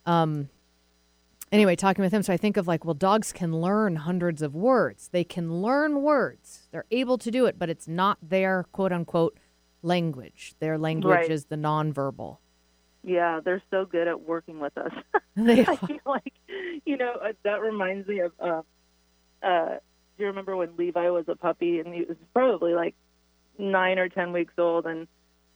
Um, 0.06 0.48
anyway, 1.52 1.76
talking 1.76 2.02
with 2.02 2.12
him, 2.12 2.22
so 2.22 2.32
I 2.32 2.36
think 2.36 2.56
of 2.56 2.66
like, 2.66 2.84
well, 2.84 2.94
dogs 2.94 3.32
can 3.32 3.60
learn 3.60 3.96
hundreds 3.96 4.42
of 4.42 4.54
words. 4.54 5.08
They 5.12 5.24
can 5.24 5.60
learn 5.62 6.02
words. 6.02 6.68
They're 6.70 6.84
able 6.90 7.18
to 7.18 7.30
do 7.30 7.46
it, 7.46 7.58
but 7.58 7.68
it's 7.68 7.88
not 7.88 8.18
their 8.22 8.64
quote 8.72 8.92
unquote 8.92 9.38
language. 9.82 10.54
Their 10.60 10.78
language 10.78 11.10
Right. 11.14 11.30
is 11.30 11.46
the 11.46 11.56
nonverbal. 11.56 12.38
Yeah, 13.04 13.40
they're 13.44 13.62
so 13.70 13.84
good 13.84 14.08
at 14.08 14.20
working 14.22 14.60
with 14.60 14.76
us. 14.76 14.92
They 15.36 15.64
I 15.64 15.76
feel 15.76 16.00
like, 16.04 16.32
you 16.84 16.96
know, 16.96 17.12
uh, 17.12 17.32
that 17.44 17.60
reminds 17.60 18.08
me 18.08 18.20
of. 18.20 18.32
Uh, 18.40 18.62
uh, 19.40 19.68
do 20.16 20.24
you 20.24 20.26
remember 20.26 20.56
when 20.56 20.76
Levi 20.76 21.10
was 21.10 21.26
a 21.28 21.36
puppy 21.36 21.78
and 21.78 21.94
he 21.94 22.02
was 22.02 22.16
probably 22.34 22.74
like 22.74 22.96
nine 23.56 24.00
or 24.00 24.08
ten 24.08 24.32
weeks 24.32 24.52
old, 24.58 24.84
and 24.86 25.06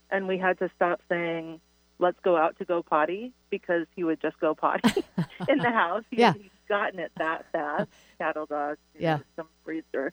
and 0.09 0.25
we 0.25 0.37
had 0.37 0.57
to 0.59 0.69
stop 0.75 1.01
saying, 1.09 1.59
"Let's 2.03 2.19
go 2.21 2.35
out 2.37 2.57
to 2.59 2.65
go 2.65 2.83
potty" 2.83 3.33
because 3.49 3.85
he 3.95 4.03
would 4.03 4.21
just 4.21 4.39
go 4.39 4.53
potty 4.53 5.03
in 5.49 5.57
the 5.57 5.71
house. 5.81 6.03
He, 6.11 6.17
Yeah. 6.17 6.33
he's 6.33 6.51
gotten 6.69 6.99
it 6.99 7.11
that 7.17 7.45
fast. 7.51 7.89
Cattle 8.19 8.45
dogs. 8.45 8.79
you 8.93 9.01
know, 9.01 9.07
Yeah. 9.07 9.19
some 9.35 9.47
breeds 9.65 9.87
are, 9.95 10.11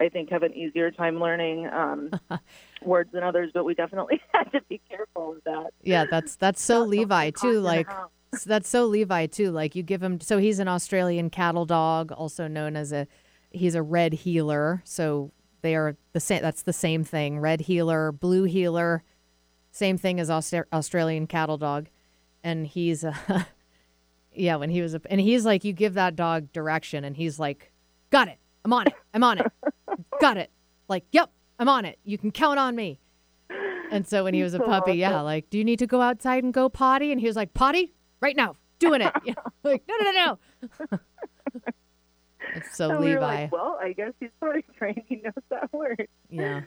I 0.00 0.08
think, 0.08 0.30
have 0.30 0.42
an 0.42 0.54
easier 0.54 0.90
time 0.90 1.20
learning 1.20 1.66
um, 1.68 2.10
words 2.82 3.10
than 3.12 3.22
others, 3.22 3.50
but 3.54 3.64
we 3.64 3.74
definitely 3.74 4.20
had 4.32 4.50
to 4.52 4.60
be 4.68 4.80
careful 4.88 5.32
of 5.32 5.44
that. 5.44 5.70
Yeah, 5.82 6.04
that's 6.10 6.36
that's 6.36 6.62
so 6.62 6.82
Levi 6.84 7.30
too. 7.30 7.32
caught 7.32 7.48
in 7.48 7.54
the 7.54 7.60
Like 7.60 7.88
that's 8.44 8.68
so 8.68 8.86
Levi 8.86 9.26
too. 9.26 9.50
Like 9.50 9.74
you 9.74 9.82
give 9.82 10.02
him 10.02 10.20
so 10.20 10.38
he's 10.38 10.58
an 10.58 10.68
Australian 10.68 11.30
cattle 11.30 11.64
dog, 11.66 12.12
also 12.12 12.46
known 12.48 12.76
as 12.76 12.92
a 12.92 13.06
he's 13.50 13.74
a 13.74 13.82
red 13.82 14.12
heeler. 14.12 14.82
So 14.84 15.32
they 15.62 15.74
are 15.74 15.96
the 16.12 16.20
same. 16.20 16.42
That's 16.42 16.62
the 16.62 16.72
same 16.72 17.02
thing. 17.02 17.38
Red 17.40 17.62
heeler, 17.62 18.12
blue 18.12 18.44
heeler, 18.44 19.02
same 19.76 19.98
thing 19.98 20.18
as 20.18 20.30
Austra- 20.30 20.64
Australian 20.72 21.26
cattle 21.26 21.58
dog. 21.58 21.88
And 22.42 22.66
he's 22.66 23.04
uh, 23.04 23.12
a 23.28 23.46
yeah. 24.34 24.56
When 24.56 24.70
he 24.70 24.80
was 24.80 24.94
a 24.94 25.00
and 25.10 25.20
he's 25.20 25.44
like 25.44 25.64
you 25.64 25.72
give 25.72 25.94
that 25.94 26.16
dog 26.16 26.52
direction, 26.52 27.04
and 27.04 27.16
he's 27.16 27.38
like, 27.38 27.72
got 28.10 28.28
it. 28.28 28.38
I'm 28.64 28.72
on 28.72 28.86
it. 28.86 28.94
I'm 29.12 29.22
on 29.22 29.38
it. 29.38 29.46
got 30.20 30.36
it. 30.36 30.50
Like 30.88 31.04
yep, 31.12 31.30
I'm 31.58 31.68
on 31.68 31.84
it. 31.84 31.98
You 32.04 32.18
can 32.18 32.30
count 32.30 32.58
on 32.58 32.74
me. 32.74 33.00
And 33.90 34.06
so 34.06 34.24
when 34.24 34.34
he 34.34 34.42
was 34.42 34.52
a 34.54 34.58
puppy, 34.58 34.94
yeah, 34.94 35.20
like, 35.20 35.48
do 35.48 35.58
you 35.58 35.64
need 35.64 35.78
to 35.78 35.86
go 35.86 36.00
outside 36.00 36.42
and 36.42 36.52
go 36.52 36.68
potty? 36.68 37.12
And 37.12 37.20
he 37.20 37.28
was 37.28 37.36
like, 37.36 37.54
potty 37.54 37.94
right 38.20 38.34
now, 38.36 38.56
doing 38.80 39.00
it. 39.00 39.12
You 39.24 39.34
know, 39.34 39.42
like, 39.62 39.82
no, 39.88 39.94
no, 40.00 40.10
no, 40.10 40.38
no. 40.90 40.98
it's 42.56 42.76
so 42.76 42.98
we 42.98 43.10
Levi. 43.10 43.20
like, 43.20 43.52
well, 43.52 43.78
I 43.80 43.92
guess 43.92 44.12
he's 44.18 44.30
probably 44.40 44.64
trained. 44.76 45.02
He 45.06 45.16
knows 45.16 45.34
that 45.50 45.72
word. 45.72 46.08
yeah. 46.28 46.62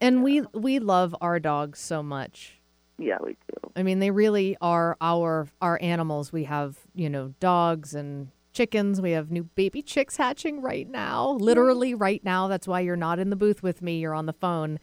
And 0.00 0.22
we 0.22 0.42
we 0.52 0.78
love 0.78 1.14
our 1.20 1.38
dogs 1.40 1.78
so 1.78 2.02
much. 2.02 2.60
Yeah, 2.98 3.18
we 3.22 3.32
do. 3.32 3.70
I 3.74 3.82
mean, 3.82 3.98
they 3.98 4.10
really 4.10 4.56
are 4.60 4.96
our 5.00 5.48
our 5.60 5.78
animals. 5.82 6.32
We 6.32 6.44
have, 6.44 6.78
you 6.94 7.10
know, 7.10 7.34
dogs 7.40 7.94
and 7.94 8.28
chickens. 8.52 9.00
We 9.00 9.12
have 9.12 9.30
new 9.30 9.44
baby 9.44 9.82
chicks 9.82 10.16
hatching 10.16 10.62
right 10.62 10.88
now, 10.88 11.32
literally 11.32 11.94
right 11.94 12.22
now. 12.24 12.48
That's 12.48 12.66
why 12.66 12.80
you're 12.80 12.96
not 12.96 13.18
in 13.18 13.30
the 13.30 13.36
booth 13.36 13.62
with 13.62 13.82
me. 13.82 13.98
You're 13.98 14.14
on 14.14 14.26
the 14.26 14.32
phone, 14.32 14.78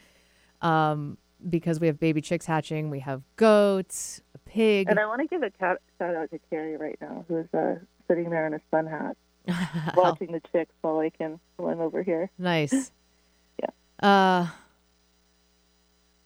um, 0.61 1.17
because 1.49 1.79
we 1.79 1.87
have 1.87 1.99
baby 1.99 2.21
chicks 2.21 2.45
hatching. 2.45 2.89
We 2.89 2.99
have 2.99 3.23
goats, 3.35 4.21
a 4.35 4.37
pig. 4.39 4.89
And 4.89 4.99
I 4.99 5.05
want 5.07 5.21
to 5.21 5.27
give 5.27 5.41
a 5.41 5.51
shout 5.59 5.79
out 5.99 6.29
to 6.31 6.39
Carrie 6.49 6.77
right 6.77 6.97
now, 7.01 7.25
who's 7.27 7.47
uh, 7.53 7.75
sitting 8.07 8.29
there 8.29 8.45
in 8.45 8.53
a 8.53 8.59
sun 8.69 8.85
hat, 8.85 9.17
watching 9.95 10.31
the 10.31 10.41
chicks 10.51 10.73
while 10.81 10.99
I 10.99 11.09
can 11.09 11.39
swim 11.57 11.79
over 11.81 12.03
here. 12.03 12.29
Nice. 12.37 12.91
Yeah. 13.59 13.69
Uh 14.07 14.47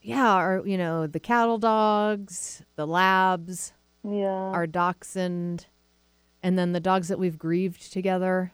yeah, 0.08 0.40
or 0.40 0.66
you 0.66 0.78
know, 0.78 1.06
the 1.08 1.20
cattle 1.20 1.58
dogs, 1.58 2.64
the 2.76 2.88
labs, 2.88 3.74
Yeah. 4.04 4.28
our 4.58 4.66
dachshund, 4.66 5.68
and 6.42 6.58
then 6.58 6.72
the 6.72 6.80
dogs 6.80 7.10
that 7.10 7.20
we've 7.20 7.38
grieved 7.38 7.92
together. 7.92 8.52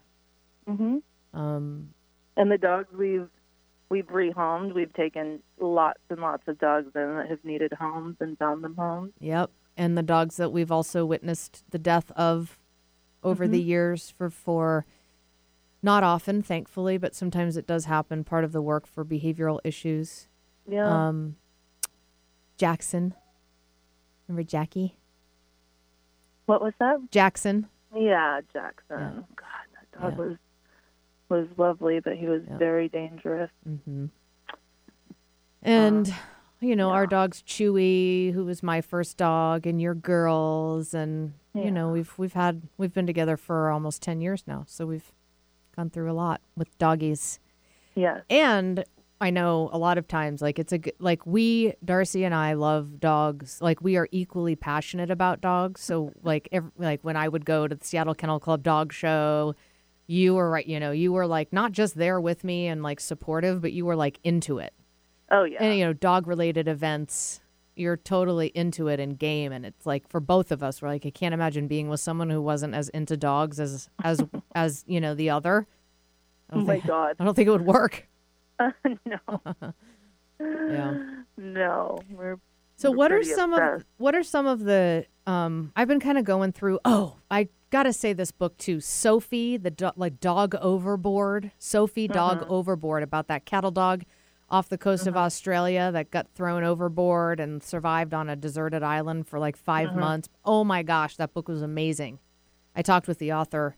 hmm 0.67 0.97
Um 1.33 1.93
And 2.35 2.51
the 2.51 2.57
dogs 2.57 2.87
we've 2.97 3.29
we've 3.89 4.07
rehomed. 4.07 4.73
We've 4.73 4.93
taken 4.93 5.41
lots 5.59 5.99
and 6.09 6.19
lots 6.19 6.47
of 6.47 6.57
dogs 6.57 6.87
in 6.95 7.15
that 7.17 7.27
have 7.29 7.43
needed 7.45 7.73
homes 7.73 8.17
and 8.19 8.37
found 8.39 8.63
them 8.63 8.75
homes. 8.75 9.13
Yep. 9.19 9.51
And 9.77 9.95
the 9.97 10.03
dogs 10.03 10.37
that 10.37 10.51
we've 10.51 10.71
also 10.71 11.05
witnessed 11.05 11.63
the 11.69 11.77
death 11.79 12.11
of 12.11 12.57
over 13.23 13.47
the 13.47 13.61
years 13.61 14.09
for 14.09 14.29
for 14.31 14.85
not 15.83 16.01
often, 16.03 16.41
thankfully, 16.41 16.97
but 16.97 17.13
sometimes 17.13 17.57
it 17.57 17.67
does 17.67 17.85
happen, 17.85 18.23
part 18.23 18.43
of 18.43 18.51
the 18.53 18.61
work 18.61 18.87
for 18.87 19.03
behavioral 19.05 19.59
issues. 19.63 20.27
Yeah. 20.67 20.87
Um 21.07 21.35
Jackson. 22.57 23.13
Remember 24.27 24.43
Jackie? 24.47 24.95
what 26.45 26.61
was 26.61 26.73
that? 26.79 26.99
Jackson. 27.09 27.67
Yeah, 27.95 28.41
Jackson. 28.51 28.99
Yeah. 28.99 29.11
God, 29.35 29.65
that 29.73 30.01
dog 30.01 30.11
Yeah. 30.13 30.17
was 30.25 30.37
was 31.29 31.47
lovely, 31.57 31.99
but 31.99 32.15
he 32.17 32.27
was 32.27 32.43
Yeah. 32.47 32.57
very 32.57 32.89
dangerous. 32.89 33.49
Mm-hmm. 33.67 34.05
And 35.61 36.13
you 36.59 36.75
know, 36.77 36.91
our 36.91 37.05
dog's 37.07 37.41
Chewy, 37.43 38.31
who 38.33 38.45
was 38.45 38.63
my 38.63 38.79
first 38.81 39.17
dog, 39.17 39.65
and 39.67 39.81
your 39.81 39.95
girls, 39.95 40.93
and 40.93 41.33
you 41.53 41.71
know, 41.71 41.89
we've 41.91 42.13
we've 42.17 42.33
had 42.33 42.61
we've 42.77 42.93
been 42.93 43.07
together 43.07 43.35
for 43.37 43.69
almost 43.69 44.01
ten 44.01 44.21
years 44.21 44.43
now, 44.47 44.63
so 44.67 44.85
we've 44.85 45.11
gone 45.75 45.89
through 45.89 46.11
a 46.11 46.13
lot 46.13 46.41
with 46.55 46.77
doggies. 46.77 47.39
Yes. 47.95 48.21
And 48.29 48.83
I 49.23 49.29
know 49.29 49.69
a 49.71 49.77
lot 49.77 49.97
of 49.97 50.07
times, 50.07 50.41
like 50.41 50.59
it's 50.59 50.73
a 50.73 50.79
like 50.99 51.25
we 51.25 51.73
Darcie 51.83 52.25
and 52.25 52.35
I 52.35 52.53
love 52.53 52.99
dogs. 52.99 53.59
Like 53.61 53.81
we 53.81 53.95
are 53.95 54.07
equally 54.11 54.55
passionate 54.55 55.09
about 55.09 55.39
dogs. 55.39 55.81
So 55.81 56.11
like 56.23 56.49
ev 56.51 56.71
like 56.77 57.01
when 57.03 57.15
I 57.15 57.27
would 57.29 57.45
go 57.45 57.67
to 57.67 57.73
the 57.73 57.85
Seattle 57.85 58.13
Kennel 58.13 58.39
Club 58.39 58.63
dog 58.63 58.91
show, 58.91 59.55
you 60.07 60.35
were 60.35 60.49
right. 60.49 60.67
You 60.67 60.79
know, 60.79 60.91
you 60.91 61.13
were 61.13 61.25
like 61.25 61.53
not 61.53 61.71
just 61.71 61.95
there 61.95 62.19
with 62.19 62.43
me 62.43 62.67
and 62.67 62.83
like 62.83 62.99
supportive, 62.99 63.61
but 63.61 63.71
you 63.71 63.85
were 63.85 63.95
like 63.95 64.19
into 64.23 64.59
it. 64.59 64.73
Oh 65.31 65.45
yeah. 65.45 65.63
And 65.63 65.77
you 65.77 65.85
know, 65.85 65.93
dog 65.93 66.27
related 66.27 66.67
events, 66.67 67.39
you're 67.75 67.97
totally 67.97 68.47
into 68.47 68.89
it 68.89 68.99
and 68.99 69.17
game. 69.17 69.53
And 69.53 69.65
it's 69.65 69.85
like 69.85 70.09
for 70.09 70.19
both 70.19 70.51
of 70.51 70.61
us, 70.61 70.81
we're 70.81 70.89
like 70.89 71.05
I 71.05 71.11
can't 71.11 71.33
imagine 71.33 71.67
being 71.67 71.87
with 71.87 72.01
someone 72.01 72.29
who 72.29 72.41
wasn't 72.41 72.75
as 72.75 72.89
into 72.89 73.15
dogs 73.15 73.59
as 73.59 73.89
as 74.03 74.21
as 74.53 74.83
you 74.85 74.99
know 74.99 75.15
the 75.15 75.29
other. 75.29 75.65
Oh 76.51 76.59
my 76.59 76.73
think- 76.73 76.87
God. 76.87 77.15
I 77.19 77.23
don't 77.23 77.33
think 77.33 77.47
it 77.47 77.51
would 77.51 77.65
work. 77.65 78.07
no. 79.05 79.63
Yeah. 80.39 80.95
No. 81.37 81.99
We're 82.09 82.37
So 82.75 82.91
We're 82.91 82.97
what 82.97 83.11
are 83.11 83.23
some 83.23 83.53
of 83.53 83.85
what 83.97 84.15
are 84.15 84.23
some 84.23 84.45
of 84.47 84.61
the 84.61 85.05
um 85.27 85.71
I've 85.75 85.87
been 85.87 85.99
kind 85.99 86.17
of 86.17 86.25
going 86.25 86.51
through 86.51 86.79
oh 86.85 87.17
I 87.31 87.49
got 87.69 87.83
to 87.83 87.93
say 87.93 88.13
this 88.13 88.31
book 88.31 88.57
too 88.57 88.79
Sophie 88.81 89.57
the 89.57 89.71
do- 89.71 89.91
like 89.95 90.19
dog 90.19 90.55
overboard 90.55 91.51
Sophie 91.59 92.07
dog 92.07 92.41
Uh-huh. 92.41 92.53
overboard 92.53 93.03
about 93.03 93.27
that 93.27 93.45
cattle 93.45 93.71
dog 93.71 94.03
off 94.49 94.69
the 94.69 94.77
coast 94.77 95.07
of 95.07 95.15
Australia 95.17 95.89
that 95.91 96.11
got 96.11 96.27
thrown 96.35 96.63
overboard 96.63 97.39
and 97.39 97.63
survived 97.63 98.13
on 98.13 98.29
a 98.29 98.35
deserted 98.35 98.83
island 98.83 99.27
for 99.27 99.39
like 99.39 99.55
5 99.57 99.89
Uh-huh. 99.89 99.99
months. 99.99 100.29
Oh 100.45 100.63
my 100.63 100.83
gosh, 100.83 101.15
that 101.15 101.33
book 101.33 101.47
was 101.47 101.61
amazing. 101.63 102.19
I 102.75 102.81
talked 102.83 103.07
with 103.07 103.17
the 103.19 103.33
author 103.33 103.75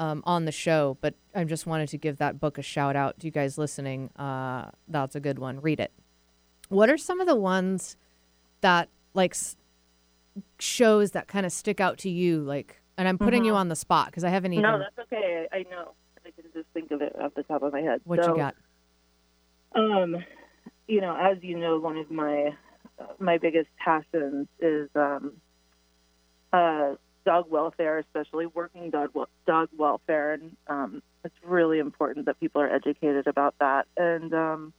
um, 0.00 0.22
on 0.26 0.44
the 0.44 0.52
show, 0.52 0.96
but 1.00 1.14
I 1.34 1.44
just 1.44 1.66
wanted 1.66 1.88
to 1.90 1.98
give 1.98 2.18
that 2.18 2.40
book 2.40 2.58
a 2.58 2.62
shout 2.62 2.96
out 2.96 3.20
to 3.20 3.26
you 3.26 3.30
guys 3.30 3.58
listening. 3.58 4.10
Uh, 4.16 4.70
that's 4.88 5.14
a 5.14 5.20
good 5.20 5.38
one. 5.38 5.60
Read 5.60 5.80
it. 5.80 5.92
What 6.68 6.88
are 6.90 6.98
some 6.98 7.20
of 7.20 7.26
the 7.26 7.36
ones 7.36 7.96
that 8.60 8.88
like 9.12 9.32
s- 9.32 9.56
shows 10.58 11.12
that 11.12 11.28
kind 11.28 11.46
of 11.46 11.52
stick 11.52 11.80
out 11.80 11.98
to 11.98 12.10
you? 12.10 12.40
Like, 12.40 12.80
and 12.96 13.06
I'm 13.06 13.18
putting 13.18 13.44
you 13.44 13.54
on 13.54 13.68
the 13.68 13.76
spot 13.76 14.06
because 14.06 14.24
I 14.24 14.30
haven't 14.30 14.52
even. 14.52 14.62
no, 14.62 14.78
that's 14.78 14.98
okay. 15.06 15.46
I, 15.52 15.58
I 15.58 15.62
know. 15.70 15.92
I 16.26 16.30
can 16.30 16.50
just 16.54 16.66
think 16.72 16.90
of 16.90 17.02
it 17.02 17.14
off 17.20 17.34
the 17.34 17.42
top 17.42 17.62
of 17.62 17.72
my 17.72 17.80
head. 17.80 18.00
what 18.04 18.24
so, 18.24 18.32
you 18.32 18.36
got? 18.36 18.56
Um, 19.74 20.16
you 20.88 21.00
know, 21.00 21.16
as 21.16 21.42
you 21.42 21.58
know, 21.58 21.78
one 21.78 21.98
of 21.98 22.10
my 22.10 22.54
uh, 22.98 23.06
my 23.18 23.38
biggest 23.38 23.68
passions 23.76 24.48
is 24.60 24.88
um, 24.94 25.32
uh, 26.52 26.94
dog 27.24 27.50
welfare, 27.50 27.98
especially 27.98 28.46
working 28.46 28.90
dog 28.90 29.10
dog 29.46 29.68
welfare, 29.76 30.34
and 30.34 30.56
um, 30.68 31.02
it's 31.24 31.34
really 31.44 31.78
important 31.78 32.26
that 32.26 32.38
people 32.40 32.60
are 32.60 32.72
educated 32.72 33.26
about 33.26 33.54
that. 33.60 33.86
And 33.96 34.32
um, 34.34 34.72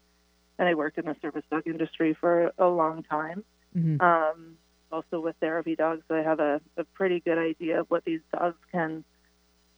and 0.58 0.68
I 0.68 0.74
worked 0.74 0.98
in 0.98 1.06
the 1.06 1.16
service 1.22 1.44
dog 1.50 1.64
industry 1.66 2.16
for 2.20 2.52
a 2.58 2.68
long 2.68 3.04
time. 3.04 3.44
Mhm. 3.76 4.02
Um, 4.02 4.58
also 4.92 5.20
with 5.20 5.36
therapy 5.42 5.76
dogs, 5.76 6.04
so 6.08 6.16
I 6.16 6.22
have 6.22 6.40
a, 6.40 6.62
a 6.78 6.86
pretty 6.86 7.20
good 7.20 7.38
idea 7.38 7.82
of 7.82 7.90
what 7.90 8.06
these 8.06 8.22
dogs 8.32 8.56
can 8.72 9.04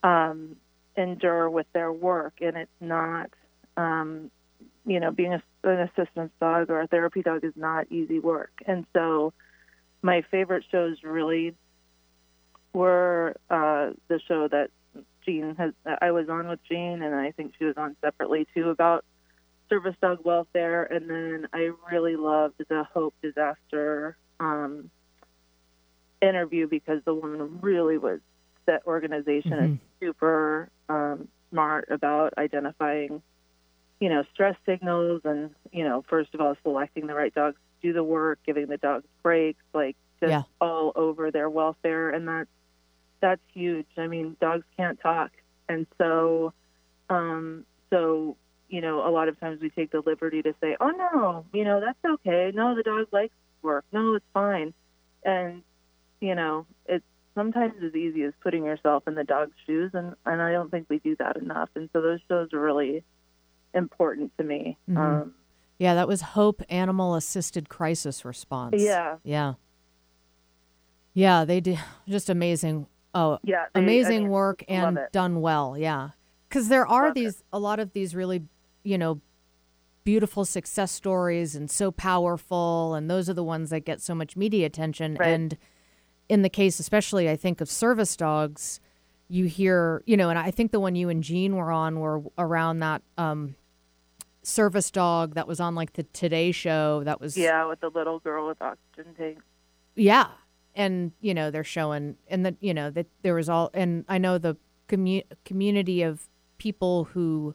um, 0.04 0.58
endure 0.96 1.50
with 1.50 1.66
their 1.74 1.92
work, 1.92 2.36
and 2.42 2.56
it's 2.56 2.70
not 2.80 3.32
um, 3.78 4.30
you 4.88 5.00
know, 5.00 5.12
being 5.12 5.34
a, 5.34 5.44
an 5.64 5.80
assistance 5.82 6.32
dog 6.40 6.70
or 6.70 6.82
a 6.82 6.88
therapy 6.88 7.22
dog 7.22 7.44
is 7.44 7.54
not 7.56 7.92
easy 7.92 8.20
work. 8.20 8.52
And 8.66 8.86
so 8.94 9.34
my 10.02 10.24
favorite 10.32 10.64
shows 10.72 11.04
really 11.04 11.54
were 12.78 13.36
uh, 13.50 13.86
the 14.08 14.20
show 14.28 14.48
that 14.48 14.70
Jean 15.26 15.56
has, 15.56 15.74
I 16.08 16.12
was 16.12 16.28
on 16.30 16.48
with 16.48 16.64
Jean, 16.70 17.02
and 17.06 17.14
I 17.14 17.32
think 17.32 17.54
she 17.58 17.66
was 17.66 17.78
on 17.78 17.96
separately 18.06 18.48
too 18.54 18.70
about 18.70 19.04
service 19.70 19.96
dog 20.02 20.20
welfare. 20.24 20.84
And 20.84 21.10
then 21.10 21.48
I 21.54 21.72
really 21.92 22.16
loved 22.16 22.60
the 22.70 22.84
Hope 22.94 23.16
disaster 23.22 24.16
um, 24.40 24.90
interview 26.22 26.68
because 26.68 27.02
the 27.04 27.14
woman 27.14 27.60
really 27.62 27.98
was, 27.98 28.20
that 28.66 28.82
organization 28.86 29.54
is 29.66 29.80
super 30.00 30.70
um, 30.88 31.28
smart 31.50 31.86
about 31.90 32.34
identifying 32.38 33.22
you 34.00 34.10
know, 34.10 34.24
stress 34.34 34.56
signals 34.66 35.22
and, 35.26 35.50
you 35.72 35.84
know, 35.84 36.04
first 36.08 36.34
of 36.36 36.42
all, 36.42 36.56
selecting 36.62 37.08
the 37.08 37.16
right 37.16 37.34
dogs 37.34 37.58
to 37.82 37.88
do 37.88 37.94
the 37.94 38.04
work, 38.04 38.38
giving 38.46 38.68
the 38.68 38.78
dogs 38.78 39.08
breaks, 39.24 39.64
like 39.74 39.96
just 40.20 40.30
Yeah. 40.30 40.44
all 40.62 40.92
over 40.96 41.32
their 41.32 41.50
welfare. 41.50 42.12
And 42.12 42.28
that's, 42.28 42.50
that's 43.20 43.42
huge. 43.54 43.88
I 43.98 44.08
mean, 44.08 44.36
dogs 44.40 44.66
can't 44.78 45.00
talk. 45.00 45.32
And 45.70 45.86
so, 45.98 46.54
um, 47.10 47.66
so, 47.90 48.36
you 48.70 48.82
know, 48.82 49.08
a 49.08 49.12
lot 49.12 49.28
of 49.30 49.40
times 49.40 49.62
we 49.62 49.70
take 49.70 49.92
the 49.92 50.02
liberty 50.06 50.42
to 50.42 50.54
say, 50.62 50.76
oh, 50.80 50.90
no, 50.90 51.46
you 51.54 51.64
know, 51.64 51.80
that's 51.80 51.98
okay. 52.06 52.52
No, 52.54 52.76
the 52.76 52.84
dog 52.84 53.08
likes 53.12 53.34
work. 53.62 53.86
No, 53.92 54.16
it's 54.16 54.26
fine. 54.34 54.74
And, 55.24 55.62
you 56.22 56.36
know, 56.36 56.66
it's 56.86 57.06
sometimes 57.36 57.74
as 57.84 57.96
easy 57.96 58.24
as 58.24 58.34
putting 58.42 58.66
yourself 58.66 59.04
in 59.08 59.16
the 59.16 59.24
dog's 59.24 59.56
shoes. 59.66 59.92
And, 59.94 60.16
and 60.26 60.42
I 60.42 60.52
don't 60.52 60.70
think 60.72 60.88
we 60.90 61.00
do 61.00 61.16
that 61.18 61.38
enough. 61.38 61.70
And 61.76 61.90
so 61.94 62.02
those 62.02 62.20
shows 62.28 62.54
are 62.54 62.60
really, 62.60 63.04
important 63.74 64.32
to 64.38 64.44
me. 64.44 64.78
Mhm. 64.90 64.98
Um, 64.98 65.34
Yeah, 65.78 65.94
that 65.94 66.08
was 66.08 66.22
Hope 66.22 66.64
Animal 66.70 67.14
Assisted 67.14 67.70
Crisis 67.70 68.26
Response. 68.26 68.82
yeah, 68.82 69.18
Yeah. 69.24 69.54
Yeah, 71.14 71.46
they 71.46 71.60
did 71.60 71.80
just 72.08 72.30
amazing. 72.30 72.88
Oh, 73.18 73.40
yeah, 73.44 73.66
they- 73.74 73.80
I 73.80 73.84
amazing 73.84 74.24
mean, 74.24 74.30
work 74.32 74.64
and 74.68 75.00
done 75.12 75.42
well. 75.42 75.76
Yeah. 75.78 76.10
Because 76.48 76.70
there 76.70 76.86
are 76.88 77.08
Love 77.08 77.12
it. 77.12 77.16
these, 77.16 77.44
a 77.52 77.60
lot 77.60 77.80
of 77.80 77.92
these 77.94 78.16
really, 78.16 78.44
you 78.84 78.98
know, 78.98 79.20
beautiful 80.04 80.46
success 80.46 80.92
stories 80.92 81.56
and 81.56 81.70
so 81.70 81.92
powerful. 81.92 82.94
And 82.94 83.10
those 83.10 83.30
are 83.30 83.34
the 83.34 83.44
ones 83.44 83.70
that 83.72 83.82
get 83.82 84.00
so 84.02 84.16
much 84.16 84.38
media 84.38 84.66
attention. 84.66 85.16
Right. 85.16 85.30
And 85.30 85.58
in 86.30 86.44
the 86.44 86.50
case, 86.50 86.80
especially, 86.80 87.30
I 87.30 87.36
think 87.36 87.60
of 87.60 87.70
service 87.70 88.16
dogs, 88.16 88.80
you 89.30 89.46
hear, 89.46 90.04
you 90.06 90.16
know, 90.16 90.30
and 90.30 90.40
I 90.40 90.52
think 90.52 90.72
the 90.72 90.80
one 90.80 90.96
you 90.96 91.10
and 91.10 91.22
Jean 91.24 91.56
were 91.58 91.72
on 91.72 92.00
were 92.00 92.22
around 92.38 92.80
that 92.80 93.02
um, 93.18 93.56
service 94.44 94.90
dog 94.92 95.36
that 95.36 95.48
was 95.48 95.60
on 95.60 95.76
like 95.76 95.94
the 95.94 96.04
Today 96.04 96.52
Show. 96.54 97.04
That 97.04 97.20
was 97.20 97.38
Yeah, 97.38 97.66
with 97.66 97.82
the 97.82 97.90
little 97.90 98.20
girl 98.20 98.48
with 98.48 98.62
oxygen 98.62 99.14
tanks. 99.18 99.44
yeah, 99.96 100.28
and 100.78 101.12
you 101.20 101.34
know 101.34 101.52
they're 101.52 101.66
showing, 101.66 102.16
and 102.30 102.46
that 102.46 102.56
you 102.62 102.74
know 102.74 102.90
that 102.92 103.08
there 103.24 103.34
was 103.36 103.50
all, 103.50 103.70
and 103.74 104.06
I 104.08 104.18
know 104.18 104.38
the 104.38 104.56
commu- 104.88 105.26
community 105.44 106.02
of 106.04 106.30
people 106.58 107.04
who 107.06 107.54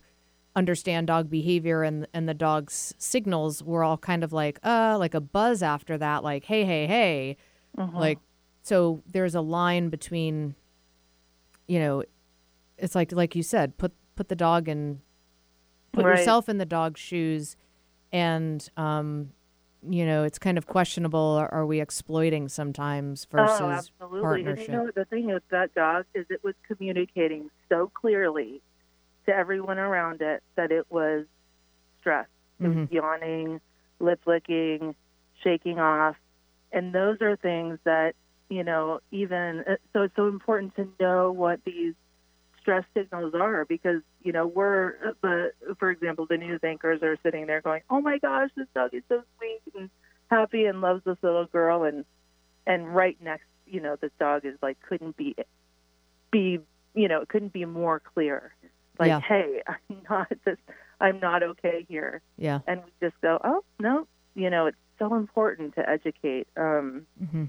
understand 0.55 1.07
dog 1.07 1.31
behavior 1.31 1.83
and 1.83 2.07
and 2.13 2.29
the 2.29 2.35
dog's 2.35 2.93
signals, 2.99 3.63
we're 3.63 3.83
all 3.85 3.97
kind 3.97 4.23
of 4.23 4.33
like 4.35 4.59
uh 4.63 4.97
like 4.99 5.15
a 5.15 5.21
buzz 5.21 5.63
after 5.63 5.97
that, 5.97 6.23
like 6.23 6.45
hey 6.45 6.65
hey 6.67 6.87
hey, 6.87 7.37
Mm-hmm. 7.79 7.97
like 7.97 8.19
so 8.63 9.03
there's 9.11 9.35
a 9.35 9.41
line 9.41 9.89
between, 9.89 10.55
you 11.67 11.79
know, 11.79 12.05
it's 12.77 12.95
like 12.95 13.13
like 13.13 13.35
you 13.35 13.43
said, 13.43 13.79
put 13.79 13.93
put 14.15 14.29
the 14.29 14.37
dog 14.37 14.69
in, 14.69 15.01
put 15.93 16.05
Right. 16.05 16.19
yourself 16.19 16.49
in 16.51 16.59
the 16.59 16.67
dog's 16.67 17.01
shoes, 17.01 17.57
and 18.13 18.69
um, 18.77 19.31
you 19.89 20.07
know, 20.07 20.25
it's 20.25 20.39
kind 20.39 20.59
of 20.59 20.67
questionable. 20.67 21.19
Are, 21.19 21.53
are 21.53 21.67
we 21.67 21.81
exploiting 21.81 22.49
sometimes 22.49 23.27
versus 23.31 23.61
oh, 23.61 23.71
absolutely. 23.71 24.21
partnership? 24.21 24.69
And 24.69 24.75
you 24.79 24.85
know 24.85 24.91
the 24.95 25.05
thing 25.05 25.27
with 25.27 25.43
that 25.51 25.75
dog 25.75 26.05
is 26.15 26.27
it 26.31 26.43
was 26.45 26.55
communicating 26.67 27.51
so 27.69 27.91
clearly 27.93 28.61
to 29.27 29.35
everyone 29.35 29.79
around 29.79 30.21
it 30.21 30.43
that 30.57 30.71
it 30.73 30.87
was 30.91 31.27
stressed. 32.01 32.29
It 32.61 32.69
was 32.69 32.77
Mm-hmm. 32.77 32.95
yawning, 32.95 33.61
lip 33.99 34.21
licking, 34.27 34.95
shaking 35.43 35.79
off. 35.79 36.17
And 36.73 36.95
those 36.95 37.21
are 37.21 37.37
things 37.37 37.79
that, 37.85 38.15
you 38.49 38.65
know, 38.65 39.01
even 39.11 39.65
uh, 39.69 39.77
so 39.93 40.03
it's 40.03 40.17
so 40.17 40.29
important 40.29 40.75
to 40.77 40.89
know 41.01 41.33
what 41.33 41.61
these 41.65 41.95
stress 42.63 42.85
signals 42.95 43.35
are 43.35 43.65
because, 43.67 44.01
you 44.23 44.33
know, 44.33 44.47
we're 44.47 44.95
the 45.21 45.53
for 45.79 45.91
example, 45.91 46.27
the 46.31 46.39
news 46.39 46.61
anchors 46.63 47.03
are 47.03 47.17
sitting 47.23 47.47
there 47.47 47.61
going, 47.61 47.83
"Oh 47.91 48.01
my 48.01 48.19
gosh, 48.19 48.51
this 48.57 48.69
dog 48.75 48.95
is 48.95 49.03
so 49.09 49.23
sweet 49.37 49.61
and 49.77 49.91
happy 50.31 50.65
and 50.65 50.81
loves 50.81 51.03
this 51.05 51.19
little 51.23 51.45
girl," 51.47 51.83
and 51.83 52.05
and 52.67 52.95
right 52.95 53.21
next, 53.21 53.45
you 53.67 53.81
know, 53.81 53.97
this 54.01 54.13
dog 54.19 54.47
is 54.47 54.57
like 54.63 54.79
couldn't 54.89 55.17
be 55.17 55.35
be 56.31 56.61
you 56.95 57.09
know, 57.09 57.21
it 57.21 57.29
couldn't 57.29 57.53
be 57.53 57.65
more 57.65 58.01
clear. 58.01 58.55
Like, 58.99 59.09
Yeah. 59.09 59.21
hey, 59.21 59.63
I'm 59.67 59.97
not 60.09 60.29
this 60.45 60.59
I'm 61.01 61.19
not 61.21 61.43
okay 61.43 61.85
here. 61.89 62.23
yeah. 62.39 62.61
And 62.67 62.83
we 62.85 62.93
just 63.07 63.21
go, 63.21 63.39
Oh, 63.43 63.65
no, 63.81 64.07
you 64.35 64.49
know, 64.51 64.67
it's 64.67 64.77
so 64.99 65.15
important 65.15 65.75
to 65.75 65.89
educate. 65.89 66.47
Um 66.57 67.07
Mm-hmm. 67.23 67.45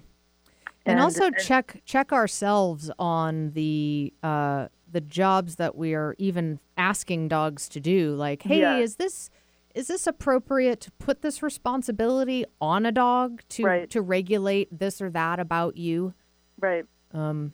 and, 0.85 0.99
also 0.99 1.29
check 1.31 1.81
check 1.85 2.11
ourselves 2.11 2.89
on 2.97 3.51
the 3.51 4.11
uh, 4.23 4.67
the 4.93 5.01
jobs 5.01 5.57
that 5.57 5.75
we 5.75 5.93
are 5.93 6.15
even 6.17 6.59
asking 6.77 7.27
dogs 7.27 7.67
to 7.69 7.79
do. 7.79 8.15
Like, 8.15 8.43
hey, 8.43 8.61
Yeah. 8.61 8.77
is 8.77 8.95
this 8.95 9.29
is 9.75 9.87
this 9.87 10.05
appropriate 10.05 10.79
to 10.81 10.91
put 10.99 11.23
this 11.23 11.41
responsibility 11.41 12.45
on 12.61 12.85
a 12.85 12.91
dog 12.91 13.41
to 13.49 13.63
Right. 13.63 13.89
to 13.89 14.01
regulate 14.01 14.69
this 14.71 15.01
or 15.01 15.09
that 15.09 15.39
about 15.39 15.75
you? 15.77 16.13
right. 16.59 16.85
Um, 17.11 17.51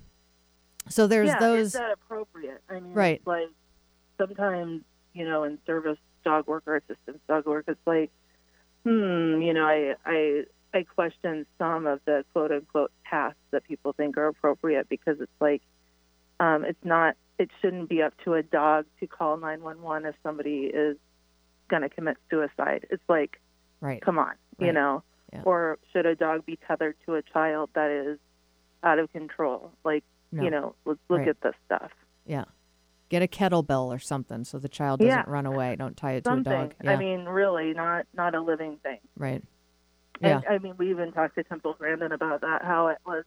so 0.89 1.07
there's 1.07 1.27
yeah, 1.29 1.39
those. 1.39 1.67
is 1.67 1.73
that 1.73 1.91
appropriate? 1.93 2.61
I 2.69 2.79
mean, 2.81 2.93
Right. 2.93 3.21
like 3.25 3.49
sometimes, 4.17 4.83
you 5.13 5.25
know, 5.25 5.43
in 5.43 5.57
service 5.65 5.97
dog 6.25 6.45
work 6.47 6.63
or 6.67 6.75
assistance 6.75 7.19
dog 7.27 7.45
work, 7.45 7.65
it's 7.67 7.79
like, 7.87 8.11
hmm, 8.83 9.41
you 9.41 9.53
know, 9.53 9.65
I 9.65 9.95
I 10.05 10.43
I 10.73 10.83
question 10.83 11.45
some 11.57 11.87
of 11.87 12.01
the 12.05 12.23
quote 12.33 12.51
unquote 12.51 12.91
tasks 13.09 13.39
that 13.51 13.63
people 13.63 13.93
think 13.93 14.17
are 14.17 14.27
appropriate 14.27 14.87
because 14.89 15.19
it's 15.21 15.31
like, 15.41 15.61
um, 16.39 16.63
it's 16.63 16.83
not, 16.85 17.15
it 17.39 17.49
shouldn't 17.61 17.89
be 17.89 18.01
up 18.03 18.13
to 18.25 18.33
a 18.35 18.43
dog 18.43 18.85
to 18.99 19.07
call 19.07 19.37
911 19.37 20.05
if 20.09 20.15
somebody 20.21 20.65
is 20.65 20.97
going 21.69 21.81
to 21.83 21.89
commit 21.89 22.17
suicide. 22.29 22.85
It's 22.91 23.01
like, 23.09 23.39
right. 23.81 24.01
come 24.01 24.19
on, 24.19 24.33
you 24.59 24.73
know, 24.73 25.03
Yeah. 25.31 25.43
or 25.45 25.79
should 25.93 26.05
a 26.05 26.15
dog 26.15 26.45
be 26.45 26.57
tethered 26.67 26.95
to 27.05 27.15
a 27.15 27.21
child 27.21 27.69
that 27.75 27.89
is 27.89 28.19
out 28.83 28.99
of 28.99 29.11
control? 29.13 29.71
Like, 29.83 30.03
No. 30.31 30.43
you 30.43 30.51
know, 30.51 30.75
let's 30.85 30.99
look 31.09 31.19
Right. 31.19 31.29
at 31.29 31.41
this 31.41 31.55
stuff. 31.65 31.91
Yeah. 32.25 32.45
Get 33.09 33.23
a 33.23 33.27
kettlebell 33.27 33.87
or 33.87 33.97
something 33.99 34.43
so 34.43 34.59
the 34.59 34.69
child 34.69 34.99
doesn't 34.99 35.27
run 35.27 35.45
away. 35.47 35.75
Don't 35.75 35.95
tie 35.97 36.13
it 36.13 36.25
to 36.25 36.33
a 36.33 36.39
dog. 36.41 36.75
Yeah. 36.83 36.91
I 36.91 36.95
mean, 36.97 37.25
really, 37.25 37.73
not 37.73 38.05
not 38.13 38.35
a 38.35 38.41
living 38.41 38.77
thing. 38.83 38.99
right. 39.17 39.43
Yeah. 40.21 40.37
And, 40.37 40.45
I 40.47 40.57
mean, 40.57 40.75
we 40.77 40.89
even 40.89 41.13
talked 41.13 41.35
to 41.35 41.43
Temple 41.43 41.75
Grandin 41.79 42.11
about 42.11 42.41
that, 42.41 42.63
how 42.63 42.87
it 42.87 42.97
was, 43.05 43.23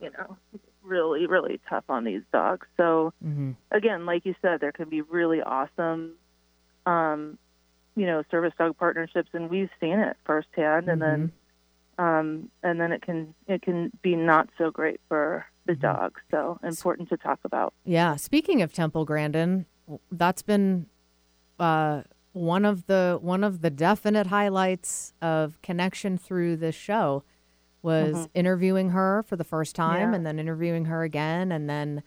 you 0.00 0.10
know, 0.10 0.36
really, 0.82 1.26
really 1.26 1.60
tough 1.68 1.84
on 1.88 2.04
these 2.04 2.22
dogs. 2.32 2.66
So 2.76 3.12
hmm 3.22 3.52
again, 3.70 4.06
like 4.06 4.24
you 4.24 4.34
said, 4.40 4.60
there 4.60 4.72
can 4.72 4.88
be 4.88 5.00
really 5.02 5.40
awesome, 5.42 6.14
um, 6.86 7.38
you 7.96 8.06
know, 8.06 8.22
service 8.30 8.52
dog 8.58 8.76
partnerships, 8.78 9.30
and 9.32 9.50
we've 9.50 9.70
seen 9.80 9.98
it 9.98 10.16
firsthand. 10.24 10.88
And 10.88 11.00
then, 11.02 11.32
Mm-hmm. 11.98 12.04
um, 12.04 12.50
and 12.62 12.80
then 12.80 12.92
it 12.92 13.02
can 13.02 13.34
it 13.46 13.62
can 13.62 13.90
be 14.02 14.16
not 14.16 14.48
so 14.58 14.70
great 14.70 15.00
for 15.08 15.46
the 15.66 15.72
Mm-hmm. 15.72 15.80
dog. 15.80 16.18
So 16.30 16.58
important 16.62 17.08
to 17.08 17.16
talk 17.16 17.40
about. 17.44 17.72
Yeah. 17.84 18.16
Speaking 18.16 18.62
of 18.62 18.72
Temple 18.72 19.04
Grandin, 19.04 19.66
that's 20.12 20.42
been 20.42 20.86
uh, 21.58 22.02
one 22.32 22.64
of 22.64 22.86
the 22.86 23.18
one 23.20 23.44
of 23.44 23.60
the 23.60 23.70
definite 23.70 24.26
highlights 24.26 25.12
of 25.22 25.60
connection 25.62 26.18
through 26.18 26.56
this 26.56 26.74
show 26.74 27.22
was 27.84 28.28
interviewing 28.34 28.90
her 28.90 29.22
for 29.28 29.36
the 29.36 29.44
first 29.44 29.76
time 29.76 30.10
Yeah. 30.10 30.16
and 30.16 30.26
then 30.26 30.38
interviewing 30.40 30.86
her 30.86 31.02
again 31.04 31.52
and 31.52 31.68
then 31.70 32.02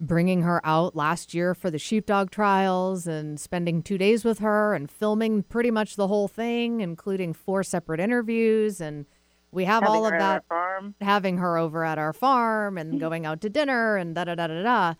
bringing 0.00 0.42
her 0.42 0.60
out 0.64 0.94
last 0.96 1.34
year 1.34 1.54
for 1.54 1.70
the 1.70 1.78
sheepdog 1.78 2.30
trials 2.30 3.06
and 3.06 3.38
spending 3.38 3.82
two 3.82 3.98
days 3.98 4.24
with 4.24 4.38
her 4.38 4.74
and 4.74 4.90
filming 4.90 5.42
pretty 5.42 5.70
much 5.70 5.96
the 5.96 6.06
whole 6.08 6.28
thing 6.28 6.80
including 6.80 7.32
four 7.32 7.62
separate 7.62 8.00
interviews 8.00 8.80
and 8.80 9.06
we 9.50 9.64
have 9.64 9.82
Having 9.82 9.96
all 9.96 10.04
of 10.06 10.12
her 10.12 10.16
at 10.18 10.22
our 10.22 10.34
that 10.34 10.44
farm. 10.48 10.94
having 11.00 11.38
her 11.38 11.56
over 11.58 11.84
at 11.84 11.98
our 11.98 12.12
farm 12.12 12.74
Mm-hmm. 12.76 12.90
and 12.90 13.00
going 13.06 13.26
out 13.26 13.40
to 13.42 13.48
dinner 13.50 13.96
and 13.96 14.14
da 14.14 14.24
da 14.24 14.34
da 14.34 14.46
da 14.46 14.62
da. 14.62 14.94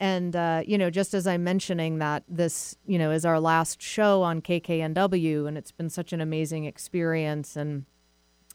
And 0.00 0.36
uh, 0.36 0.62
you 0.64 0.78
know, 0.78 0.90
just 0.90 1.12
as 1.12 1.26
I'm 1.26 1.42
mentioning 1.42 1.98
that 1.98 2.22
this, 2.28 2.76
you 2.86 2.98
know, 2.98 3.10
is 3.10 3.24
our 3.24 3.40
last 3.40 3.82
show 3.82 4.22
on 4.22 4.40
KKNW, 4.40 5.48
and 5.48 5.58
it's 5.58 5.72
been 5.72 5.90
such 5.90 6.12
an 6.12 6.20
amazing 6.20 6.66
experience 6.66 7.56
and 7.56 7.84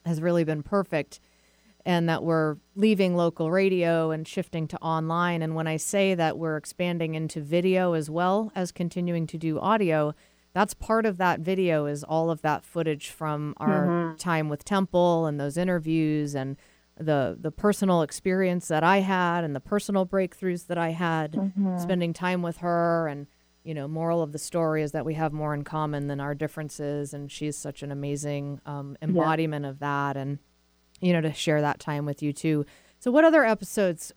has 0.05 0.21
really 0.21 0.43
been 0.43 0.63
perfect. 0.63 1.19
And 1.85 2.07
that 2.07 2.23
we're 2.23 2.55
leaving 2.75 3.13
local 3.13 3.51
radio 3.51 4.11
and 4.11 4.25
shifting 4.25 4.69
to 4.69 4.77
online. 4.77 5.41
And 5.41 5.53
when 5.53 5.67
I 5.67 5.75
say 5.75 6.15
that 6.15 6.37
we're 6.37 6.55
expanding 6.55 7.13
into 7.13 7.41
video 7.41 7.91
as 7.91 8.09
well 8.09 8.53
as 8.55 8.71
continuing 8.71 9.27
to 9.27 9.37
do 9.37 9.59
audio, 9.59 10.15
that's 10.53 10.73
part 10.73 11.05
of 11.05 11.17
that 11.17 11.41
video 11.41 11.85
is 11.85 12.03
all 12.03 12.29
of 12.29 12.41
that 12.41 12.63
footage 12.63 13.09
from 13.09 13.53
our 13.57 13.87
mm-hmm. 13.87 14.15
time 14.15 14.47
with 14.47 14.63
Temple 14.63 15.25
and 15.25 15.39
those 15.39 15.57
interviews 15.57 16.35
and 16.35 16.55
the 16.97 17.35
the 17.39 17.51
personal 17.51 18.03
experience 18.03 18.67
that 18.67 18.83
I 18.83 18.99
had 18.99 19.43
and 19.43 19.55
the 19.55 19.59
personal 19.59 20.05
breakthroughs 20.05 20.67
that 20.67 20.77
I 20.77 20.89
had 20.89 21.33
mm-hmm. 21.33 21.79
spending 21.79 22.13
time 22.13 22.43
with 22.43 22.57
her 22.57 23.07
and 23.07 23.27
you 23.63 23.73
know 23.73 23.87
moral 23.87 24.21
of 24.21 24.31
the 24.31 24.39
story 24.39 24.83
is 24.83 24.91
that 24.91 25.05
we 25.05 25.13
have 25.13 25.33
more 25.33 25.53
in 25.53 25.63
common 25.63 26.07
than 26.07 26.19
our 26.19 26.35
differences 26.35 27.13
and 27.13 27.31
she's 27.31 27.57
such 27.57 27.83
an 27.83 27.91
amazing 27.91 28.59
um, 28.65 28.97
embodiment 29.01 29.65
of 29.65 29.79
that 29.79 30.17
and 30.17 30.39
you 31.01 31.13
know 31.13 31.21
to 31.21 31.33
share 31.33 31.61
that 31.61 31.79
time 31.79 32.05
with 32.05 32.21
you 32.21 32.33
too 32.33 32.65
so 32.99 33.11
what 33.11 33.23
other 33.23 33.43
episodes 33.43 34.11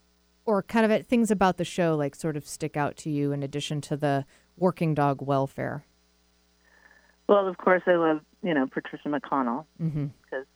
or 0.45 0.63
kind 0.63 0.91
of 0.91 1.07
things 1.07 1.31
about 1.31 1.57
the 1.57 1.65
show 1.65 1.95
like 1.97 2.15
sort 2.15 2.37
of 2.37 2.47
stick 2.47 2.77
out 2.77 2.97
to 2.97 3.11
you 3.11 3.33
in 3.33 3.43
addition 3.43 3.81
to 3.81 3.97
the 3.97 4.25
working 4.57 4.95
dog 4.95 5.21
welfare 5.23 5.85
Well, 7.29 7.49
of 7.49 7.57
course, 7.59 7.83
I 7.87 7.97
love 7.97 8.21
you 8.43 8.55
know 8.55 8.67
Patricia 8.67 9.09
McConnell 9.09 9.65
mm-hmm. 9.81 10.07
because 10.23 10.47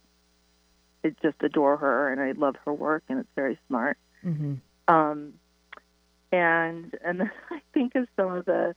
I 1.04 1.14
just 1.22 1.42
adore 1.42 1.76
her 1.76 2.12
and 2.12 2.20
I 2.20 2.32
love 2.32 2.56
her 2.64 2.72
work 2.72 3.04
and 3.08 3.20
it's 3.20 3.28
very 3.34 3.58
smart. 3.66 3.98
Mm-hmm. 4.24 4.54
Um, 4.92 5.34
and 6.32 6.94
and 7.04 7.20
then 7.20 7.30
I 7.50 7.60
think 7.74 7.94
of 7.94 8.06
some 8.16 8.32
of 8.32 8.44
the 8.44 8.74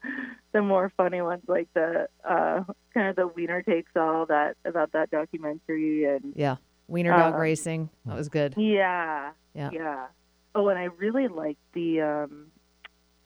the 0.52 0.62
more 0.62 0.92
funny 0.96 1.20
ones, 1.22 1.42
like 1.46 1.68
the 1.74 2.08
uh, 2.28 2.64
kind 2.92 3.08
of 3.08 3.16
the 3.16 3.26
Wiener 3.26 3.62
takes 3.62 3.90
all 3.96 4.26
that 4.26 4.56
about 4.64 4.92
that 4.92 5.10
documentary 5.10 6.04
and 6.04 6.32
yeah 6.36 6.56
wiener 6.86 7.10
dog 7.16 7.34
Um, 7.34 7.40
racing 7.40 7.88
that 8.04 8.14
was 8.14 8.28
good 8.28 8.54
yeah, 8.58 9.30
Yeah. 9.54 9.70
yeah. 9.72 10.06
Oh, 10.54 10.68
and 10.68 10.78
I 10.78 10.84
really 10.84 11.28
liked 11.28 11.58
the 11.72 12.00
um, 12.02 12.46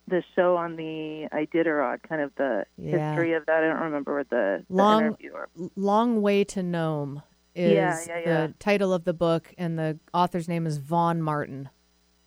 the 0.06 0.22
show 0.34 0.56
on 0.56 0.76
the 0.76 1.28
Iditarod, 1.32 2.02
kind 2.08 2.22
of 2.22 2.34
the 2.36 2.64
Yeah. 2.78 3.10
history 3.10 3.34
of 3.34 3.44
that. 3.46 3.62
I 3.62 3.66
don't 3.68 3.80
remember 3.82 4.16
what 4.16 4.30
the, 4.30 4.64
the 4.70 4.74
Long- 4.74 5.04
interviewer. 5.06 5.48
Long 5.76 6.22
Way 6.22 6.44
to 6.44 6.62
Nome 6.62 7.22
is 7.54 7.72
Yeah, 7.72 7.98
yeah, 8.06 8.18
yeah. 8.18 8.46
the 8.46 8.54
title 8.58 8.94
of 8.94 9.04
the 9.04 9.12
book, 9.12 9.52
and 9.58 9.78
the 9.78 9.98
author's 10.14 10.48
name 10.48 10.66
is 10.66 10.78
Vaughn 10.78 11.20
Martin. 11.20 11.68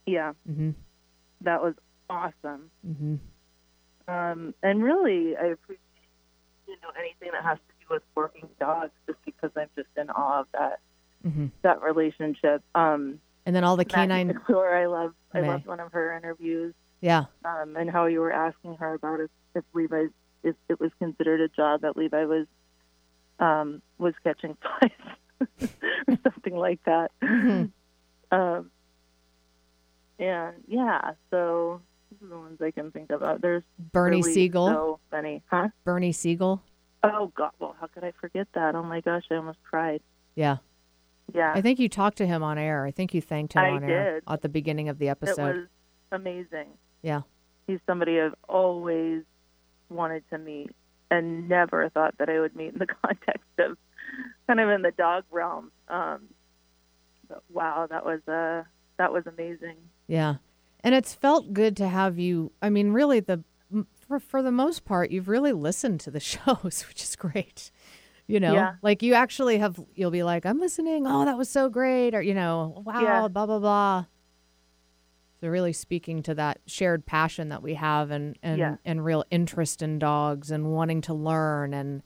Yeah, 0.05 0.33
Mm-hmm. 0.47 0.71
that 1.41 1.63
was 1.63 1.73
awesome. 2.11 2.69
Mm-hmm. 2.87 3.15
Um, 4.07 4.53
and 4.61 4.83
really, 4.83 5.35
I 5.37 5.45
appreciate 5.47 5.79
you 6.67 6.75
know 6.83 6.89
anything 6.99 7.29
that 7.33 7.43
has 7.43 7.57
to 7.57 7.73
do 7.87 7.93
with 7.95 8.03
working 8.15 8.49
dogs, 8.59 8.91
just 9.07 9.19
because 9.25 9.51
I'm 9.55 9.69
just 9.75 9.89
in 9.97 10.09
awe 10.09 10.41
of 10.41 10.47
that 10.53 10.79
Mm-hmm. 11.25 11.47
that 11.61 11.81
relationship. 11.83 12.63
Um, 12.73 13.19
And 13.45 13.55
then 13.55 13.63
all 13.63 13.77
the 13.77 13.85
canine, 13.85 14.27
McClure, 14.27 14.75
I 14.75 14.87
love. 14.87 15.13
I 15.33 15.41
loved 15.41 15.67
one 15.67 15.79
of 15.79 15.91
her 15.93 16.17
interviews, 16.17 16.73
yeah, 16.99 17.25
um, 17.45 17.75
and 17.77 17.89
how 17.91 18.05
you 18.07 18.19
were 18.21 18.31
asking 18.33 18.75
her 18.77 18.95
about 18.95 19.19
if, 19.19 19.29
if 19.55 19.63
Levi, 19.73 20.07
if 20.43 20.55
it 20.67 20.79
was 20.79 20.91
considered 20.99 21.39
a 21.39 21.47
job 21.47 21.81
that 21.81 21.95
Levi 21.95 22.25
was 22.25 22.47
um, 23.39 23.81
was 23.99 24.13
catching 24.23 24.57
flies 24.61 25.67
or 26.07 26.17
something 26.23 26.55
like 26.55 26.83
that. 26.85 27.11
Mhm. 27.21 27.71
Um, 28.31 28.71
and 30.19 30.55
yeah, 30.67 31.11
so 31.29 31.81
Those 32.21 32.27
are 32.27 32.33
the 32.33 32.39
ones 32.39 32.61
I 32.61 32.71
can 32.71 32.91
think 32.91 33.11
of. 33.11 33.41
There's 33.41 33.63
Bernie 33.91 34.17
really 34.17 34.33
Siegel. 34.33 34.67
So 34.67 34.99
many, 35.11 35.43
huh? 35.49 35.69
Bernie 35.83 36.11
Siegel. 36.11 36.61
Oh 37.03 37.31
God! 37.35 37.51
Well, 37.59 37.75
how 37.79 37.87
could 37.87 38.03
I 38.03 38.11
forget 38.19 38.47
that? 38.53 38.75
Oh 38.75 38.83
my 38.83 39.01
gosh, 39.01 39.23
I 39.31 39.35
almost 39.35 39.57
cried. 39.63 40.01
Yeah. 40.35 40.57
Yeah, 41.33 41.53
I 41.55 41.61
think 41.61 41.79
you 41.79 41.87
talked 41.87 42.17
to 42.17 42.27
him 42.27 42.43
on 42.43 42.57
air. 42.57 42.85
I 42.85 42.91
think 42.91 43.13
you 43.13 43.21
thanked 43.21 43.53
him 43.53 43.63
I 43.63 43.69
on 43.69 43.83
air 43.85 44.15
did. 44.15 44.23
at 44.27 44.41
the 44.41 44.49
beginning 44.49 44.89
of 44.89 44.99
the 44.99 45.07
episode. 45.07 45.39
it 45.39 45.55
was 45.55 45.67
amazing. 46.11 46.67
yeah. 47.01 47.21
He's 47.67 47.79
somebody 47.87 48.19
I've 48.19 48.35
always 48.49 49.23
wanted 49.89 50.23
to 50.29 50.37
meet, 50.37 50.71
and 51.09 51.47
never 51.47 51.87
thought 51.89 52.17
that 52.17 52.27
I 52.29 52.39
would 52.39 52.53
meet 52.55 52.73
in 52.73 52.79
the 52.79 52.87
context 53.05 53.47
of 53.59 53.77
kind 54.47 54.59
of 54.59 54.69
in 54.69 54.81
the 54.81 54.91
dog 54.91 55.23
realm. 55.31 55.71
Um, 55.87 56.23
but 57.29 57.43
wow, 57.49 57.87
that 57.89 58.05
was 58.05 58.19
uh, 58.27 58.63
that 58.97 59.13
was 59.13 59.25
amazing. 59.25 59.77
Yeah. 60.07 60.35
And 60.83 60.95
it's 60.95 61.13
felt 61.13 61.53
good 61.53 61.77
to 61.77 61.87
have 61.87 62.17
you. 62.17 62.51
I 62.61 62.69
mean, 62.69 62.91
really, 62.91 63.19
the 63.19 63.43
for, 64.07 64.19
for 64.19 64.41
the 64.41 64.51
most 64.51 64.83
part, 64.83 65.11
you've 65.11 65.29
really 65.29 65.53
listened 65.53 65.99
to 66.01 66.11
the 66.11 66.19
shows, 66.33 66.85
which 66.87 67.01
is 67.03 67.15
great. 67.15 67.71
You 68.27 68.39
know, 68.39 68.53
Yeah. 68.53 68.73
like 68.81 69.01
you 69.03 69.13
actually 69.13 69.57
have, 69.59 69.79
you'll 69.95 70.11
be 70.11 70.23
like, 70.23 70.45
I'm 70.45 70.59
listening. 70.59 71.05
Oh, 71.07 71.25
that 71.25 71.37
was 71.37 71.49
so 71.49 71.69
great. 71.69 72.13
Or, 72.15 72.21
you 72.21 72.33
know, 72.33 72.81
wow, 72.85 73.01
Yeah. 73.01 73.27
blah, 73.27 73.45
blah, 73.45 73.59
blah. 73.59 74.05
So, 75.39 75.47
really 75.47 75.73
speaking 75.73 76.21
to 76.23 76.35
that 76.35 76.59
shared 76.67 77.05
passion 77.05 77.49
that 77.49 77.63
we 77.63 77.73
have 77.73 78.11
and, 78.11 78.37
and, 78.43 78.59
Yeah. 78.59 78.75
and 78.85 79.03
real 79.03 79.23
interest 79.31 79.81
in 79.81 79.97
dogs 79.99 80.51
and 80.51 80.71
wanting 80.71 81.01
to 81.01 81.13
learn 81.13 81.73
and, 81.73 82.03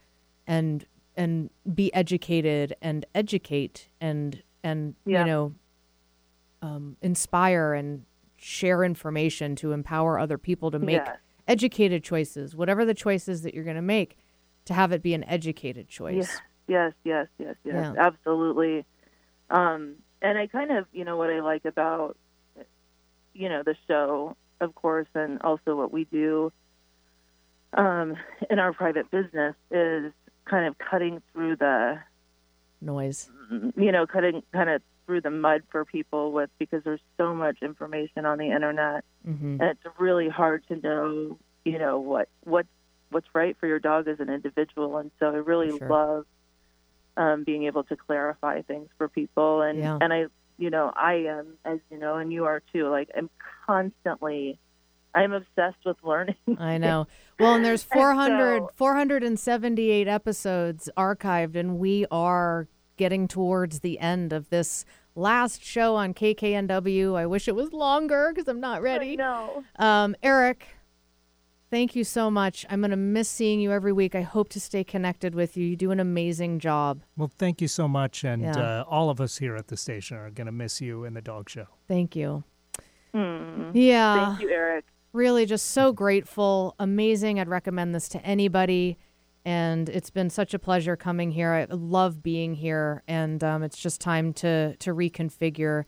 and, 0.48 0.86
and 1.18 1.50
be 1.74 1.94
educated 1.94 2.76
and 2.82 3.06
educate 3.14 3.90
and, 4.00 4.42
and, 4.64 4.96
you 5.06 5.26
know, 5.26 5.54
um, 6.62 6.98
inspire 7.02 7.74
and 7.74 8.06
share 8.46 8.84
information 8.84 9.56
to 9.56 9.72
empower 9.72 10.20
other 10.20 10.38
people 10.38 10.70
to 10.70 10.78
make 10.78 11.02
Yes. 11.04 11.18
educated 11.48 12.04
choices, 12.04 12.56
whatever 12.56 12.86
the 12.86 12.94
choices 12.94 13.42
that 13.42 13.56
you're 13.56 13.64
going 13.64 13.76
to 13.76 13.82
make, 13.82 14.20
to 14.66 14.74
have 14.76 14.92
it 14.92 15.02
be 15.02 15.16
an 15.16 15.24
educated 15.24 15.88
choice. 15.88 16.40
Yes, 16.68 16.94
yes, 17.04 17.28
yes, 17.40 17.56
yes, 17.64 17.74
Yeah. 17.74 17.94
absolutely. 17.98 18.86
Um, 19.50 19.96
and 20.22 20.38
I 20.38 20.46
kind 20.46 20.70
of, 20.72 20.86
you 20.94 21.06
know, 21.06 21.18
what 21.18 21.32
I 21.32 21.40
like 21.40 21.66
about, 21.66 22.18
you 23.34 23.50
know, 23.50 23.64
the 23.64 23.76
show, 23.88 24.38
of 24.62 24.76
course, 24.76 25.08
and 25.16 25.42
also 25.42 25.76
what 25.76 25.92
we 25.92 26.04
do 26.06 26.52
um, 27.74 28.16
in 28.52 28.60
our 28.60 28.74
private 28.74 29.10
business 29.10 29.56
is 29.72 30.14
kind 30.46 30.68
of 30.68 30.78
cutting 30.78 31.20
through 31.34 31.56
the, 31.56 32.00
Noise. 32.80 33.32
you 33.76 33.92
know, 33.92 34.06
cutting 34.06 34.44
kind 34.54 34.70
of 34.70 34.84
through 35.06 35.22
the 35.22 35.30
mud 35.30 35.62
for 35.72 35.86
people 35.86 36.32
with 36.32 36.50
because 36.60 36.84
there's 36.84 37.02
so 37.18 37.34
much 37.36 37.58
information 37.62 38.26
on 38.26 38.38
the 38.38 38.52
internet, 38.52 39.04
hmm 39.24 39.58
and 39.60 39.70
it's 39.70 39.82
really 40.00 40.30
hard 40.30 40.64
to 40.68 40.76
know, 40.78 41.38
you 41.64 41.78
know, 41.80 42.00
what 42.00 42.28
what 42.44 42.66
what's 43.12 43.28
right 43.34 43.56
for 43.60 43.68
your 43.68 43.80
dog 43.80 44.08
as 44.08 44.20
an 44.20 44.30
individual. 44.30 44.98
And 44.98 45.12
so 45.20 45.28
I 45.28 45.36
really 45.38 45.78
Sure. 45.78 45.88
love 45.90 46.26
um, 47.18 47.44
being 47.44 47.64
able 47.66 47.84
to 47.86 47.96
clarify 47.96 48.62
things 48.64 48.90
for 48.98 49.08
people. 49.08 49.62
And 49.62 49.80
Yeah. 49.80 49.98
and 50.02 50.12
I, 50.12 50.26
you 50.58 50.70
know, 50.70 50.92
I 50.96 51.14
am, 51.28 51.58
as 51.64 51.80
you 51.92 51.98
know, 51.98 52.16
and 52.18 52.32
you 52.34 52.46
are 52.46 52.62
too. 52.74 52.90
Like 52.90 53.10
I'm 53.16 53.30
constantly, 53.66 54.58
I'm 55.14 55.32
obsessed 55.34 55.86
with 55.86 55.98
learning. 56.04 56.36
I 56.60 56.78
know. 56.78 57.08
Well, 57.40 57.56
and 57.56 57.64
there's 57.64 57.86
And 57.92 58.20
so- 58.20 58.70
478 58.76 60.08
episodes 60.08 60.90
archived, 60.98 61.56
and 61.56 61.78
we 61.78 62.06
are 62.12 62.68
getting 62.98 63.28
towards 63.28 63.80
the 63.82 64.00
end 64.00 64.34
of 64.34 64.50
this 64.50 64.86
last 65.16 65.64
show 65.64 65.96
on 65.96 66.14
KKNW. 66.14 67.16
I 67.16 67.26
wish 67.26 67.48
it 67.48 67.56
was 67.56 67.74
longer 67.74 68.32
because 68.34 68.48
I'm 68.48 68.60
not 68.60 68.82
ready. 68.82 69.16
No. 69.16 69.64
Um, 69.78 70.16
Eric, 70.24 70.66
thank 71.70 71.96
you 71.96 72.04
so 72.04 72.30
much. 72.32 72.66
I'm 72.70 72.82
going 72.82 72.92
to 72.92 72.98
miss 72.98 73.30
seeing 73.30 73.60
you 73.60 73.72
every 73.72 73.94
week. 73.94 74.16
I 74.16 74.22
hope 74.22 74.50
to 74.50 74.60
stay 74.60 74.84
connected 74.84 75.36
with 75.36 75.56
you. 75.58 75.66
You 75.66 75.76
do 75.76 75.92
an 75.92 76.00
amazing 76.00 76.60
job. 76.60 77.02
Well, 77.18 77.32
thank 77.38 77.62
you 77.62 77.68
so 77.68 77.88
much. 77.88 78.24
And 78.24 78.42
Yeah. 78.42 78.58
uh, 78.58 78.84
all 78.88 79.10
of 79.10 79.22
us 79.22 79.38
here 79.38 79.56
at 79.56 79.68
the 79.68 79.78
station 79.78 80.18
are 80.18 80.30
going 80.30 80.48
to 80.48 80.52
miss 80.54 80.82
you 80.82 81.04
in 81.06 81.14
the 81.14 81.22
dog 81.22 81.50
show. 81.50 81.68
Thank 81.88 82.16
you. 82.16 82.44
Hmm. 83.14 83.72
Yeah. 83.74 84.28
Thank 84.36 84.42
you, 84.42 84.50
Eric. 84.50 84.86
Really 85.14 85.46
just 85.46 85.68
so 85.68 85.94
grateful. 85.94 86.76
Amazing. 86.78 87.40
I'd 87.40 87.48
recommend 87.48 87.96
this 87.96 88.10
to 88.10 88.26
anybody. 88.26 88.98
And 89.46 89.88
it's 89.90 90.10
been 90.10 90.32
such 90.32 90.56
a 90.56 90.60
pleasure 90.60 90.96
coming 90.96 91.32
here. 91.32 91.52
I 91.52 91.66
love 91.70 92.24
being 92.24 92.56
here. 92.56 93.04
And 93.08 93.44
um, 93.44 93.62
it's 93.62 93.78
just 93.78 94.02
time 94.02 94.34
to, 94.34 94.76
to 94.78 94.94
reconfigure. 94.94 95.86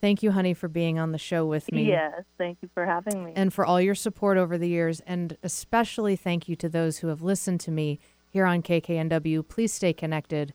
Thank 0.00 0.22
you, 0.22 0.32
honey, 0.32 0.54
for 0.54 0.68
being 0.68 0.98
on 0.98 1.12
the 1.12 1.18
show 1.18 1.46
with 1.46 1.70
me. 1.72 1.84
Yes, 1.84 2.24
thank 2.36 2.58
you 2.60 2.68
for 2.74 2.84
having 2.84 3.24
me. 3.24 3.32
and 3.34 3.52
for 3.52 3.64
all 3.64 3.80
your 3.80 3.94
support 3.94 4.36
over 4.36 4.58
the 4.58 4.68
years. 4.68 5.00
And 5.06 5.36
especially 5.42 6.16
thank 6.16 6.48
you 6.48 6.56
to 6.56 6.68
those 6.68 6.98
who 6.98 7.08
have 7.08 7.22
listened 7.22 7.60
to 7.60 7.70
me 7.70 8.00
here 8.30 8.44
on 8.44 8.62
KKNW. 8.62 9.48
Please 9.48 9.72
stay 9.72 9.92
connected. 9.92 10.52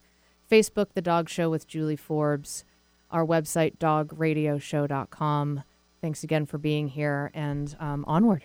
Facebook, 0.50 0.88
The 0.94 1.02
Dog 1.02 1.28
Show 1.28 1.48
with 1.50 1.66
Julie 1.66 1.96
Forbes, 1.96 2.64
our 3.10 3.24
website, 3.24 3.78
dogradioshow.com. 3.78 5.64
Thanks 6.00 6.22
again 6.22 6.46
for 6.46 6.58
being 6.58 6.88
here 6.88 7.30
and 7.34 7.74
um, 7.80 8.04
onward. 8.06 8.44